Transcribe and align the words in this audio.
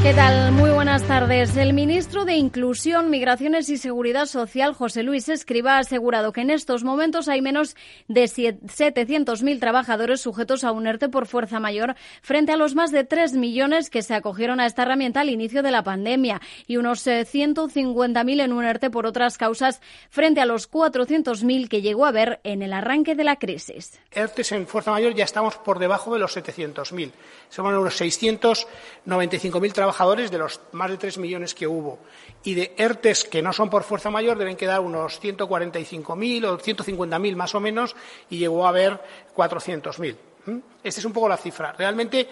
¿Qué 0.00 0.14
tal? 0.14 0.52
Muy 0.52 0.70
buenas 0.70 1.02
tardes. 1.02 1.56
El 1.56 1.72
ministro 1.72 2.24
de 2.24 2.34
Inclusión, 2.34 3.10
Migraciones 3.10 3.68
y 3.68 3.78
Seguridad 3.78 4.26
Social, 4.26 4.72
José 4.72 5.02
Luis 5.02 5.28
Escriba, 5.28 5.74
ha 5.74 5.80
asegurado 5.80 6.32
que 6.32 6.42
en 6.42 6.50
estos 6.50 6.84
momentos 6.84 7.26
hay 7.26 7.42
menos 7.42 7.74
de 8.06 8.22
700.000 8.22 9.58
trabajadores 9.58 10.20
sujetos 10.20 10.62
a 10.62 10.70
un 10.70 10.86
ERTE 10.86 11.08
por 11.08 11.26
fuerza 11.26 11.58
mayor 11.58 11.96
frente 12.22 12.52
a 12.52 12.56
los 12.56 12.76
más 12.76 12.92
de 12.92 13.02
3 13.02 13.32
millones 13.32 13.90
que 13.90 14.02
se 14.02 14.14
acogieron 14.14 14.60
a 14.60 14.66
esta 14.66 14.82
herramienta 14.82 15.20
al 15.20 15.30
inicio 15.30 15.64
de 15.64 15.72
la 15.72 15.82
pandemia 15.82 16.40
y 16.68 16.76
unos 16.76 17.04
150.000 17.04 18.40
eh, 18.40 18.44
en 18.44 18.52
un 18.52 18.64
ERTE 18.64 18.90
por 18.90 19.04
otras 19.04 19.36
causas 19.36 19.80
frente 20.10 20.40
a 20.40 20.46
los 20.46 20.70
400.000 20.70 21.68
que 21.68 21.82
llegó 21.82 22.04
a 22.06 22.10
haber 22.10 22.38
en 22.44 22.62
el 22.62 22.72
arranque 22.72 23.16
de 23.16 23.24
la 23.24 23.34
crisis. 23.36 23.98
ERTES 24.12 24.52
en 24.52 24.68
fuerza 24.68 24.92
mayor 24.92 25.12
ya 25.14 25.24
estamos 25.24 25.56
por 25.56 25.80
debajo 25.80 26.14
de 26.14 26.20
los 26.20 26.36
700.000. 26.36 27.10
Somos 27.50 27.74
unos 27.74 28.00
695.000 28.00 29.72
trabajadores 29.72 29.87
de 30.30 30.38
los 30.38 30.60
más 30.72 30.90
de 30.90 30.96
3 30.96 31.18
millones 31.18 31.54
que 31.54 31.66
hubo. 31.66 31.98
Y 32.44 32.54
de 32.54 32.74
ERTES 32.76 33.24
que 33.24 33.42
no 33.42 33.52
son 33.52 33.70
por 33.70 33.82
fuerza 33.82 34.10
mayor 34.10 34.38
deben 34.38 34.56
quedar 34.56 34.80
unos 34.80 35.20
145.000 35.20 36.44
o 36.46 36.58
150.000 36.58 37.36
más 37.36 37.54
o 37.54 37.60
menos 37.60 37.96
y 38.30 38.38
llegó 38.38 38.66
a 38.66 38.70
haber 38.70 39.00
400.000. 39.36 40.16
Esta 40.82 41.00
es 41.00 41.04
un 41.04 41.12
poco 41.12 41.28
la 41.28 41.36
cifra. 41.36 41.72
Realmente, 41.72 42.26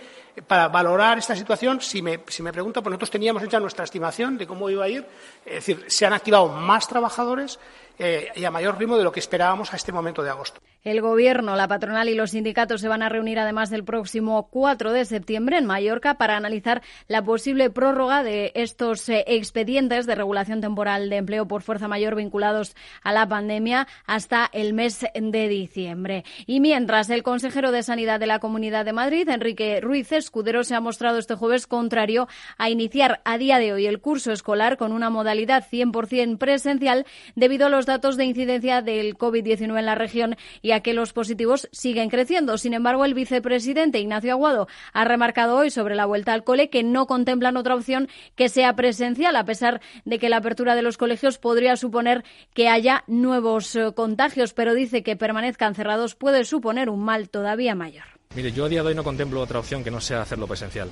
para 0.46 0.68
valorar 0.68 1.18
esta 1.18 1.36
situación, 1.36 1.80
si 1.80 2.00
me, 2.00 2.20
si 2.28 2.42
me 2.42 2.52
pregunta, 2.52 2.80
pues 2.82 2.90
nosotros 2.90 3.10
teníamos 3.10 3.42
hecha 3.42 3.60
nuestra 3.60 3.84
estimación 3.84 4.38
de 4.38 4.46
cómo 4.46 4.70
iba 4.70 4.84
a 4.84 4.88
ir. 4.88 5.04
Es 5.44 5.66
decir, 5.66 5.84
se 5.88 6.06
han 6.06 6.12
activado 6.12 6.48
más 6.48 6.88
trabajadores 6.88 7.58
eh, 7.98 8.30
y 8.34 8.44
a 8.44 8.50
mayor 8.50 8.78
ritmo 8.78 8.96
de 8.96 9.04
lo 9.04 9.12
que 9.12 9.20
esperábamos 9.20 9.72
a 9.72 9.76
este 9.76 9.92
momento 9.92 10.22
de 10.22 10.30
agosto. 10.30 10.60
El 10.86 11.00
Gobierno, 11.00 11.56
la 11.56 11.66
patronal 11.66 12.08
y 12.08 12.14
los 12.14 12.30
sindicatos 12.30 12.80
se 12.80 12.86
van 12.86 13.02
a 13.02 13.08
reunir 13.08 13.40
además 13.40 13.70
del 13.70 13.82
próximo 13.82 14.46
4 14.52 14.92
de 14.92 15.04
septiembre 15.04 15.58
en 15.58 15.66
Mallorca 15.66 16.14
para 16.14 16.36
analizar 16.36 16.80
la 17.08 17.24
posible 17.24 17.70
prórroga 17.70 18.22
de 18.22 18.52
estos 18.54 19.08
eh, 19.08 19.24
expedientes 19.26 20.06
de 20.06 20.14
regulación 20.14 20.60
temporal 20.60 21.10
de 21.10 21.16
empleo 21.16 21.48
por 21.48 21.62
fuerza 21.62 21.88
mayor 21.88 22.14
vinculados 22.14 22.76
a 23.02 23.12
la 23.12 23.26
pandemia 23.26 23.88
hasta 24.06 24.48
el 24.52 24.74
mes 24.74 25.04
de 25.12 25.48
diciembre. 25.48 26.24
Y 26.46 26.60
mientras 26.60 27.10
el 27.10 27.24
consejero 27.24 27.72
de 27.72 27.82
Sanidad 27.82 28.20
de 28.20 28.28
la 28.28 28.38
Comunidad 28.38 28.84
de 28.84 28.92
Madrid, 28.92 29.28
Enrique 29.28 29.80
Ruiz 29.80 30.12
Escudero, 30.12 30.62
se 30.62 30.76
ha 30.76 30.80
mostrado 30.80 31.18
este 31.18 31.34
jueves 31.34 31.66
contrario 31.66 32.28
a 32.58 32.70
iniciar 32.70 33.22
a 33.24 33.38
día 33.38 33.58
de 33.58 33.72
hoy 33.72 33.86
el 33.86 33.98
curso 33.98 34.30
escolar 34.30 34.76
con 34.76 34.92
una 34.92 35.10
modalidad 35.10 35.66
100% 35.68 36.38
presencial 36.38 37.06
debido 37.34 37.66
a 37.66 37.70
los 37.70 37.86
datos 37.86 38.16
de 38.16 38.24
incidencia 38.24 38.82
del 38.82 39.18
COVID-19 39.18 39.80
en 39.80 39.86
la 39.86 39.96
región 39.96 40.36
y 40.62 40.75
que 40.80 40.94
los 40.94 41.12
positivos 41.12 41.68
siguen 41.72 42.10
creciendo. 42.10 42.58
Sin 42.58 42.74
embargo, 42.74 43.04
el 43.04 43.14
vicepresidente 43.14 43.98
Ignacio 43.98 44.32
Aguado 44.32 44.68
ha 44.92 45.04
remarcado 45.04 45.56
hoy 45.56 45.70
sobre 45.70 45.94
la 45.94 46.06
vuelta 46.06 46.32
al 46.32 46.44
cole 46.44 46.70
que 46.70 46.82
no 46.82 47.06
contemplan 47.06 47.56
otra 47.56 47.74
opción 47.74 48.08
que 48.34 48.48
sea 48.48 48.74
presencial, 48.76 49.36
a 49.36 49.44
pesar 49.44 49.80
de 50.04 50.18
que 50.18 50.28
la 50.28 50.38
apertura 50.38 50.74
de 50.74 50.82
los 50.82 50.98
colegios 50.98 51.38
podría 51.38 51.76
suponer 51.76 52.24
que 52.54 52.68
haya 52.68 53.04
nuevos 53.06 53.74
eh, 53.76 53.92
contagios, 53.94 54.52
pero 54.52 54.74
dice 54.74 55.02
que 55.02 55.16
permanezcan 55.16 55.74
cerrados 55.74 56.14
puede 56.14 56.44
suponer 56.44 56.90
un 56.90 57.00
mal 57.04 57.28
todavía 57.28 57.74
mayor. 57.74 58.04
Mire, 58.34 58.52
yo 58.52 58.64
a 58.64 58.68
día 58.68 58.82
de 58.82 58.88
hoy 58.88 58.94
no 58.94 59.04
contemplo 59.04 59.40
otra 59.40 59.58
opción 59.58 59.82
que 59.82 59.90
no 59.90 60.00
sea 60.00 60.22
hacerlo 60.22 60.46
presencial. 60.46 60.90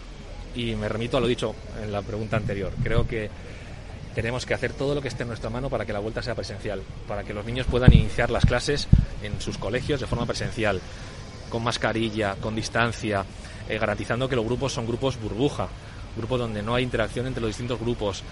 Y 0.54 0.76
me 0.76 0.88
remito 0.88 1.16
a 1.16 1.20
lo 1.20 1.26
dicho 1.26 1.54
en 1.82 1.92
la 1.92 2.00
pregunta 2.02 2.36
anterior. 2.36 2.72
Creo 2.82 3.06
que 3.06 3.28
tenemos 4.14 4.46
que 4.46 4.54
hacer 4.54 4.72
todo 4.72 4.94
lo 4.94 5.02
que 5.02 5.08
esté 5.08 5.22
en 5.22 5.28
nuestra 5.28 5.50
mano 5.50 5.68
para 5.68 5.84
que 5.84 5.92
la 5.92 5.98
vuelta 5.98 6.22
sea 6.22 6.34
presencial, 6.34 6.82
para 7.08 7.24
que 7.24 7.34
los 7.34 7.44
niños 7.44 7.66
puedan 7.66 7.92
iniciar 7.92 8.30
las 8.30 8.46
clases 8.46 8.88
en 9.24 9.40
sus 9.40 9.58
colegios 9.58 10.00
de 10.00 10.06
forma 10.06 10.26
presencial, 10.26 10.80
con 11.48 11.62
mascarilla, 11.62 12.36
con 12.40 12.54
distancia, 12.54 13.24
eh, 13.68 13.78
garantizando 13.78 14.28
que 14.28 14.36
los 14.36 14.44
grupos 14.44 14.72
son 14.72 14.86
grupos 14.86 15.20
burbuja, 15.20 15.68
grupos 16.16 16.40
donde 16.40 16.62
no 16.62 16.74
hay 16.74 16.84
interacción 16.84 17.26
entre 17.26 17.40
los 17.40 17.48
distintos 17.48 17.80
grupos. 17.80 18.22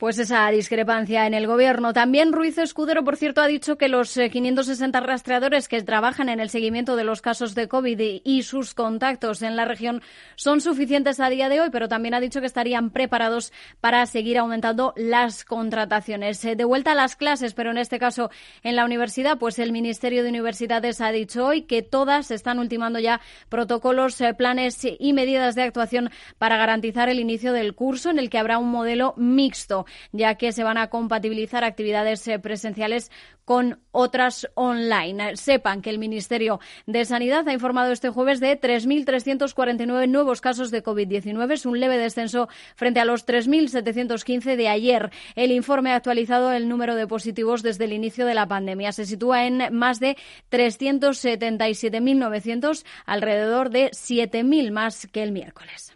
Pues 0.00 0.18
esa 0.18 0.50
discrepancia 0.50 1.26
en 1.26 1.34
el 1.34 1.46
gobierno. 1.46 1.92
También 1.92 2.32
Ruiz 2.32 2.56
Escudero, 2.56 3.04
por 3.04 3.18
cierto, 3.18 3.42
ha 3.42 3.46
dicho 3.46 3.76
que 3.76 3.88
los 3.88 4.14
560 4.14 4.98
eh, 4.98 5.02
rastreadores 5.02 5.68
que 5.68 5.82
trabajan 5.82 6.30
en 6.30 6.40
el 6.40 6.48
seguimiento 6.48 6.96
de 6.96 7.04
los 7.04 7.20
casos 7.20 7.54
de 7.54 7.68
COVID 7.68 8.22
y 8.24 8.42
sus 8.44 8.72
contactos 8.72 9.42
en 9.42 9.56
la 9.56 9.66
región 9.66 10.00
son 10.36 10.62
suficientes 10.62 11.20
a 11.20 11.28
día 11.28 11.50
de 11.50 11.60
hoy, 11.60 11.68
pero 11.70 11.86
también 11.86 12.14
ha 12.14 12.20
dicho 12.20 12.40
que 12.40 12.46
estarían 12.46 12.88
preparados 12.88 13.52
para 13.82 14.06
seguir 14.06 14.38
aumentando 14.38 14.94
las 14.96 15.44
contrataciones. 15.44 16.42
Eh, 16.46 16.56
de 16.56 16.64
vuelta 16.64 16.92
a 16.92 16.94
las 16.94 17.14
clases, 17.14 17.52
pero 17.52 17.70
en 17.70 17.76
este 17.76 17.98
caso 17.98 18.30
en 18.62 18.76
la 18.76 18.86
universidad, 18.86 19.36
pues 19.36 19.58
el 19.58 19.70
Ministerio 19.70 20.22
de 20.22 20.30
Universidades 20.30 21.02
ha 21.02 21.12
dicho 21.12 21.44
hoy 21.44 21.64
que 21.64 21.82
todas 21.82 22.30
están 22.30 22.58
ultimando 22.58 23.00
ya 23.00 23.20
protocolos, 23.50 24.18
eh, 24.22 24.32
planes 24.32 24.80
y 24.98 25.12
medidas 25.12 25.56
de 25.56 25.62
actuación 25.64 26.10
para 26.38 26.56
garantizar 26.56 27.10
el 27.10 27.20
inicio 27.20 27.52
del 27.52 27.74
curso 27.74 28.08
en 28.08 28.18
el 28.18 28.30
que 28.30 28.38
habrá 28.38 28.56
un 28.56 28.70
modelo 28.70 29.12
mixto 29.18 29.84
ya 30.12 30.36
que 30.36 30.52
se 30.52 30.64
van 30.64 30.78
a 30.78 30.88
compatibilizar 30.88 31.64
actividades 31.64 32.26
eh, 32.28 32.38
presenciales 32.38 33.10
con 33.50 33.82
otras 33.90 34.46
online. 34.54 35.36
Sepan 35.36 35.82
que 35.82 35.90
el 35.90 35.98
Ministerio 35.98 36.60
de 36.86 37.04
Sanidad 37.04 37.48
ha 37.48 37.52
informado 37.52 37.90
este 37.90 38.08
jueves 38.08 38.38
de 38.38 38.60
3.349 38.60 40.08
nuevos 40.08 40.40
casos 40.40 40.70
de 40.70 40.84
COVID-19. 40.84 41.52
Es 41.52 41.66
un 41.66 41.80
leve 41.80 41.98
descenso 41.98 42.48
frente 42.76 43.00
a 43.00 43.04
los 43.04 43.26
3.715 43.26 44.54
de 44.54 44.68
ayer. 44.68 45.10
El 45.34 45.50
informe 45.50 45.90
ha 45.90 45.96
actualizado 45.96 46.52
el 46.52 46.68
número 46.68 46.94
de 46.94 47.08
positivos 47.08 47.64
desde 47.64 47.86
el 47.86 47.92
inicio 47.92 48.24
de 48.24 48.34
la 48.34 48.46
pandemia. 48.46 48.92
Se 48.92 49.04
sitúa 49.04 49.46
en 49.46 49.74
más 49.74 49.98
de 49.98 50.16
377.900, 50.52 52.84
alrededor 53.04 53.70
de 53.70 53.90
7.000 53.90 54.70
más 54.70 55.08
que 55.08 55.24
el 55.24 55.32
miércoles. 55.32 55.90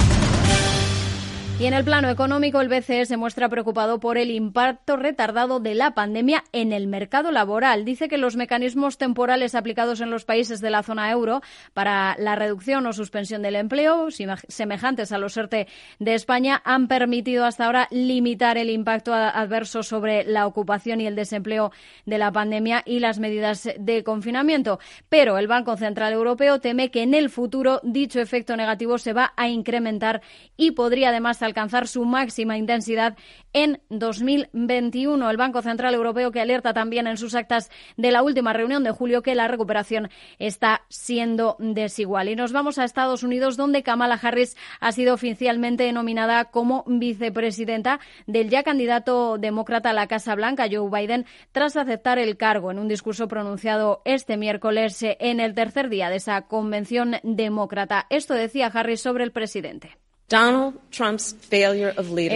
Y 1.60 1.66
en 1.66 1.74
el 1.74 1.84
plano 1.84 2.10
económico, 2.10 2.60
el 2.60 2.68
BCE 2.68 3.06
se 3.06 3.16
muestra 3.16 3.48
preocupado 3.48 4.00
por 4.00 4.18
el 4.18 4.32
impacto 4.32 4.96
retardado 4.96 5.60
de 5.60 5.76
la 5.76 5.92
pandemia 5.94 6.42
en 6.50 6.72
el 6.72 6.88
mercado 6.88 7.30
laboral. 7.30 7.84
Dice 7.84 8.08
que 8.08 8.18
los 8.18 8.34
mecanismos 8.34 8.98
temporales 8.98 9.54
aplicados 9.54 10.00
en 10.00 10.10
los 10.10 10.24
países 10.24 10.60
de 10.60 10.70
la 10.70 10.82
zona 10.82 11.12
euro 11.12 11.42
para 11.72 12.16
la 12.18 12.34
reducción 12.34 12.84
o 12.88 12.92
suspensión 12.92 13.40
del 13.42 13.54
empleo, 13.54 14.08
semejantes 14.48 15.12
a 15.12 15.18
los 15.18 15.36
ERTE 15.36 15.68
de 16.00 16.14
España, 16.14 16.60
han 16.64 16.88
permitido 16.88 17.44
hasta 17.44 17.66
ahora 17.66 17.86
limitar 17.92 18.58
el 18.58 18.68
impacto 18.68 19.14
adverso 19.14 19.84
sobre 19.84 20.24
la 20.24 20.48
ocupación 20.48 21.00
y 21.00 21.06
el 21.06 21.14
desempleo 21.14 21.70
de 22.04 22.18
la 22.18 22.32
pandemia 22.32 22.82
y 22.84 22.98
las 22.98 23.20
medidas 23.20 23.68
de 23.78 24.02
confinamiento. 24.02 24.80
Pero 25.08 25.38
el 25.38 25.46
Banco 25.46 25.76
Central 25.76 26.14
Europeo 26.14 26.58
teme 26.58 26.90
que 26.90 27.02
en 27.02 27.14
el 27.14 27.30
futuro 27.30 27.80
dicho 27.84 28.20
efecto 28.20 28.56
negativo 28.56 28.98
se 28.98 29.12
va 29.12 29.32
a 29.36 29.48
incrementar 29.48 30.20
y 30.56 30.72
podría 30.72 31.10
además 31.10 31.43
alcanzar 31.44 31.88
su 31.88 32.04
máxima 32.04 32.58
intensidad 32.58 33.16
en 33.52 33.80
2021. 33.90 35.30
El 35.30 35.36
Banco 35.36 35.62
Central 35.62 35.94
Europeo 35.94 36.30
que 36.30 36.40
alerta 36.40 36.72
también 36.74 37.06
en 37.06 37.16
sus 37.16 37.34
actas 37.34 37.70
de 37.96 38.10
la 38.10 38.22
última 38.22 38.52
reunión 38.52 38.84
de 38.84 38.90
julio 38.90 39.22
que 39.22 39.34
la 39.34 39.48
recuperación 39.48 40.10
está 40.38 40.82
siendo 40.88 41.56
desigual. 41.58 42.28
Y 42.28 42.36
nos 42.36 42.52
vamos 42.52 42.78
a 42.78 42.84
Estados 42.84 43.22
Unidos 43.22 43.56
donde 43.56 43.82
Kamala 43.82 44.18
Harris 44.20 44.56
ha 44.80 44.92
sido 44.92 45.14
oficialmente 45.14 45.90
nominada 45.92 46.46
como 46.46 46.84
vicepresidenta 46.86 48.00
del 48.26 48.50
ya 48.50 48.62
candidato 48.62 49.38
demócrata 49.38 49.90
a 49.90 49.94
la 49.94 50.06
Casa 50.06 50.34
Blanca, 50.34 50.66
Joe 50.70 50.90
Biden, 50.90 51.26
tras 51.52 51.76
aceptar 51.76 52.18
el 52.18 52.36
cargo 52.36 52.70
en 52.70 52.78
un 52.78 52.88
discurso 52.88 53.28
pronunciado 53.28 54.02
este 54.04 54.36
miércoles 54.36 54.98
en 55.02 55.40
el 55.40 55.54
tercer 55.54 55.88
día 55.88 56.10
de 56.10 56.16
esa 56.16 56.42
convención 56.42 57.16
demócrata. 57.22 58.06
Esto 58.10 58.34
decía 58.34 58.66
Harris 58.66 59.00
sobre 59.00 59.24
el 59.24 59.32
presidente. 59.32 60.03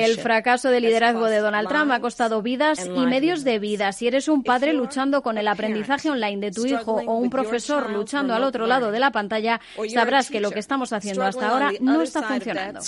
El 0.05 0.19
fracaso 0.19 0.71
de 0.71 0.81
liderazgo 0.81 1.27
de 1.27 1.39
Donald 1.39 1.69
Trump 1.69 1.91
ha 1.91 2.01
costado 2.01 2.43
vidas 2.43 2.85
y 2.87 3.07
medios 3.07 3.45
de 3.45 3.59
vida. 3.59 3.93
Si 3.93 4.07
eres 4.07 4.29
un 4.29 4.43
padre 4.43 4.73
luchando 4.73 5.23
con 5.23 5.39
el 5.39 5.49
aprendizaje 5.49 6.11
online 6.11 6.39
de 6.39 6.53
tu 6.53 6.67
hijo 6.67 7.03
o 7.07 7.15
un 7.15 7.31
profesor 7.31 7.91
luchando 7.91 8.35
al 8.35 8.45
otro 8.45 8.67
lado 8.67 8.91
de 8.91 9.01
la 9.01 9.11
pantalla, 9.11 9.61
sabrás 9.93 10.31
que 10.31 10.41
lo 10.41 10.51
que 10.51 10.61
estamos 10.61 10.93
haciendo 10.93 11.23
hasta 11.23 11.49
ahora 11.49 11.73
no 11.81 12.03
está 12.03 12.23
funcionando. 12.23 12.81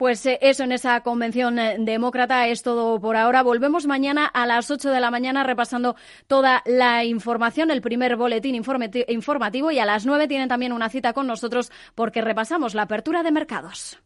Pues 0.00 0.24
eh, 0.24 0.38
eso 0.40 0.64
en 0.64 0.72
esa 0.72 1.02
convención 1.02 1.58
eh, 1.58 1.76
demócrata 1.78 2.46
es 2.46 2.62
todo 2.62 2.98
por 3.00 3.16
ahora. 3.16 3.42
Volvemos 3.42 3.86
mañana 3.86 4.24
a 4.24 4.46
las 4.46 4.70
8 4.70 4.88
de 4.90 4.98
la 4.98 5.10
mañana 5.10 5.44
repasando 5.44 5.94
toda 6.26 6.62
la 6.64 7.04
información, 7.04 7.70
el 7.70 7.82
primer 7.82 8.16
boletín 8.16 8.54
informativo 8.54 9.70
y 9.70 9.78
a 9.78 9.84
las 9.84 10.06
9 10.06 10.26
tienen 10.26 10.48
también 10.48 10.72
una 10.72 10.88
cita 10.88 11.12
con 11.12 11.26
nosotros 11.26 11.70
porque 11.94 12.22
repasamos 12.22 12.74
la 12.74 12.84
apertura 12.84 13.22
de 13.22 13.30
mercados. 13.30 13.98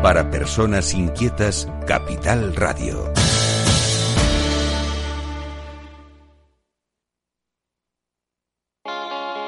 Para 0.00 0.30
personas 0.30 0.94
inquietas, 0.94 1.68
Capital 1.88 2.54
Radio. 2.54 3.12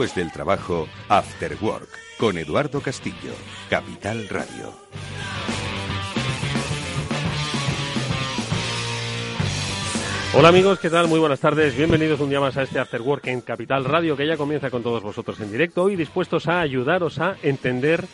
Después 0.00 0.24
del 0.24 0.32
trabajo, 0.32 0.88
After 1.10 1.58
Work, 1.60 1.90
con 2.16 2.38
Eduardo 2.38 2.80
Castillo, 2.80 3.34
Capital 3.68 4.30
Radio. 4.30 4.72
Hola 10.34 10.48
amigos, 10.48 10.78
¿qué 10.78 10.88
tal? 10.88 11.06
Muy 11.06 11.20
buenas 11.20 11.40
tardes. 11.40 11.76
Bienvenidos 11.76 12.18
un 12.20 12.30
día 12.30 12.40
más 12.40 12.56
a 12.56 12.62
este 12.62 12.78
After 12.78 13.02
Work 13.02 13.26
en 13.26 13.42
Capital 13.42 13.84
Radio 13.84 14.16
que 14.16 14.26
ya 14.26 14.38
comienza 14.38 14.70
con 14.70 14.82
todos 14.82 15.02
vosotros 15.02 15.38
en 15.40 15.52
directo 15.52 15.90
y 15.90 15.96
dispuestos 15.96 16.48
a 16.48 16.62
ayudaros 16.62 17.18
a 17.18 17.36
entender 17.42 18.06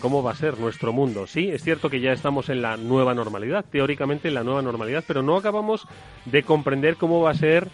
cómo 0.00 0.22
va 0.22 0.30
a 0.30 0.34
ser 0.34 0.58
nuestro 0.58 0.94
mundo. 0.94 1.26
Sí, 1.26 1.50
es 1.50 1.62
cierto 1.62 1.90
que 1.90 2.00
ya 2.00 2.12
estamos 2.12 2.48
en 2.48 2.62
la 2.62 2.78
nueva 2.78 3.12
normalidad, 3.12 3.66
teóricamente 3.70 4.28
en 4.28 4.34
la 4.34 4.44
nueva 4.44 4.62
normalidad, 4.62 5.04
pero 5.06 5.22
no 5.22 5.36
acabamos 5.36 5.86
de 6.24 6.42
comprender 6.42 6.96
cómo 6.96 7.20
va 7.20 7.32
a 7.32 7.34
ser 7.34 7.68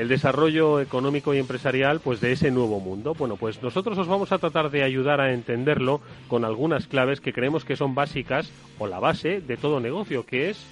el 0.00 0.08
desarrollo 0.08 0.80
económico 0.80 1.34
y 1.34 1.38
empresarial 1.38 2.00
pues 2.00 2.22
de 2.22 2.32
ese 2.32 2.50
nuevo 2.50 2.80
mundo. 2.80 3.12
Bueno, 3.12 3.36
pues 3.36 3.62
nosotros 3.62 3.98
os 3.98 4.08
vamos 4.08 4.32
a 4.32 4.38
tratar 4.38 4.70
de 4.70 4.82
ayudar 4.82 5.20
a 5.20 5.34
entenderlo 5.34 6.00
con 6.26 6.46
algunas 6.46 6.86
claves 6.86 7.20
que 7.20 7.34
creemos 7.34 7.66
que 7.66 7.76
son 7.76 7.94
básicas 7.94 8.50
o 8.78 8.86
la 8.86 8.98
base 8.98 9.42
de 9.42 9.58
todo 9.58 9.78
negocio, 9.78 10.24
que 10.24 10.48
es 10.48 10.64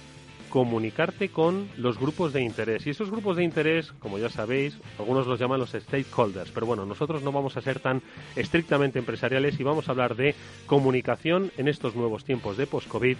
comunicarte 0.49 1.29
con 1.29 1.69
los 1.77 1.99
grupos 1.99 2.33
de 2.33 2.41
interés. 2.41 2.87
Y 2.87 2.89
esos 2.89 3.11
grupos 3.11 3.37
de 3.37 3.43
interés, 3.43 3.91
como 3.99 4.17
ya 4.17 4.29
sabéis, 4.29 4.79
algunos 4.97 5.27
los 5.27 5.39
llaman 5.39 5.59
los 5.59 5.73
stakeholders, 5.73 6.49
pero 6.49 6.65
bueno, 6.65 6.87
nosotros 6.87 7.21
no 7.21 7.31
vamos 7.31 7.55
a 7.55 7.61
ser 7.61 7.79
tan 7.79 8.01
estrictamente 8.35 8.97
empresariales 8.97 9.59
y 9.59 9.63
vamos 9.63 9.87
a 9.87 9.91
hablar 9.91 10.15
de 10.15 10.33
comunicación 10.65 11.51
en 11.57 11.67
estos 11.67 11.95
nuevos 11.95 12.25
tiempos 12.25 12.57
de 12.57 12.65
post-COVID 12.65 13.17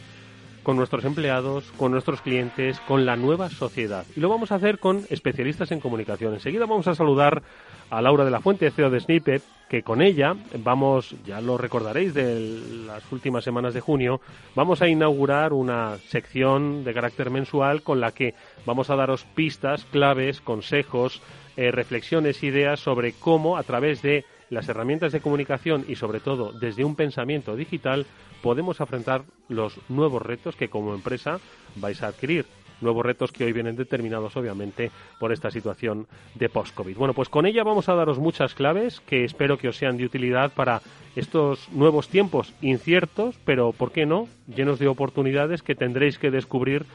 con 0.70 0.78
nuestros 0.78 1.04
empleados, 1.04 1.64
con 1.78 1.92
nuestros 1.92 2.22
clientes, 2.22 2.80
con 2.82 3.04
la 3.04 3.16
nueva 3.16 3.50
sociedad. 3.50 4.06
Y 4.16 4.20
lo 4.20 4.30
vamos 4.30 4.52
a 4.52 4.56
hacer 4.56 4.78
con 4.78 5.04
especialistas 5.10 5.72
en 5.72 5.80
comunicación. 5.80 6.36
Enseguida 6.36 6.68
vamos 6.68 6.88
a 6.88 6.94
saludar 6.94 7.42
a 7.90 8.04
Laura 8.04 8.24
de 8.24 8.30
la 8.30 8.40
Fuente, 8.40 8.70
CEO 8.70 8.92
de 8.92 9.00
Snippet, 9.00 9.42
que 9.68 9.82
con 9.82 10.00
ella 10.00 10.36
vamos, 10.60 11.16
ya 11.26 11.42
lo 11.42 11.58
recordaréis 11.58 12.14
de 12.14 12.86
las 12.86 13.12
últimas 13.12 13.44
semanas 13.44 13.74
de 13.74 13.82
junio, 13.82 14.22
vamos 14.54 14.84
a 14.84 14.88
inaugurar 14.88 15.54
una 15.54 15.98
sección 16.08 16.84
de 16.84 16.94
carácter 16.94 17.32
mensual 17.32 17.82
con 17.82 18.00
la 18.00 18.12
que 18.12 18.36
vamos 18.68 18.92
a 18.92 18.96
daros 18.96 19.26
pistas, 19.34 19.86
claves, 19.86 20.40
consejos, 20.40 21.20
eh, 21.58 21.72
reflexiones, 21.72 22.44
ideas 22.44 22.80
sobre 22.80 23.14
cómo 23.14 23.58
a 23.58 23.64
través 23.64 24.04
de 24.04 24.24
las 24.50 24.68
herramientas 24.70 25.12
de 25.12 25.22
comunicación 25.22 25.86
y 25.88 25.96
sobre 25.96 26.20
todo 26.20 26.52
desde 26.52 26.84
un 26.84 26.96
pensamiento 26.96 27.56
digital 27.56 28.06
podemos 28.42 28.82
afrontar 28.82 29.24
los 29.48 29.80
nuevos 29.90 30.22
retos 30.22 30.56
que 30.56 30.70
como 30.70 30.94
empresa 30.94 31.40
vais 31.76 32.02
a 32.04 32.08
adquirir. 32.08 32.46
Nuevos 32.82 33.06
retos 33.06 33.34
que 33.34 33.44
hoy 33.44 33.52
vienen 33.52 33.76
determinados, 33.76 34.38
obviamente, 34.38 34.90
por 35.20 35.34
esta 35.34 35.52
situación 35.52 36.08
de 36.36 36.48
post-COVID. 36.48 36.96
Bueno, 36.96 37.14
pues 37.14 37.28
con 37.28 37.46
ella 37.46 37.66
vamos 37.66 37.90
a 37.90 37.96
daros 37.96 38.20
muchas 38.20 38.54
claves 38.54 39.02
que 39.02 39.26
espero 39.26 39.58
que 39.58 39.68
os 39.68 39.76
sean 39.76 39.98
de 39.98 40.06
utilidad 40.06 40.54
para 40.54 40.82
estos 41.18 41.68
nuevos 41.74 42.08
tiempos 42.08 42.54
inciertos, 42.62 43.36
pero, 43.44 43.74
¿por 43.74 43.92
qué 43.92 44.06
no?, 44.06 44.30
llenos 44.48 44.80
de 44.80 44.88
oportunidades 44.88 45.62
que 45.62 45.76
tendréis 45.76 46.18
que 46.18 46.32
descubrir 46.32 46.86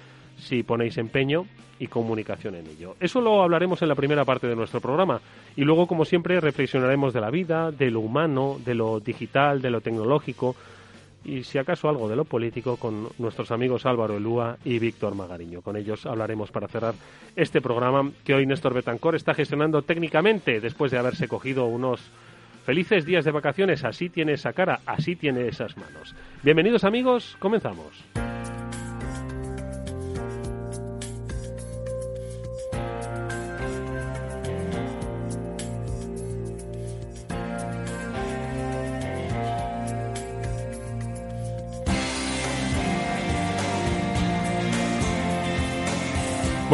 si 0.44 0.62
ponéis 0.62 0.98
empeño 0.98 1.46
y 1.78 1.88
comunicación 1.88 2.54
en 2.54 2.66
ello. 2.66 2.96
Eso 3.00 3.20
lo 3.20 3.42
hablaremos 3.42 3.82
en 3.82 3.88
la 3.88 3.94
primera 3.94 4.24
parte 4.24 4.46
de 4.46 4.54
nuestro 4.54 4.80
programa 4.80 5.20
y 5.56 5.62
luego, 5.62 5.86
como 5.86 6.04
siempre, 6.04 6.40
reflexionaremos 6.40 7.12
de 7.12 7.20
la 7.20 7.30
vida, 7.30 7.72
de 7.72 7.90
lo 7.90 8.00
humano, 8.00 8.58
de 8.64 8.74
lo 8.74 9.00
digital, 9.00 9.60
de 9.60 9.70
lo 9.70 9.80
tecnológico 9.80 10.54
y 11.24 11.42
si 11.42 11.58
acaso 11.58 11.88
algo 11.88 12.08
de 12.08 12.16
lo 12.16 12.24
político 12.24 12.76
con 12.76 13.08
nuestros 13.18 13.50
amigos 13.50 13.86
Álvaro 13.86 14.16
Elúa 14.16 14.58
y 14.64 14.78
Víctor 14.78 15.14
Magariño. 15.14 15.62
Con 15.62 15.76
ellos 15.76 16.04
hablaremos 16.06 16.50
para 16.50 16.68
cerrar 16.68 16.94
este 17.34 17.60
programa 17.60 18.10
que 18.24 18.34
hoy 18.34 18.46
Néstor 18.46 18.74
Betancor 18.74 19.14
está 19.14 19.34
gestionando 19.34 19.82
técnicamente 19.82 20.60
después 20.60 20.92
de 20.92 20.98
haberse 20.98 21.26
cogido 21.26 21.64
unos 21.64 22.00
felices 22.64 23.06
días 23.06 23.24
de 23.24 23.30
vacaciones. 23.30 23.84
Así 23.84 24.10
tiene 24.10 24.34
esa 24.34 24.52
cara, 24.52 24.80
así 24.86 25.16
tiene 25.16 25.48
esas 25.48 25.76
manos. 25.76 26.14
Bienvenidos 26.42 26.84
amigos, 26.84 27.36
comenzamos. 27.38 28.04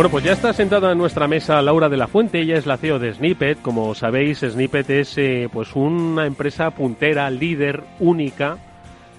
Bueno, 0.01 0.13
pues 0.13 0.25
ya 0.25 0.33
está 0.33 0.55
sentada 0.55 0.93
en 0.93 0.97
nuestra 0.97 1.29
mesa 1.29 1.61
Laura 1.61 1.91
de 1.91 1.99
la 1.99 2.07
Fuente, 2.07 2.41
ella 2.41 2.57
es 2.57 2.65
la 2.65 2.79
CEO 2.79 2.99
de 2.99 3.13
Snippet. 3.13 3.61
Como 3.61 3.95
sabéis, 3.95 4.39
Snippet 4.39 4.89
es 4.89 5.19
eh, 5.19 5.51
pues 5.53 5.77
una 5.77 6.25
empresa 6.25 6.71
puntera, 6.71 7.29
líder, 7.29 7.85
única, 7.99 8.57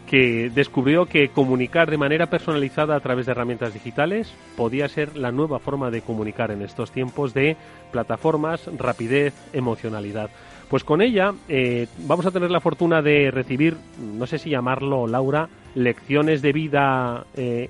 que 0.08 0.50
descubrió 0.50 1.06
que 1.06 1.30
comunicar 1.30 1.92
de 1.92 2.00
manera 2.00 2.32
personalizada 2.32 2.96
a 2.96 3.00
través 3.00 3.28
de 3.28 3.34
herramientas 3.34 3.76
digitales 3.76 4.34
podía 4.58 4.90
ser 4.90 5.16
la 5.18 5.32
nueva 5.32 5.60
forma 5.60 5.92
de 5.92 6.02
comunicar 6.02 6.50
en 6.50 6.64
estos 6.64 6.92
tiempos 6.92 7.36
de 7.36 7.58
plataformas, 7.92 8.68
rapidez, 8.76 9.36
emocionalidad. 9.54 10.32
Pues 10.68 10.84
con 10.84 11.04
ella 11.04 11.32
eh, 11.48 11.86
vamos 12.08 12.26
a 12.26 12.32
tener 12.32 12.50
la 12.50 12.60
fortuna 12.60 13.04
de 13.04 13.30
recibir, 13.30 13.78
no 14.00 14.26
sé 14.26 14.40
si 14.40 14.50
llamarlo, 14.50 15.06
Laura, 15.06 15.48
lecciones 15.76 16.42
de 16.42 16.54
vida 16.54 17.28
eh, 17.36 17.70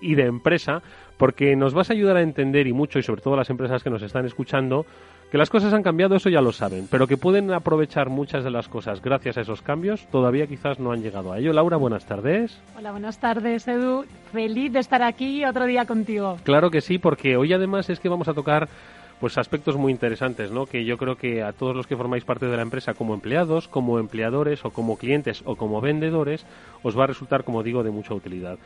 y 0.00 0.14
de 0.14 0.24
empresa 0.24 0.82
porque 1.20 1.54
nos 1.54 1.74
vas 1.74 1.90
a 1.90 1.92
ayudar 1.92 2.16
a 2.16 2.22
entender 2.22 2.66
y 2.66 2.72
mucho, 2.72 2.98
y 2.98 3.02
sobre 3.02 3.20
todo 3.20 3.36
las 3.36 3.50
empresas 3.50 3.82
que 3.84 3.90
nos 3.90 4.00
están 4.00 4.24
escuchando, 4.24 4.86
que 5.30 5.36
las 5.36 5.50
cosas 5.50 5.74
han 5.74 5.82
cambiado, 5.82 6.16
eso 6.16 6.30
ya 6.30 6.40
lo 6.40 6.50
saben, 6.50 6.88
pero 6.90 7.06
que 7.06 7.18
pueden 7.18 7.52
aprovechar 7.52 8.08
muchas 8.08 8.42
de 8.42 8.50
las 8.50 8.68
cosas 8.68 9.02
gracias 9.02 9.36
a 9.36 9.42
esos 9.42 9.60
cambios, 9.60 10.06
todavía 10.10 10.46
quizás 10.46 10.78
no 10.80 10.92
han 10.92 11.02
llegado 11.02 11.30
a 11.30 11.38
ello. 11.38 11.52
Laura, 11.52 11.76
buenas 11.76 12.06
tardes. 12.06 12.58
Hola, 12.74 12.92
buenas 12.92 13.20
tardes, 13.20 13.68
Edu. 13.68 14.06
Feliz 14.32 14.72
de 14.72 14.78
estar 14.78 15.02
aquí 15.02 15.44
otro 15.44 15.66
día 15.66 15.84
contigo. 15.84 16.38
Claro 16.42 16.70
que 16.70 16.80
sí, 16.80 16.96
porque 16.96 17.36
hoy 17.36 17.52
además 17.52 17.90
es 17.90 18.00
que 18.00 18.08
vamos 18.08 18.28
a 18.28 18.32
tocar 18.32 18.70
pues 19.20 19.36
aspectos 19.36 19.76
muy 19.76 19.92
interesantes, 19.92 20.50
¿no? 20.50 20.64
Que 20.64 20.86
yo 20.86 20.96
creo 20.96 21.16
que 21.16 21.42
a 21.42 21.52
todos 21.52 21.76
los 21.76 21.86
que 21.86 21.98
formáis 21.98 22.24
parte 22.24 22.46
de 22.46 22.56
la 22.56 22.62
empresa 22.62 22.94
como 22.94 23.12
empleados, 23.12 23.68
como 23.68 23.98
empleadores 23.98 24.64
o 24.64 24.70
como 24.70 24.96
clientes 24.96 25.42
o 25.44 25.56
como 25.56 25.82
vendedores, 25.82 26.46
os 26.82 26.98
va 26.98 27.04
a 27.04 27.08
resultar, 27.08 27.44
como 27.44 27.62
digo, 27.62 27.82
de 27.82 27.90
mucha 27.90 28.14
utilidad. 28.14 28.58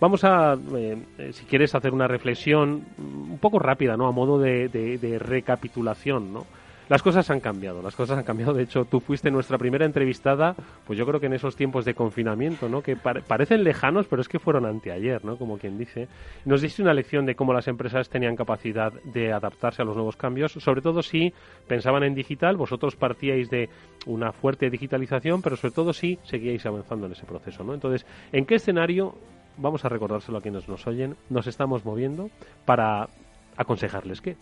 Vamos 0.00 0.22
a, 0.22 0.56
eh, 0.76 0.96
eh, 1.18 1.32
si 1.32 1.44
quieres, 1.46 1.74
hacer 1.74 1.92
una 1.92 2.06
reflexión 2.06 2.84
un 2.98 3.38
poco 3.40 3.58
rápida, 3.58 3.96
¿no? 3.96 4.06
A 4.06 4.12
modo 4.12 4.38
de, 4.38 5.18
recapitulación, 5.20 6.32
¿no? 6.32 6.46
Las 6.88 7.02
cosas 7.02 7.28
han 7.30 7.40
cambiado, 7.40 7.82
las 7.82 7.96
cosas 7.96 8.16
han 8.16 8.24
cambiado. 8.24 8.54
De 8.54 8.62
hecho, 8.62 8.84
tú 8.86 9.00
fuiste 9.00 9.30
nuestra 9.30 9.58
primera 9.58 9.84
entrevistada, 9.84 10.54
pues 10.86 10.98
yo 10.98 11.04
creo 11.04 11.20
que 11.20 11.26
en 11.26 11.34
esos 11.34 11.54
tiempos 11.54 11.84
de 11.84 11.94
confinamiento, 11.94 12.68
¿no? 12.68 12.80
Que 12.80 12.96
parecen 12.96 13.64
lejanos, 13.64 14.06
pero 14.06 14.22
es 14.22 14.28
que 14.28 14.38
fueron 14.38 14.64
anteayer, 14.64 15.22
¿no? 15.22 15.36
Como 15.36 15.58
quien 15.58 15.76
dice. 15.76 16.08
Nos 16.46 16.62
diste 16.62 16.80
una 16.80 16.94
lección 16.94 17.26
de 17.26 17.34
cómo 17.34 17.52
las 17.52 17.68
empresas 17.68 18.08
tenían 18.08 18.36
capacidad 18.36 18.92
de 19.02 19.32
adaptarse 19.32 19.82
a 19.82 19.84
los 19.84 19.96
nuevos 19.96 20.16
cambios, 20.16 20.52
sobre 20.52 20.80
todo 20.80 21.02
si 21.02 21.34
pensaban 21.66 22.04
en 22.04 22.14
digital, 22.14 22.56
vosotros 22.56 22.96
partíais 22.96 23.50
de 23.50 23.68
una 24.06 24.32
fuerte 24.32 24.70
digitalización, 24.70 25.42
pero 25.42 25.56
sobre 25.56 25.74
todo 25.74 25.92
si 25.92 26.18
seguíais 26.22 26.64
avanzando 26.64 27.04
en 27.04 27.12
ese 27.12 27.26
proceso, 27.26 27.64
¿no? 27.64 27.74
Entonces, 27.74 28.06
¿en 28.32 28.46
qué 28.46 28.54
escenario 28.54 29.14
vamos 29.58 29.84
a 29.84 29.88
recordárselo 29.88 30.38
a 30.38 30.40
quienes 30.40 30.68
nos 30.68 30.86
oyen, 30.86 31.16
nos 31.28 31.46
estamos 31.46 31.84
moviendo 31.84 32.30
para 32.64 33.08
aconsejarles 33.56 34.20
qué. 34.20 34.36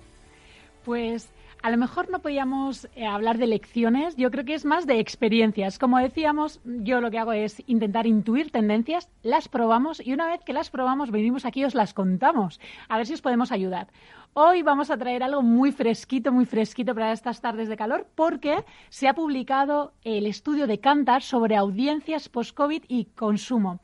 Pues 0.84 1.32
a 1.62 1.70
lo 1.70 1.78
mejor 1.78 2.10
no 2.10 2.20
podíamos 2.20 2.88
eh, 2.94 3.06
hablar 3.06 3.38
de 3.38 3.48
lecciones, 3.48 4.14
yo 4.16 4.30
creo 4.30 4.44
que 4.44 4.54
es 4.54 4.64
más 4.64 4.86
de 4.86 5.00
experiencias. 5.00 5.78
Como 5.78 5.98
decíamos, 5.98 6.60
yo 6.64 7.00
lo 7.00 7.10
que 7.10 7.18
hago 7.18 7.32
es 7.32 7.62
intentar 7.66 8.06
intuir 8.06 8.52
tendencias, 8.52 9.08
las 9.22 9.48
probamos 9.48 10.04
y 10.06 10.12
una 10.12 10.28
vez 10.28 10.44
que 10.44 10.52
las 10.52 10.70
probamos 10.70 11.10
venimos 11.10 11.44
aquí 11.44 11.62
y 11.62 11.64
os 11.64 11.74
las 11.74 11.92
contamos, 11.92 12.60
a 12.88 12.98
ver 12.98 13.06
si 13.06 13.14
os 13.14 13.22
podemos 13.22 13.50
ayudar. 13.50 13.88
Hoy 14.34 14.62
vamos 14.62 14.90
a 14.90 14.98
traer 14.98 15.22
algo 15.22 15.40
muy 15.40 15.72
fresquito, 15.72 16.30
muy 16.30 16.44
fresquito 16.44 16.94
para 16.94 17.10
estas 17.10 17.40
tardes 17.40 17.70
de 17.70 17.76
calor, 17.76 18.06
porque 18.14 18.64
se 18.90 19.08
ha 19.08 19.14
publicado 19.14 19.92
el 20.04 20.26
estudio 20.26 20.66
de 20.66 20.78
Cantar 20.78 21.22
sobre 21.22 21.56
audiencias 21.56 22.28
post-COVID 22.28 22.84
y 22.86 23.06
consumo. 23.16 23.80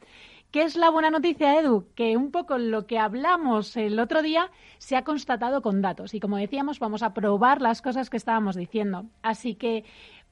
¿Qué 0.53 0.65
es 0.65 0.77
la 0.77 0.91
buena 0.91 1.09
noticia, 1.09 1.59
Edu? 1.59 1.87
Que 1.95 2.15
un 2.15 2.31
poco 2.31 2.59
lo 2.59 2.87
que 2.87 2.99
hablamos 2.99 3.75
el 3.79 3.99
otro 3.99 4.21
día 4.21 4.51
se 4.77 4.97
ha 4.97 5.03
constatado 5.03 5.63
con 5.63 5.81
datos. 5.81 6.13
Y 6.13 6.21
como 6.21 6.37
decíamos, 6.37 6.79
vamos 6.79 7.03
a 7.03 7.15
probar 7.15 7.63
las 7.63 7.81
cosas 7.81 8.11
que 8.11 8.19
estábamos 8.19 8.55
diciendo. 8.55 9.07
Así 9.23 9.55
que, 9.55 9.85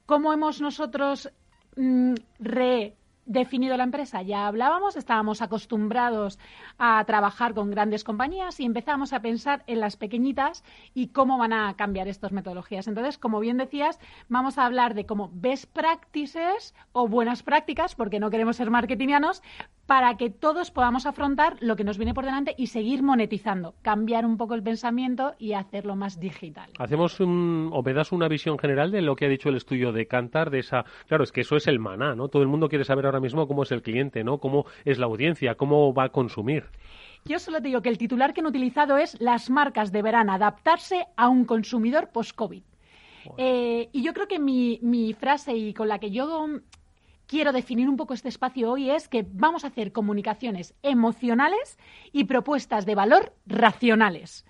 ¿cómo 0.05 0.31
hemos 0.31 0.61
nosotros 0.61 1.31
mm, 1.75 2.13
re 2.37 2.95
definido 3.25 3.77
la 3.77 3.83
empresa. 3.83 4.21
Ya 4.21 4.47
hablábamos, 4.47 4.95
estábamos 4.95 5.41
acostumbrados 5.41 6.39
a 6.77 7.03
trabajar 7.05 7.53
con 7.53 7.71
grandes 7.71 8.03
compañías 8.03 8.59
y 8.59 8.65
empezamos 8.65 9.13
a 9.13 9.21
pensar 9.21 9.63
en 9.67 9.79
las 9.79 9.95
pequeñitas 9.95 10.63
y 10.93 11.07
cómo 11.07 11.37
van 11.37 11.53
a 11.53 11.75
cambiar 11.75 12.07
estas 12.07 12.31
metodologías. 12.31 12.87
Entonces, 12.87 13.17
como 13.17 13.39
bien 13.39 13.57
decías, 13.57 13.99
vamos 14.27 14.57
a 14.57 14.65
hablar 14.65 14.93
de 14.93 15.05
cómo 15.05 15.29
best 15.33 15.71
practices 15.71 16.73
o 16.91 17.07
buenas 17.07 17.43
prácticas, 17.43 17.95
porque 17.95 18.19
no 18.19 18.29
queremos 18.29 18.57
ser 18.57 18.69
marketingianos, 18.69 19.41
para 19.91 20.15
que 20.15 20.29
todos 20.29 20.71
podamos 20.71 21.05
afrontar 21.05 21.57
lo 21.59 21.75
que 21.75 21.83
nos 21.83 21.97
viene 21.97 22.13
por 22.13 22.23
delante 22.23 22.55
y 22.57 22.67
seguir 22.67 23.03
monetizando, 23.03 23.75
cambiar 23.81 24.25
un 24.25 24.37
poco 24.37 24.53
el 24.53 24.63
pensamiento 24.63 25.33
y 25.37 25.51
hacerlo 25.51 25.97
más 25.97 26.17
digital. 26.17 26.69
Hacemos 26.79 27.19
un, 27.19 27.69
o 27.73 27.83
me 27.83 27.91
das 27.91 28.13
una 28.13 28.29
visión 28.29 28.57
general 28.57 28.91
de 28.91 29.01
lo 29.01 29.17
que 29.17 29.25
ha 29.25 29.27
dicho 29.27 29.49
el 29.49 29.57
estudio 29.57 29.91
de 29.91 30.07
Cantar, 30.07 30.49
de 30.49 30.59
esa, 30.59 30.85
claro, 31.09 31.25
es 31.25 31.33
que 31.33 31.41
eso 31.41 31.57
es 31.57 31.67
el 31.67 31.79
maná, 31.79 32.15
¿no? 32.15 32.29
Todo 32.29 32.41
el 32.41 32.47
mundo 32.47 32.69
quiere 32.69 32.85
saber 32.85 33.05
ahora 33.05 33.19
mismo 33.19 33.49
cómo 33.49 33.63
es 33.63 33.71
el 33.73 33.81
cliente, 33.81 34.23
¿no? 34.23 34.37
Cómo 34.37 34.63
es 34.85 34.97
la 34.97 35.07
audiencia, 35.07 35.55
cómo 35.55 35.93
va 35.93 36.05
a 36.05 36.09
consumir. 36.09 36.67
Yo 37.25 37.37
solo 37.37 37.57
te 37.57 37.67
digo 37.67 37.81
que 37.81 37.89
el 37.89 37.97
titular 37.97 38.33
que 38.33 38.39
han 38.39 38.47
utilizado 38.47 38.97
es 38.97 39.19
las 39.19 39.49
marcas 39.49 39.91
deberán 39.91 40.29
adaptarse 40.29 41.05
a 41.17 41.27
un 41.27 41.43
consumidor 41.43 42.11
post-COVID. 42.13 42.63
Eh, 43.37 43.89
y 43.91 44.03
yo 44.03 44.13
creo 44.13 44.27
que 44.27 44.39
mi, 44.39 44.79
mi 44.81 45.11
frase 45.11 45.53
y 45.53 45.73
con 45.73 45.89
la 45.89 45.99
que 45.99 46.11
yo 46.11 46.47
quiero 47.31 47.53
definir 47.53 47.87
un 47.87 47.95
poco 47.95 48.13
este 48.13 48.27
espacio 48.27 48.69
hoy 48.69 48.89
es 48.89 49.07
que 49.07 49.25
vamos 49.25 49.63
a 49.63 49.67
hacer 49.67 49.93
comunicaciones 49.93 50.75
emocionales 50.83 51.79
y 52.11 52.25
propuestas 52.25 52.85
de 52.85 52.93
valor 52.93 53.33
racionales. 53.45 54.45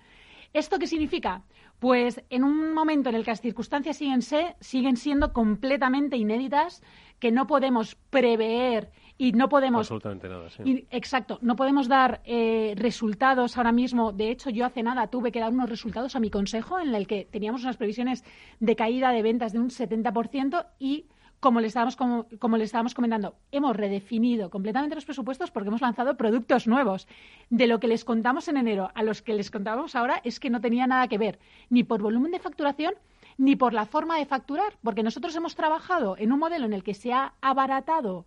¿Esto 0.52 0.80
qué 0.80 0.88
significa? 0.88 1.44
Pues 1.78 2.24
en 2.28 2.42
un 2.42 2.74
momento 2.74 3.08
en 3.08 3.14
el 3.14 3.24
que 3.24 3.30
las 3.30 3.40
circunstancias 3.40 3.96
siguen, 3.96 4.20
siguen 4.58 4.96
siendo 4.96 5.32
completamente 5.32 6.16
inéditas, 6.16 6.82
que 7.20 7.30
no 7.30 7.46
podemos 7.46 7.94
prever 8.10 8.90
y 9.16 9.30
no 9.30 9.48
podemos. 9.48 9.82
Absolutamente 9.82 10.28
nada, 10.28 10.50
sí. 10.50 10.88
exacto, 10.90 11.38
no 11.40 11.54
podemos 11.54 11.86
dar 11.86 12.20
eh, 12.24 12.74
resultados 12.76 13.56
ahora 13.58 13.70
mismo. 13.70 14.10
De 14.10 14.28
hecho, 14.28 14.50
yo 14.50 14.66
hace 14.66 14.82
nada 14.82 15.06
tuve 15.06 15.30
que 15.30 15.38
dar 15.38 15.52
unos 15.52 15.70
resultados 15.70 16.16
a 16.16 16.20
mi 16.20 16.30
consejo 16.30 16.80
en 16.80 16.96
el 16.96 17.06
que 17.06 17.28
teníamos 17.30 17.62
unas 17.62 17.76
previsiones 17.76 18.24
de 18.58 18.74
caída 18.74 19.12
de 19.12 19.22
ventas 19.22 19.52
de 19.52 19.60
un 19.60 19.70
70% 19.70 20.66
y 20.80 21.06
como 21.42 21.58
le 21.58 21.66
estábamos, 21.66 21.96
como, 21.96 22.56
le 22.56 22.62
estábamos 22.62 22.94
comentando, 22.94 23.34
hemos 23.50 23.74
redefinido 23.74 24.48
completamente 24.48 24.94
los 24.94 25.04
presupuestos 25.04 25.50
porque 25.50 25.70
hemos 25.70 25.80
lanzado 25.80 26.16
productos 26.16 26.68
nuevos. 26.68 27.08
De 27.50 27.66
lo 27.66 27.80
que 27.80 27.88
les 27.88 28.04
contamos 28.04 28.46
en 28.46 28.58
enero 28.58 28.92
a 28.94 29.02
los 29.02 29.22
que 29.22 29.34
les 29.34 29.50
contábamos 29.50 29.96
ahora 29.96 30.20
es 30.22 30.38
que 30.38 30.50
no 30.50 30.60
tenía 30.60 30.86
nada 30.86 31.08
que 31.08 31.18
ver, 31.18 31.40
ni 31.68 31.82
por 31.82 32.00
volumen 32.00 32.30
de 32.30 32.38
facturación, 32.38 32.94
ni 33.38 33.56
por 33.56 33.72
la 33.72 33.86
forma 33.86 34.18
de 34.18 34.24
facturar, 34.24 34.78
porque 34.84 35.02
nosotros 35.02 35.34
hemos 35.34 35.56
trabajado 35.56 36.16
en 36.16 36.30
un 36.30 36.38
modelo 36.38 36.64
en 36.66 36.74
el 36.74 36.84
que 36.84 36.94
se 36.94 37.12
ha 37.12 37.34
abaratado 37.40 38.24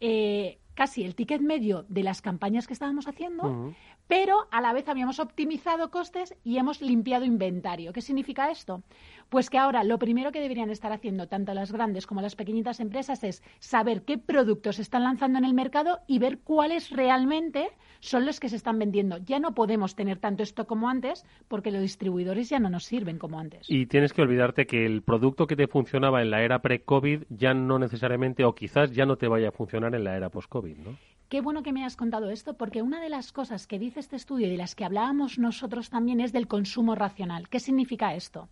eh, 0.00 0.58
casi 0.74 1.04
el 1.04 1.14
ticket 1.14 1.42
medio 1.42 1.84
de 1.88 2.02
las 2.02 2.20
campañas 2.20 2.66
que 2.66 2.72
estábamos 2.72 3.06
haciendo, 3.06 3.74
pero 4.08 4.46
a 4.50 4.60
la 4.60 4.72
vez 4.72 4.88
habíamos 4.88 5.18
optimizado 5.18 5.90
costes 5.90 6.34
y 6.44 6.58
hemos 6.58 6.80
limpiado 6.80 7.24
inventario. 7.24 7.92
¿Qué 7.92 8.00
significa 8.00 8.50
esto? 8.50 8.82
Pues 9.28 9.50
que 9.50 9.58
ahora 9.58 9.82
lo 9.82 9.98
primero 9.98 10.30
que 10.30 10.40
deberían 10.40 10.70
estar 10.70 10.92
haciendo 10.92 11.26
tanto 11.26 11.52
las 11.52 11.72
grandes 11.72 12.06
como 12.06 12.22
las 12.22 12.36
pequeñitas 12.36 12.78
empresas 12.78 13.24
es 13.24 13.42
saber 13.58 14.02
qué 14.02 14.18
productos 14.18 14.78
están 14.78 15.02
lanzando 15.02 15.38
en 15.38 15.44
el 15.44 15.54
mercado 15.54 15.98
y 16.06 16.18
ver 16.18 16.38
cuáles 16.38 16.90
realmente 16.90 17.68
son 18.00 18.24
los 18.24 18.38
que 18.38 18.48
se 18.48 18.56
están 18.56 18.78
vendiendo. 18.78 19.18
Ya 19.18 19.40
no 19.40 19.54
podemos 19.54 19.96
tener 19.96 20.18
tanto 20.18 20.42
esto 20.42 20.66
como 20.66 20.88
antes 20.88 21.24
porque 21.48 21.72
los 21.72 21.82
distribuidores 21.82 22.48
ya 22.48 22.60
no 22.60 22.70
nos 22.70 22.84
sirven 22.84 23.18
como 23.18 23.40
antes. 23.40 23.68
Y 23.68 23.86
tienes 23.86 24.12
que 24.12 24.22
olvidarte 24.22 24.66
que 24.66 24.86
el 24.86 25.02
producto 25.02 25.46
que 25.46 25.56
te 25.56 25.66
funcionaba 25.66 26.22
en 26.22 26.30
la 26.30 26.42
era 26.42 26.60
pre-COVID 26.60 27.24
ya 27.30 27.54
no 27.54 27.78
necesariamente 27.78 28.44
o 28.44 28.54
quizás 28.54 28.92
ya 28.92 29.06
no 29.06 29.16
te 29.16 29.26
vaya 29.26 29.48
a 29.48 29.52
funcionar 29.52 29.94
en 29.94 30.04
la 30.04 30.16
era 30.16 30.30
post-COVID, 30.30 30.76
¿no? 30.76 30.96
Qué 31.28 31.40
bueno 31.40 31.64
que 31.64 31.72
me 31.72 31.84
has 31.84 31.96
contado 31.96 32.30
esto, 32.30 32.54
porque 32.54 32.82
una 32.82 33.00
de 33.00 33.08
las 33.08 33.32
cosas 33.32 33.66
que 33.66 33.80
dice 33.80 33.98
este 33.98 34.14
estudio 34.14 34.46
y 34.46 34.50
de 34.50 34.56
las 34.56 34.76
que 34.76 34.84
hablábamos 34.84 35.40
nosotros 35.40 35.90
también 35.90 36.20
es 36.20 36.32
del 36.32 36.46
consumo 36.46 36.94
racional. 36.94 37.48
¿Qué 37.48 37.58
significa 37.58 38.14
esto? 38.14 38.48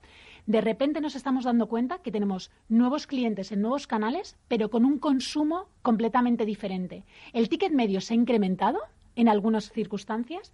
De 0.46 0.60
repente 0.60 1.00
nos 1.00 1.14
estamos 1.14 1.44
dando 1.44 1.68
cuenta 1.68 1.98
que 1.98 2.10
tenemos 2.10 2.50
nuevos 2.68 3.06
clientes 3.06 3.52
en 3.52 3.60
nuevos 3.60 3.86
canales, 3.86 4.36
pero 4.48 4.70
con 4.70 4.84
un 4.84 4.98
consumo 4.98 5.68
completamente 5.82 6.44
diferente. 6.44 7.04
El 7.32 7.48
ticket 7.48 7.72
medio 7.72 8.00
se 8.00 8.14
ha 8.14 8.16
incrementado 8.16 8.80
en 9.14 9.28
algunas 9.28 9.70
circunstancias. 9.70 10.50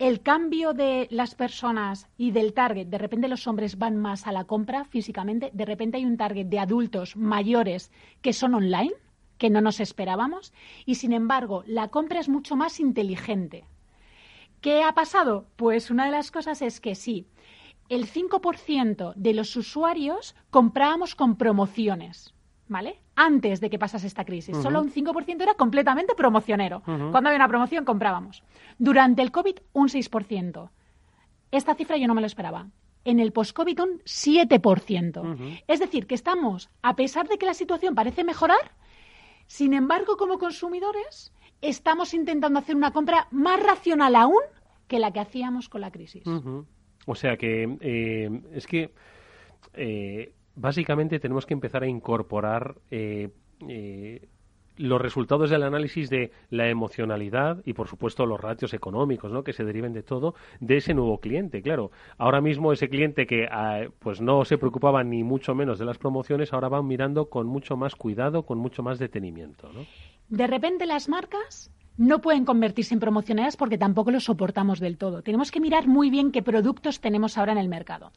El 0.00 0.22
cambio 0.22 0.72
de 0.72 1.06
las 1.12 1.36
personas 1.36 2.08
y 2.18 2.32
del 2.32 2.52
target, 2.52 2.88
de 2.88 2.98
repente 2.98 3.28
los 3.28 3.46
hombres 3.46 3.78
van 3.78 3.96
más 3.96 4.26
a 4.26 4.32
la 4.32 4.42
compra 4.42 4.86
físicamente, 4.86 5.50
de 5.52 5.64
repente 5.64 5.98
hay 5.98 6.04
un 6.04 6.16
target 6.16 6.46
de 6.46 6.58
adultos 6.58 7.14
mayores 7.14 7.92
que 8.22 8.32
son 8.32 8.54
online 8.54 8.90
que 9.40 9.50
no 9.50 9.60
nos 9.60 9.80
esperábamos 9.80 10.52
y 10.84 10.96
sin 10.96 11.12
embargo 11.12 11.64
la 11.66 11.88
compra 11.88 12.20
es 12.20 12.28
mucho 12.28 12.54
más 12.54 12.78
inteligente. 12.78 13.64
¿Qué 14.60 14.84
ha 14.84 14.92
pasado? 14.92 15.46
Pues 15.56 15.90
una 15.90 16.04
de 16.04 16.10
las 16.12 16.30
cosas 16.30 16.60
es 16.60 16.78
que 16.80 16.94
sí, 16.94 17.26
el 17.88 18.06
5% 18.06 19.14
de 19.16 19.34
los 19.34 19.56
usuarios 19.56 20.36
comprábamos 20.50 21.14
con 21.14 21.36
promociones, 21.36 22.34
¿vale? 22.68 23.00
Antes 23.16 23.60
de 23.60 23.70
que 23.70 23.78
pasase 23.78 24.06
esta 24.06 24.26
crisis. 24.26 24.58
Solo 24.58 24.82
un 24.82 24.92
5% 24.92 25.42
era 25.42 25.54
completamente 25.54 26.14
promocionero. 26.14 26.82
Cuando 26.84 27.28
había 27.28 27.36
una 27.36 27.48
promoción 27.48 27.86
comprábamos. 27.86 28.44
Durante 28.78 29.22
el 29.22 29.32
COVID, 29.32 29.56
un 29.72 29.88
6%. 29.88 30.70
Esta 31.50 31.74
cifra 31.74 31.96
yo 31.96 32.06
no 32.06 32.14
me 32.14 32.20
lo 32.20 32.26
esperaba. 32.26 32.68
En 33.04 33.18
el 33.18 33.32
post-COVID, 33.32 33.80
un 33.80 34.00
7%. 34.04 35.62
Es 35.66 35.80
decir, 35.80 36.06
que 36.06 36.14
estamos, 36.14 36.68
a 36.82 36.94
pesar 36.94 37.26
de 37.26 37.38
que 37.38 37.46
la 37.46 37.54
situación 37.54 37.94
parece 37.94 38.22
mejorar, 38.22 38.72
sin 39.50 39.74
embargo, 39.74 40.16
como 40.16 40.38
consumidores, 40.38 41.32
estamos 41.60 42.14
intentando 42.14 42.60
hacer 42.60 42.76
una 42.76 42.92
compra 42.92 43.26
más 43.32 43.60
racional 43.60 44.14
aún 44.14 44.44
que 44.86 45.00
la 45.00 45.12
que 45.12 45.18
hacíamos 45.18 45.68
con 45.68 45.80
la 45.80 45.90
crisis. 45.90 46.22
O 47.04 47.14
sea 47.16 47.36
que 47.36 47.76
eh, 47.80 48.30
es 48.52 48.68
que 48.68 48.94
eh, 49.74 50.32
básicamente 50.54 51.18
tenemos 51.18 51.46
que 51.46 51.54
empezar 51.54 51.82
a 51.82 51.88
incorporar 51.88 52.76
eh, 52.92 53.30
los 54.80 55.00
resultados 55.00 55.50
del 55.50 55.62
análisis 55.62 56.08
de 56.08 56.32
la 56.48 56.68
emocionalidad 56.68 57.58
y, 57.64 57.74
por 57.74 57.86
supuesto, 57.86 58.24
los 58.24 58.40
ratios 58.40 58.72
económicos, 58.72 59.30
¿no? 59.30 59.44
Que 59.44 59.52
se 59.52 59.64
deriven 59.64 59.92
de 59.92 60.02
todo 60.02 60.34
de 60.60 60.78
ese 60.78 60.94
nuevo 60.94 61.18
cliente. 61.18 61.62
Claro, 61.62 61.90
ahora 62.16 62.40
mismo 62.40 62.72
ese 62.72 62.88
cliente 62.88 63.26
que 63.26 63.46
ah, 63.50 63.84
pues 63.98 64.20
no 64.20 64.44
se 64.44 64.56
preocupaba 64.56 65.04
ni 65.04 65.22
mucho 65.22 65.54
menos 65.54 65.78
de 65.78 65.84
las 65.84 65.98
promociones, 65.98 66.52
ahora 66.52 66.68
van 66.68 66.86
mirando 66.86 67.28
con 67.28 67.46
mucho 67.46 67.76
más 67.76 67.94
cuidado, 67.94 68.44
con 68.44 68.58
mucho 68.58 68.82
más 68.82 68.98
detenimiento, 68.98 69.70
¿no? 69.72 69.84
De 70.28 70.46
repente 70.46 70.86
las 70.86 71.08
marcas 71.08 71.70
no 72.00 72.22
pueden 72.22 72.46
convertirse 72.46 72.94
en 72.94 73.00
promocionadas 73.00 73.58
porque 73.58 73.76
tampoco 73.76 74.10
lo 74.10 74.20
soportamos 74.20 74.80
del 74.80 74.96
todo. 74.96 75.20
Tenemos 75.20 75.50
que 75.50 75.60
mirar 75.60 75.86
muy 75.86 76.08
bien 76.08 76.32
qué 76.32 76.42
productos 76.42 76.98
tenemos 76.98 77.36
ahora 77.36 77.52
en 77.52 77.58
el 77.58 77.68
mercado. 77.68 78.10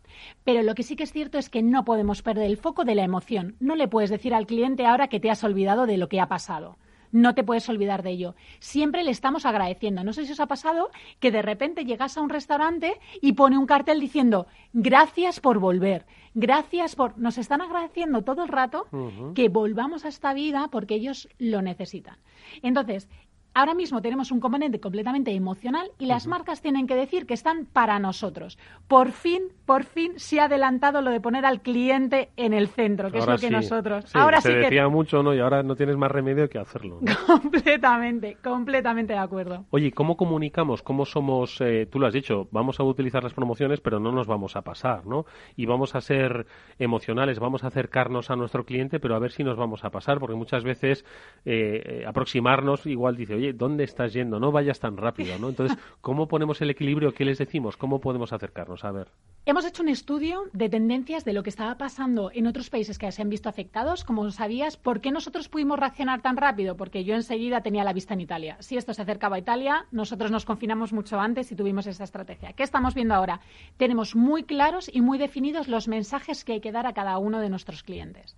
Pero 0.46 0.64
lo 0.64 0.74
que 0.74 0.84
sí 0.84 0.96
que 0.96 1.04
es 1.04 1.12
cierto 1.12 1.38
es 1.38 1.50
que 1.50 1.62
no 1.62 1.84
podemos 1.84 2.22
perder 2.22 2.46
el 2.46 2.56
foco 2.56 2.86
de 2.86 2.96
la 2.96 3.04
emoción. 3.04 3.58
No 3.60 3.76
le 3.76 3.90
puedes 3.90 4.10
decir 4.10 4.34
al 4.34 4.48
cliente 4.48 4.86
ahora 4.86 5.10
que 5.10 5.20
te 5.20 5.30
has 5.30 5.44
olvidado 5.44 5.86
de 5.86 5.98
lo 5.98 6.08
que 6.08 6.22
ha 6.22 6.30
pasado. 6.30 6.78
no 7.14 7.36
te 7.36 7.44
puedes 7.44 7.70
olvidar 7.70 8.04
de 8.04 8.10
ello. 8.10 8.36
Siempre 8.60 9.04
le 9.04 9.12
estamos 9.12 9.46
agradeciendo. 9.46 10.04
No 10.04 10.12
sé 10.12 10.26
si 10.26 10.34
os 10.34 10.40
ha 10.40 10.48
pasado 10.48 10.90
que 11.20 11.32
de 11.32 11.42
repente 11.42 11.86
llegas 11.86 12.18
a 12.18 12.22
un 12.22 12.30
restaurante 12.30 13.00
y 13.22 13.34
pone 13.34 13.58
un 13.58 13.68
cartel 13.68 14.00
diciendo 14.00 14.48
gracias 14.74 15.40
por 15.40 15.60
volver, 15.60 16.06
gracias 16.34 16.96
por... 16.96 17.18
Nos 17.18 17.38
están 17.38 17.62
agradeciendo 17.62 18.24
todo 18.24 18.44
el 18.44 18.50
rato 18.50 18.88
que 19.36 19.48
volvamos 19.48 20.04
a 20.04 20.10
esta 20.10 20.34
vida 20.34 20.68
porque 20.72 20.96
ellos 20.96 21.30
lo 21.38 21.62
necesitan. 21.62 22.18
Entonces, 22.64 23.08
ahora 23.54 23.74
mismo 23.74 24.02
tenemos 24.02 24.32
un 24.32 24.40
componente 24.40 24.80
completamente 24.80 25.32
emocional 25.32 25.92
y 26.00 26.06
las 26.06 26.28
marcas 26.28 26.62
tienen 26.62 26.88
que 26.88 26.96
decir 26.96 27.26
que 27.26 27.34
están 27.34 27.66
para 27.66 28.00
nosotros. 28.00 28.58
Por 28.88 29.12
fin, 29.12 29.44
por 29.66 29.84
fin 29.84 30.14
se 30.18 30.40
ha 30.40 30.46
adelantado 30.46 31.02
lo 31.02 31.12
de 31.12 31.20
poner 31.20 31.46
al 31.46 31.62
cliente 31.62 32.30
en 32.38 32.54
el 32.54 32.68
centro, 32.68 33.12
que 33.12 33.20
es 33.20 33.28
lo 33.28 33.38
que 33.38 33.50
nosotros. 33.50 34.16
ahora 34.16 34.42
se 34.42 34.54
decía 34.54 34.88
mucho, 34.88 35.24
¿no? 35.24 35.34
Y 35.34 35.40
ahora 35.40 35.64
no 35.64 35.76
tienes 35.76 35.98
más 35.98 36.12
remedio 36.12 36.50
que 36.50 36.60
hacerlo. 36.60 37.00
completamente, 37.28 38.38
completamente 38.44 39.14
de 39.14 39.20
acuerdo. 39.20 39.66
Oye, 39.72 39.92
¿cómo 39.92 40.18
comunicamos? 40.18 40.82
¿Cómo 40.82 41.06
somos? 41.06 41.60
Eh, 41.62 41.88
tú 41.92 42.00
lo 42.00 42.08
has 42.08 42.14
dicho, 42.14 42.48
vamos 42.52 42.80
a 42.80 42.84
utilizar 42.84 43.24
las 43.24 43.34
promociones, 43.34 43.82
pero 43.82 44.00
no 44.00 44.12
nos 44.12 44.28
vamos 44.28 44.56
a 44.56 44.62
pasar, 44.62 45.06
¿no? 45.06 45.26
Y 45.56 45.66
vamos 45.66 45.96
a 45.96 46.02
ser 46.02 46.46
emocionales, 46.80 47.40
vamos 47.40 47.64
a 47.64 47.68
acercarnos 47.68 48.30
a 48.30 48.36
nuestro 48.36 48.66
cliente, 48.66 49.00
pero 49.00 49.16
a 49.16 49.20
ver 49.20 49.32
si 49.32 49.44
nos 49.44 49.58
vamos 49.58 49.84
a 49.84 49.90
pasar, 49.90 50.20
porque 50.20 50.36
muchas 50.36 50.64
veces 50.64 51.06
eh, 51.46 51.82
eh, 51.86 52.06
aproximarnos 52.08 52.86
igual 52.86 53.16
dice, 53.16 53.36
oye, 53.36 53.43
¿dónde 53.52 53.84
estás 53.84 54.14
yendo? 54.14 54.40
No 54.40 54.52
vayas 54.52 54.80
tan 54.80 54.96
rápido, 54.98 55.38
¿no? 55.38 55.50
Entonces, 55.50 55.78
¿cómo 56.02 56.28
ponemos 56.28 56.62
el 56.62 56.70
equilibrio? 56.70 57.14
¿Qué 57.14 57.26
les 57.26 57.38
decimos? 57.38 57.78
¿Cómo 57.78 58.00
podemos 58.00 58.32
acercarnos? 58.32 58.86
A 58.86 58.92
ver. 58.92 59.10
Hemos 59.46 59.66
hecho 59.66 59.84
un 59.84 59.90
estudio 59.90 60.44
de 60.54 60.70
tendencias 60.70 61.26
de 61.26 61.34
lo 61.34 61.44
que 61.44 61.50
estaba 61.50 61.78
pasando 61.78 62.32
en 62.34 62.48
otros 62.48 62.70
países 62.70 62.98
que 62.98 63.12
se 63.12 63.22
han 63.22 63.30
visto 63.30 63.50
afectados. 63.50 64.06
Como 64.06 64.32
sabías, 64.32 64.78
¿por 64.78 65.02
qué 65.02 65.12
nosotros 65.12 65.50
pudimos 65.50 65.78
reaccionar 65.78 66.22
tan 66.22 66.38
rápido? 66.38 66.78
Porque 66.78 67.04
yo 67.04 67.16
enseguida 67.16 67.62
tenía 67.62 67.84
la 67.84 67.92
vista 67.92 68.14
en 68.14 68.22
Italia. 68.22 68.56
Si 68.62 68.78
esto 68.78 68.94
se 68.94 69.02
acercaba 69.02 69.36
a 69.36 69.40
Italia, 69.40 69.86
nosotros 69.92 70.32
nos 70.32 70.46
confinamos 70.46 70.94
mucho 70.94 71.20
antes 71.20 71.52
y 71.52 71.56
tuvimos 71.56 71.88
esa 71.88 72.06
estrategia. 72.06 72.54
¿Qué 72.54 72.64
estamos 72.64 72.94
viendo 72.94 73.16
ahora? 73.16 73.42
Tenemos 73.76 74.16
muy 74.16 74.44
claros 74.44 74.90
y 74.94 75.02
muy 75.02 75.18
definidos 75.18 75.68
los 75.68 75.88
mensajes 75.90 76.46
que 76.46 76.54
hay 76.54 76.62
que 76.62 76.72
dar 76.72 76.88
a 76.88 76.94
cada 76.94 77.18
uno 77.18 77.40
de 77.40 77.50
nuestros 77.50 77.84
clientes. 77.84 78.38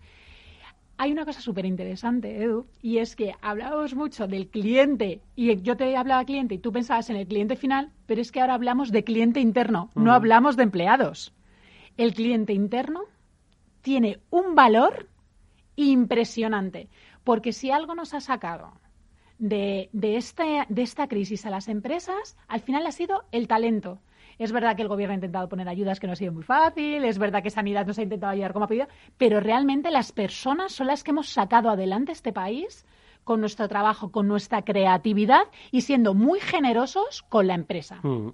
Hay 0.97 1.11
una 1.11 1.25
cosa 1.25 1.41
súper 1.41 1.65
interesante, 1.65 2.41
Edu, 2.41 2.67
y 2.81 2.99
es 2.99 3.17
que 3.17 3.33
hablábamos 3.41 3.95
mucho 3.95 4.27
del 4.27 4.47
cliente, 4.47 5.21
y 5.35 5.61
yo 5.61 5.75
te 5.75 5.95
hablaba 5.97 6.23
cliente 6.23 6.55
y 6.55 6.59
tú 6.59 6.71
pensabas 6.71 7.09
en 7.09 7.17
el 7.17 7.27
cliente 7.27 7.57
final, 7.57 7.91
pero 8.05 8.21
es 8.21 8.31
que 8.31 8.39
ahora 8.39 8.53
hablamos 8.53 8.91
de 8.91 9.03
cliente 9.03 9.41
interno, 9.41 9.89
no 9.95 10.13
hablamos 10.13 10.55
de 10.55 10.63
empleados. 10.63 11.33
El 11.97 12.13
cliente 12.13 12.53
interno 12.53 13.01
tiene 13.81 14.19
un 14.29 14.55
valor 14.55 15.09
impresionante, 15.75 16.87
porque 17.25 17.51
si 17.51 17.71
algo 17.71 17.93
nos 17.93 18.13
ha 18.13 18.21
sacado 18.21 18.71
de, 19.37 19.89
de, 19.91 20.15
este, 20.15 20.65
de 20.69 20.81
esta 20.81 21.07
crisis 21.09 21.45
a 21.45 21.49
las 21.49 21.67
empresas, 21.67 22.37
al 22.47 22.61
final 22.61 22.87
ha 22.87 22.93
sido 22.93 23.25
el 23.31 23.49
talento. 23.49 23.99
Es 24.37 24.51
verdad 24.51 24.75
que 24.75 24.81
el 24.81 24.87
gobierno 24.87 25.13
ha 25.13 25.15
intentado 25.15 25.47
poner 25.49 25.67
ayudas 25.69 25.99
que 25.99 26.07
no 26.07 26.13
ha 26.13 26.15
sido 26.15 26.33
muy 26.33 26.43
fácil, 26.43 27.03
es 27.05 27.17
verdad 27.17 27.41
que 27.41 27.49
Sanidad 27.49 27.85
nos 27.85 27.97
ha 27.99 28.03
intentado 28.03 28.33
ayudar 28.33 28.53
como 28.53 28.65
ha 28.65 28.67
pedido, 28.67 28.87
pero 29.17 29.39
realmente 29.39 29.91
las 29.91 30.11
personas 30.11 30.73
son 30.73 30.87
las 30.87 31.03
que 31.03 31.11
hemos 31.11 31.29
sacado 31.29 31.69
adelante 31.69 32.11
este 32.11 32.33
país 32.33 32.85
con 33.23 33.39
nuestro 33.39 33.67
trabajo, 33.67 34.11
con 34.11 34.27
nuestra 34.27 34.61
creatividad 34.61 35.43
y 35.71 35.81
siendo 35.81 36.13
muy 36.13 36.39
generosos 36.39 37.23
con 37.23 37.47
la 37.47 37.55
empresa. 37.55 37.99
Mm. 38.03 38.29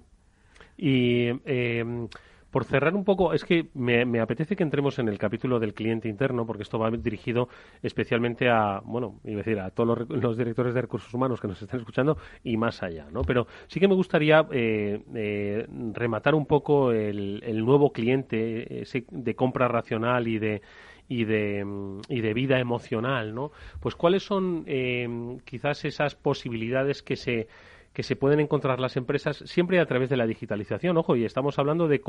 Y 0.76 1.28
eh, 1.44 2.08
por 2.52 2.64
cerrar 2.64 2.94
un 2.94 3.04
poco, 3.04 3.32
es 3.32 3.44
que 3.44 3.68
me, 3.74 4.20
apetece 4.20 4.54
que 4.56 4.62
entremos 4.62 4.98
en 4.98 5.08
el 5.08 5.18
capítulo 5.18 5.58
del 5.58 5.72
cliente 5.72 6.08
interno, 6.08 6.46
porque 6.46 6.62
esto 6.62 6.78
va 6.78 6.90
dirigido 6.90 7.48
especialmente 7.82 8.50
a, 8.50 8.80
bueno, 8.84 9.20
iba 9.24 9.36
a 9.36 9.38
decir, 9.38 9.58
a 9.58 9.70
todos 9.70 10.06
los, 10.08 10.36
directores 10.36 10.74
de 10.74 10.82
recursos 10.82 11.12
humanos 11.14 11.40
que 11.40 11.48
nos 11.48 11.60
están 11.62 11.80
escuchando 11.80 12.18
y 12.44 12.58
más 12.58 12.82
allá, 12.82 13.06
¿no? 13.10 13.22
Pero 13.22 13.46
sí 13.68 13.80
que 13.80 13.88
me 13.88 13.94
gustaría 13.94 14.46
eh, 14.52 15.02
eh, 15.14 15.66
rematar 15.94 16.34
un 16.34 16.44
poco 16.44 16.92
el, 16.92 17.64
nuevo 17.64 17.90
cliente 17.90 18.84
de 19.10 19.34
compra 19.34 19.66
racional 19.68 20.28
y 20.28 20.38
de 20.38 20.60
y 21.08 21.24
de, 21.24 21.64
y 22.08 22.20
de 22.20 22.34
vida 22.34 22.58
emocional, 22.58 23.34
¿no? 23.34 23.50
Pues 23.80 23.94
cuáles 23.94 24.22
son 24.22 24.64
eh, 24.66 25.38
quizás 25.44 25.84
esas 25.84 26.14
posibilidades 26.14 27.02
que 27.02 27.16
se 27.16 27.48
que 27.92 28.02
se 28.02 28.16
pueden 28.16 28.40
encontrar 28.40 28.80
las 28.80 28.96
empresas 28.96 29.42
siempre 29.46 29.80
a 29.80 29.86
través 29.86 30.08
de 30.08 30.16
la 30.16 30.26
digitalización. 30.26 30.96
Ojo, 30.96 31.16
y 31.16 31.24
estamos 31.24 31.58
hablando 31.58 31.88
de, 31.88 32.00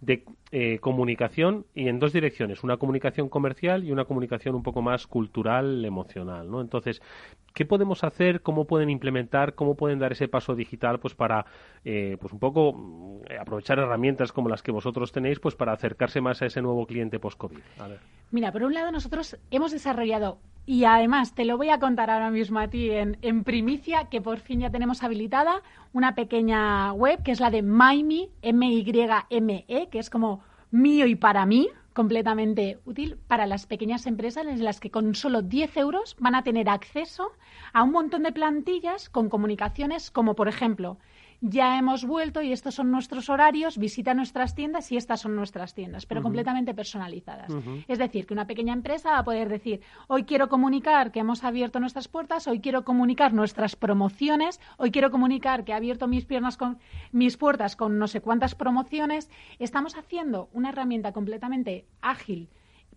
de 0.00 0.24
eh, 0.50 0.78
comunicación 0.80 1.66
y 1.74 1.88
en 1.88 1.98
dos 1.98 2.12
direcciones, 2.12 2.64
una 2.64 2.76
comunicación 2.76 3.28
comercial 3.28 3.84
y 3.84 3.92
una 3.92 4.04
comunicación 4.04 4.54
un 4.54 4.62
poco 4.62 4.82
más 4.82 5.06
cultural, 5.06 5.84
emocional. 5.84 6.50
¿no? 6.50 6.60
Entonces, 6.60 7.00
¿qué 7.52 7.64
podemos 7.64 8.04
hacer? 8.04 8.42
¿Cómo 8.42 8.66
pueden 8.66 8.90
implementar? 8.90 9.54
¿Cómo 9.54 9.74
pueden 9.74 9.98
dar 9.98 10.12
ese 10.12 10.28
paso 10.28 10.54
digital 10.54 11.00
pues 11.00 11.14
para 11.14 11.46
eh, 11.84 12.16
pues 12.20 12.32
un 12.32 12.38
poco 12.38 12.72
mm, 12.72 13.40
aprovechar 13.40 13.78
herramientas 13.78 14.32
como 14.32 14.48
las 14.48 14.62
que 14.62 14.72
vosotros 14.72 15.12
tenéis 15.12 15.40
pues 15.40 15.54
para 15.54 15.72
acercarse 15.72 16.20
más 16.20 16.42
a 16.42 16.46
ese 16.46 16.62
nuevo 16.62 16.86
cliente 16.86 17.18
post-COVID? 17.18 17.58
Mira, 18.30 18.52
por 18.52 18.62
un 18.62 18.74
lado 18.74 18.90
nosotros 18.90 19.36
hemos 19.50 19.72
desarrollado 19.72 20.38
y 20.64 20.84
además, 20.84 21.34
te 21.34 21.44
lo 21.44 21.56
voy 21.56 21.70
a 21.70 21.80
contar 21.80 22.08
ahora 22.08 22.30
mismo 22.30 22.60
a 22.60 22.68
ti 22.68 22.90
en, 22.90 23.44
primicia, 23.44 24.08
que 24.08 24.20
por 24.20 24.38
fin 24.38 24.60
ya 24.60 24.70
tenemos 24.70 25.02
habilitada 25.02 25.62
una 25.92 26.14
pequeña 26.14 26.92
web 26.92 27.22
que 27.24 27.32
es 27.32 27.40
la 27.40 27.50
de 27.50 27.62
MyMe, 27.62 28.28
M-Y-M-E, 28.42 29.88
que 29.88 29.98
es 29.98 30.08
como 30.08 30.44
mío 30.70 31.06
y 31.06 31.16
para 31.16 31.46
mí, 31.46 31.68
completamente 31.92 32.78
útil 32.84 33.18
para 33.28 33.46
las 33.46 33.66
pequeñas 33.66 34.06
empresas 34.06 34.46
en 34.46 34.64
las 34.64 34.80
que 34.80 34.90
con 34.90 35.14
solo 35.14 35.42
10 35.42 35.76
euros 35.76 36.16
van 36.18 36.34
a 36.34 36.42
tener 36.42 36.68
acceso 36.68 37.32
a 37.72 37.82
un 37.82 37.92
montón 37.92 38.22
de 38.22 38.32
plantillas 38.32 39.08
con 39.08 39.28
comunicaciones 39.28 40.10
como, 40.10 40.34
por 40.34 40.48
ejemplo, 40.48 40.98
ya 41.42 41.76
hemos 41.76 42.04
vuelto 42.04 42.40
y 42.40 42.52
estos 42.52 42.76
son 42.76 42.92
nuestros 42.92 43.28
horarios, 43.28 43.76
visita 43.76 44.14
nuestras 44.14 44.54
tiendas 44.54 44.92
y 44.92 44.96
estas 44.96 45.20
son 45.20 45.34
nuestras 45.34 45.74
tiendas, 45.74 46.06
pero 46.06 46.22
completamente 46.22 46.72
personalizadas. 46.72 47.52
Es 47.88 47.98
decir, 47.98 48.26
que 48.26 48.32
una 48.32 48.46
pequeña 48.46 48.72
empresa 48.72 49.10
va 49.10 49.18
a 49.18 49.24
poder 49.24 49.48
decir, 49.48 49.80
hoy 50.06 50.22
quiero 50.22 50.48
comunicar 50.48 51.10
que 51.10 51.18
hemos 51.18 51.42
abierto 51.42 51.80
nuestras 51.80 52.06
puertas, 52.06 52.46
hoy 52.46 52.60
quiero 52.60 52.84
comunicar 52.84 53.34
nuestras 53.34 53.74
promociones, 53.74 54.60
hoy 54.76 54.92
quiero 54.92 55.10
comunicar 55.10 55.64
que 55.64 55.72
he 55.72 55.74
abierto 55.74 56.06
mis 56.06 56.26
piernas 56.26 56.56
con 56.56 56.78
mis 57.10 57.36
puertas 57.36 57.74
con 57.74 57.98
no 57.98 58.06
sé 58.06 58.20
cuántas 58.20 58.54
promociones. 58.54 59.28
Estamos 59.58 59.96
haciendo 59.96 60.48
una 60.52 60.68
herramienta 60.68 61.12
completamente 61.12 61.86
ágil 62.00 62.50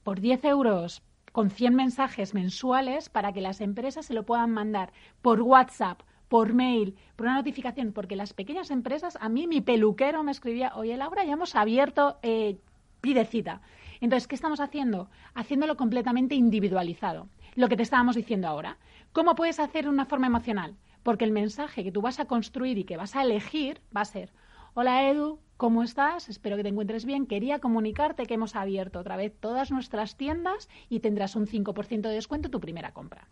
por 0.04 0.20
10 0.20 0.46
euros 0.46 1.02
con 1.32 1.50
100 1.50 1.76
mensajes 1.76 2.36
mensuales 2.36 3.10
para 3.10 3.34
que 3.34 3.42
las 3.42 3.60
empresas 3.60 4.06
se 4.06 4.14
lo 4.14 4.24
puedan 4.24 4.52
mandar 4.52 4.94
por 5.22 5.42
WhatsApp, 5.42 6.02
por 6.28 6.54
mail, 6.54 6.96
por 7.16 7.28
una 7.28 7.36
notificación, 7.36 7.94
porque 7.94 8.16
las 8.16 8.34
pequeñas 8.34 8.72
empresas, 8.72 9.18
a 9.22 9.30
mí 9.30 9.48
mi 9.48 9.62
peluquero 9.62 10.24
me 10.24 10.32
escribía, 10.32 10.74
oye 10.76 10.98
Laura, 10.98 11.24
ya 11.24 11.34
hemos 11.34 11.56
abierto, 11.56 12.18
eh, 12.24 12.58
pide 13.02 13.26
cita. 13.26 13.62
Entonces, 14.02 14.28
¿qué 14.28 14.36
estamos 14.36 14.60
haciendo? 14.60 15.10
Haciéndolo 15.34 15.78
completamente 15.78 16.36
individualizado. 16.36 17.28
Lo 17.56 17.70
que 17.70 17.78
te 17.78 17.84
estábamos 17.84 18.16
diciendo 18.16 18.48
ahora. 18.48 18.78
¿Cómo 19.14 19.36
puedes 19.36 19.60
hacer 19.60 19.88
una 19.88 20.06
forma 20.06 20.28
emocional? 20.28 20.76
Porque 21.04 21.24
el 21.24 21.32
mensaje 21.32 21.84
que 21.84 21.92
tú 21.92 22.02
vas 22.02 22.20
a 22.20 22.26
construir 22.26 22.78
y 22.78 22.84
que 22.84 22.98
vas 22.98 23.16
a 23.16 23.22
elegir 23.22 23.80
va 23.96 24.02
a 24.02 24.06
ser, 24.06 24.32
hola 24.76 25.10
Edu, 25.10 25.40
¿Cómo 25.58 25.84
estás? 25.84 26.28
Espero 26.28 26.58
que 26.58 26.64
te 26.64 26.70
encuentres 26.70 27.06
bien. 27.06 27.28
Quería 27.28 27.60
comunicarte 27.60 28.26
que 28.26 28.34
hemos 28.34 28.58
abierto 28.58 29.00
otra 29.00 29.16
vez 29.16 29.34
todas 29.40 29.72
nuestras 29.72 30.18
tiendas 30.18 30.68
y 30.90 31.00
tendrás 31.00 31.38
un 31.38 31.48
5% 31.48 32.02
de 32.02 32.10
descuento 32.10 32.48
en 32.48 32.52
tu 32.52 32.60
primera 32.60 32.92
compra. 32.92 33.30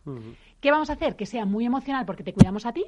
¿Qué 0.62 0.71
vamos 0.71 0.89
a 0.89 0.93
hacer? 0.93 1.17
Que 1.17 1.25
sea 1.25 1.45
muy 1.45 1.65
emocional 1.65 2.06
porque 2.06 2.23
te 2.23 2.32
cuidamos 2.32 2.65
a 2.65 2.71
ti, 2.71 2.86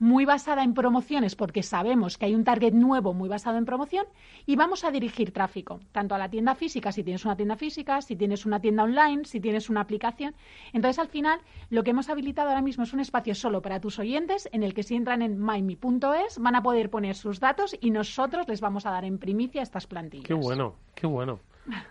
muy 0.00 0.24
basada 0.24 0.64
en 0.64 0.74
promociones 0.74 1.36
porque 1.36 1.62
sabemos 1.62 2.18
que 2.18 2.24
hay 2.24 2.34
un 2.34 2.42
target 2.42 2.72
nuevo 2.72 3.14
muy 3.14 3.28
basado 3.28 3.58
en 3.58 3.66
promoción 3.66 4.06
y 4.46 4.56
vamos 4.56 4.82
a 4.82 4.90
dirigir 4.90 5.30
tráfico, 5.30 5.78
tanto 5.92 6.14
a 6.14 6.18
la 6.18 6.30
tienda 6.30 6.54
física, 6.54 6.90
si 6.90 7.04
tienes 7.04 7.24
una 7.24 7.36
tienda 7.36 7.56
física, 7.56 8.00
si 8.00 8.16
tienes 8.16 8.46
una 8.46 8.60
tienda 8.60 8.82
online, 8.82 9.24
si 9.24 9.40
tienes 9.40 9.70
una 9.70 9.82
aplicación. 9.82 10.34
Entonces, 10.72 10.98
al 10.98 11.08
final, 11.08 11.40
lo 11.68 11.84
que 11.84 11.90
hemos 11.90 12.08
habilitado 12.08 12.48
ahora 12.48 12.62
mismo 12.62 12.84
es 12.84 12.92
un 12.92 13.00
espacio 13.00 13.34
solo 13.34 13.60
para 13.62 13.80
tus 13.80 13.98
oyentes 13.98 14.48
en 14.52 14.62
el 14.62 14.74
que 14.74 14.82
si 14.82 14.96
entran 14.96 15.22
en 15.22 15.38
myme.es 15.38 16.38
van 16.38 16.56
a 16.56 16.62
poder 16.62 16.90
poner 16.90 17.14
sus 17.14 17.38
datos 17.38 17.76
y 17.80 17.90
nosotros 17.90 18.48
les 18.48 18.60
vamos 18.60 18.86
a 18.86 18.90
dar 18.90 19.04
en 19.04 19.18
primicia 19.18 19.62
estas 19.62 19.86
plantillas. 19.86 20.26
Qué 20.26 20.34
bueno, 20.34 20.76
qué 20.94 21.06
bueno. 21.06 21.40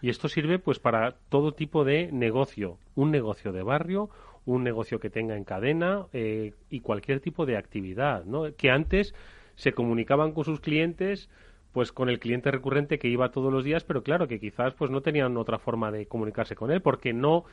Y 0.01 0.09
esto 0.09 0.27
sirve 0.27 0.59
pues 0.59 0.79
para 0.79 1.15
todo 1.29 1.53
tipo 1.53 1.83
de 1.85 2.11
negocio, 2.11 2.77
un 2.95 3.11
negocio 3.11 3.51
de 3.51 3.63
barrio, 3.63 4.09
un 4.45 4.63
negocio 4.63 4.99
que 4.99 5.09
tenga 5.09 5.35
en 5.35 5.43
cadena 5.43 6.07
eh, 6.13 6.53
y 6.69 6.79
cualquier 6.81 7.19
tipo 7.19 7.45
de 7.45 7.57
actividad, 7.57 8.25
¿no? 8.25 8.53
Que 8.55 8.71
antes 8.71 9.13
se 9.55 9.73
comunicaban 9.73 10.31
con 10.31 10.45
sus 10.45 10.59
clientes 10.59 11.29
pues 11.71 11.91
con 11.91 12.09
el 12.09 12.19
cliente 12.19 12.49
recurrente 12.49 12.97
que 12.97 13.09
iba 13.09 13.29
todos 13.29 13.53
los 13.53 13.63
días, 13.63 13.83
pero 13.83 14.01
claro 14.01 14.27
que 14.27 14.39
quizás 14.39 14.73
pues 14.73 14.89
no 14.89 15.01
tenían 15.01 15.37
otra 15.37 15.59
forma 15.59 15.91
de 15.91 16.07
comunicarse 16.07 16.55
con 16.55 16.71
él 16.71 16.81
porque 16.81 17.13
no 17.13 17.45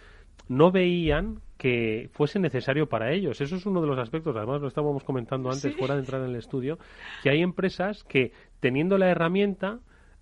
no 0.49 0.71
veían 0.71 1.41
que 1.57 2.11
fuese 2.13 2.39
necesario 2.39 2.89
para 2.89 3.13
ellos. 3.13 3.41
Eso 3.41 3.57
es 3.57 3.67
uno 3.67 3.81
de 3.81 3.87
los 3.87 3.99
aspectos, 3.99 4.37
además 4.37 4.61
lo 4.61 4.69
estábamos 4.69 5.03
comentando 5.05 5.51
antes 5.51 5.75
fuera 5.77 5.95
de 5.95 6.01
entrar 6.01 6.23
en 6.23 6.31
el 6.31 6.37
estudio, 6.37 6.79
que 7.23 7.31
hay 7.31 7.43
empresas 7.43 8.05
que 8.05 8.33
teniendo 8.61 8.99
la 8.99 9.09
herramienta 9.09 9.81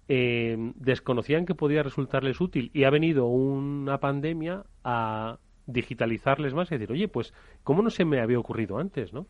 eh, 0.09 0.57
desconocían 0.77 1.47
que 1.47 1.55
podía 1.55 1.83
resultarles 1.83 2.41
útil 2.41 2.71
y 2.75 2.85
ha 2.85 2.91
venido 2.91 3.27
una 3.27 3.99
pandemia 3.99 4.65
a 4.83 5.39
digitalizarles 5.67 6.55
más 6.55 6.71
y 6.71 6.75
decir, 6.75 6.93
oye, 6.93 7.09
pues, 7.09 7.33
¿cómo 7.63 7.83
no 7.83 7.91
se 7.91 8.05
me 8.05 8.21
había 8.21 8.39
ocurrido 8.39 8.79
antes, 8.79 9.13
no? 9.13 9.27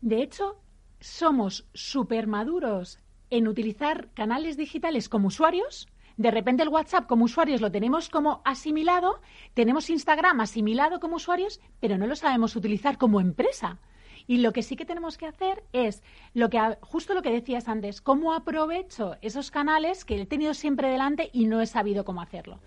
De 0.00 0.22
hecho, 0.22 0.60
somos 1.00 1.68
súper 1.74 2.26
maduros 2.26 3.00
en 3.30 3.48
utilizar 3.48 4.08
canales 4.14 4.56
digitales 4.56 5.08
como 5.08 5.28
usuarios. 5.28 5.88
De 6.16 6.30
repente 6.30 6.62
el 6.62 6.70
WhatsApp 6.70 7.06
como 7.06 7.24
usuarios 7.24 7.60
lo 7.60 7.70
tenemos 7.70 8.08
como 8.08 8.40
asimilado, 8.44 9.20
tenemos 9.54 9.90
Instagram 9.90 10.40
asimilado 10.40 11.00
como 11.00 11.16
usuarios, 11.16 11.60
pero 11.80 11.98
no 11.98 12.06
lo 12.06 12.16
sabemos 12.16 12.56
utilizar 12.56 12.96
como 12.96 13.20
empresa. 13.20 13.80
Y 14.26 14.38
lo 14.38 14.52
que 14.52 14.62
sí 14.62 14.76
que 14.76 14.86
tenemos 14.86 15.18
que 15.18 15.26
hacer 15.26 15.62
es 15.72 16.02
lo 16.34 16.50
que 16.50 16.58
justo 16.80 17.14
lo 17.14 17.22
que 17.22 17.30
decías 17.30 17.68
antes, 17.68 18.00
cómo 18.00 18.32
aprovecho 18.32 19.16
esos 19.20 19.50
canales 19.50 20.04
que 20.04 20.20
he 20.20 20.26
tenido 20.26 20.54
siempre 20.54 20.88
delante 20.88 21.30
y 21.32 21.46
no 21.46 21.60
he 21.60 21.66
sabido 21.66 22.04
cómo 22.04 22.22
hacerlo. 22.22 22.60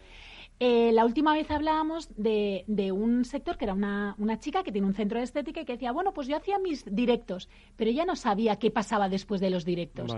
Eh, 0.62 0.92
la 0.92 1.06
última 1.06 1.34
vez 1.34 1.50
hablábamos 1.52 2.10
de, 2.18 2.66
un 2.92 3.24
sector 3.24 3.58
que 3.58 3.66
era 3.66 3.74
una, 3.74 4.16
una, 4.18 4.40
chica 4.40 4.64
que 4.64 4.74
tiene 4.74 4.88
un 4.88 4.94
centro 4.94 5.18
de 5.18 5.24
estética 5.24 5.62
y 5.62 5.66
que 5.66 5.74
decía, 5.74 5.94
bueno, 5.94 6.14
pues 6.14 6.28
yo 6.28 6.36
hacía 6.36 6.60
mis 6.60 6.84
directos, 6.94 7.48
pero 7.78 7.90
ella 7.90 8.06
no 8.06 8.18
sabía 8.18 8.58
qué 8.58 8.70
pasaba 8.70 9.08
después 9.08 9.40
de 9.40 9.50
los 9.50 9.64
directos. 9.64 10.14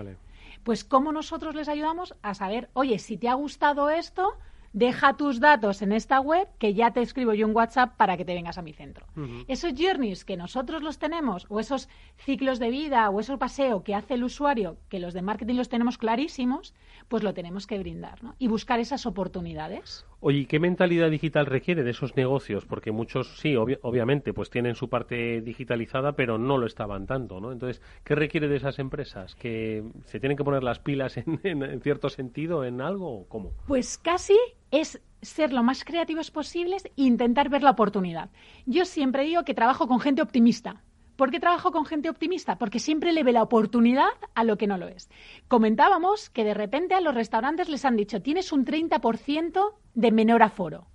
Pues 0.64 0.84
cómo 0.84 1.12
nosotros 1.12 1.54
les 1.54 1.68
ayudamos 1.68 2.14
a 2.22 2.34
saber, 2.34 2.70
oye, 2.72 2.98
si 2.98 3.16
te 3.16 3.28
ha 3.28 3.34
gustado 3.34 3.88
esto, 3.88 4.36
deja 4.72 5.16
tus 5.16 5.38
datos 5.38 5.82
en 5.82 5.92
esta 5.92 6.20
web 6.20 6.48
que 6.58 6.74
ya 6.74 6.92
te 6.92 7.02
escribo 7.02 7.34
yo 7.34 7.46
un 7.46 7.54
WhatsApp 7.54 7.96
para 7.96 8.16
que 8.16 8.24
te 8.24 8.34
vengas 8.34 8.58
a 8.58 8.62
mi 8.62 8.72
centro. 8.72 9.06
Esos 9.48 9.74
journeys 9.76 10.24
que 10.24 10.36
nosotros 10.36 10.82
los 10.82 10.98
tenemos, 10.98 11.46
o 11.50 11.60
esos 11.60 11.88
ciclos 12.16 12.58
de 12.58 12.70
vida, 12.70 13.08
o 13.10 13.20
esos 13.20 13.38
paseo 13.38 13.82
que 13.84 13.94
hace 13.94 14.14
el 14.14 14.24
usuario, 14.24 14.78
que 14.88 14.98
los 14.98 15.14
de 15.14 15.22
marketing 15.22 15.54
los 15.54 15.68
tenemos 15.68 15.98
clarísimos, 15.98 16.74
pues 17.08 17.22
lo 17.22 17.34
tenemos 17.34 17.66
que 17.66 17.78
brindar 17.78 18.22
¿no? 18.22 18.34
y 18.38 18.48
buscar 18.48 18.80
esas 18.80 19.06
oportunidades. 19.06 20.06
Oye, 20.24 20.46
¿qué 20.46 20.60
mentalidad 20.60 21.10
digital 21.10 21.46
requiere 21.46 21.82
de 21.82 21.90
esos 21.90 22.14
negocios? 22.14 22.64
Porque 22.64 22.92
muchos, 22.92 23.40
sí, 23.40 23.56
obviamente, 23.56 24.32
pues 24.32 24.50
tienen 24.50 24.76
su 24.76 24.88
parte 24.88 25.40
digitalizada, 25.40 26.12
pero 26.12 26.38
no 26.38 26.58
lo 26.58 26.66
estaban 26.66 27.08
tanto, 27.08 27.40
¿no? 27.40 27.50
Entonces, 27.50 27.82
¿qué 28.04 28.14
requiere 28.14 28.46
de 28.46 28.54
esas 28.54 28.78
empresas? 28.78 29.34
¿Que 29.34 29.82
se 30.04 30.20
tienen 30.20 30.36
que 30.36 30.44
poner 30.44 30.62
las 30.62 30.78
pilas 30.78 31.16
en, 31.16 31.40
en 31.42 31.80
cierto 31.80 32.08
sentido 32.08 32.64
en 32.64 32.80
algo 32.80 33.22
o 33.22 33.28
cómo? 33.28 33.50
Pues 33.66 33.98
casi 33.98 34.38
es 34.70 35.02
ser 35.22 35.52
lo 35.52 35.64
más 35.64 35.82
creativos 35.82 36.30
posibles 36.30 36.84
e 36.84 36.92
intentar 36.94 37.48
ver 37.48 37.64
la 37.64 37.70
oportunidad. 37.70 38.30
Yo 38.64 38.84
siempre 38.84 39.24
digo 39.24 39.42
que 39.42 39.54
trabajo 39.54 39.88
con 39.88 39.98
gente 39.98 40.22
optimista. 40.22 40.84
¿Por 41.16 41.30
qué 41.30 41.40
trabajo 41.40 41.72
con 41.72 41.84
gente 41.84 42.08
optimista? 42.08 42.56
Porque 42.56 42.78
siempre 42.78 43.12
le 43.12 43.22
ve 43.22 43.32
la 43.32 43.42
oportunidad 43.42 44.08
a 44.34 44.44
lo 44.44 44.56
que 44.56 44.66
no 44.66 44.78
lo 44.78 44.88
es. 44.88 45.10
Comentábamos 45.48 46.30
que 46.30 46.44
de 46.44 46.54
repente 46.54 46.94
a 46.94 47.00
los 47.00 47.14
restaurantes 47.14 47.68
les 47.68 47.84
han 47.84 47.96
dicho 47.96 48.22
tienes 48.22 48.52
un 48.52 48.64
30% 48.64 49.74
de 49.94 50.12
menor 50.12 50.42
aforo. 50.42 50.86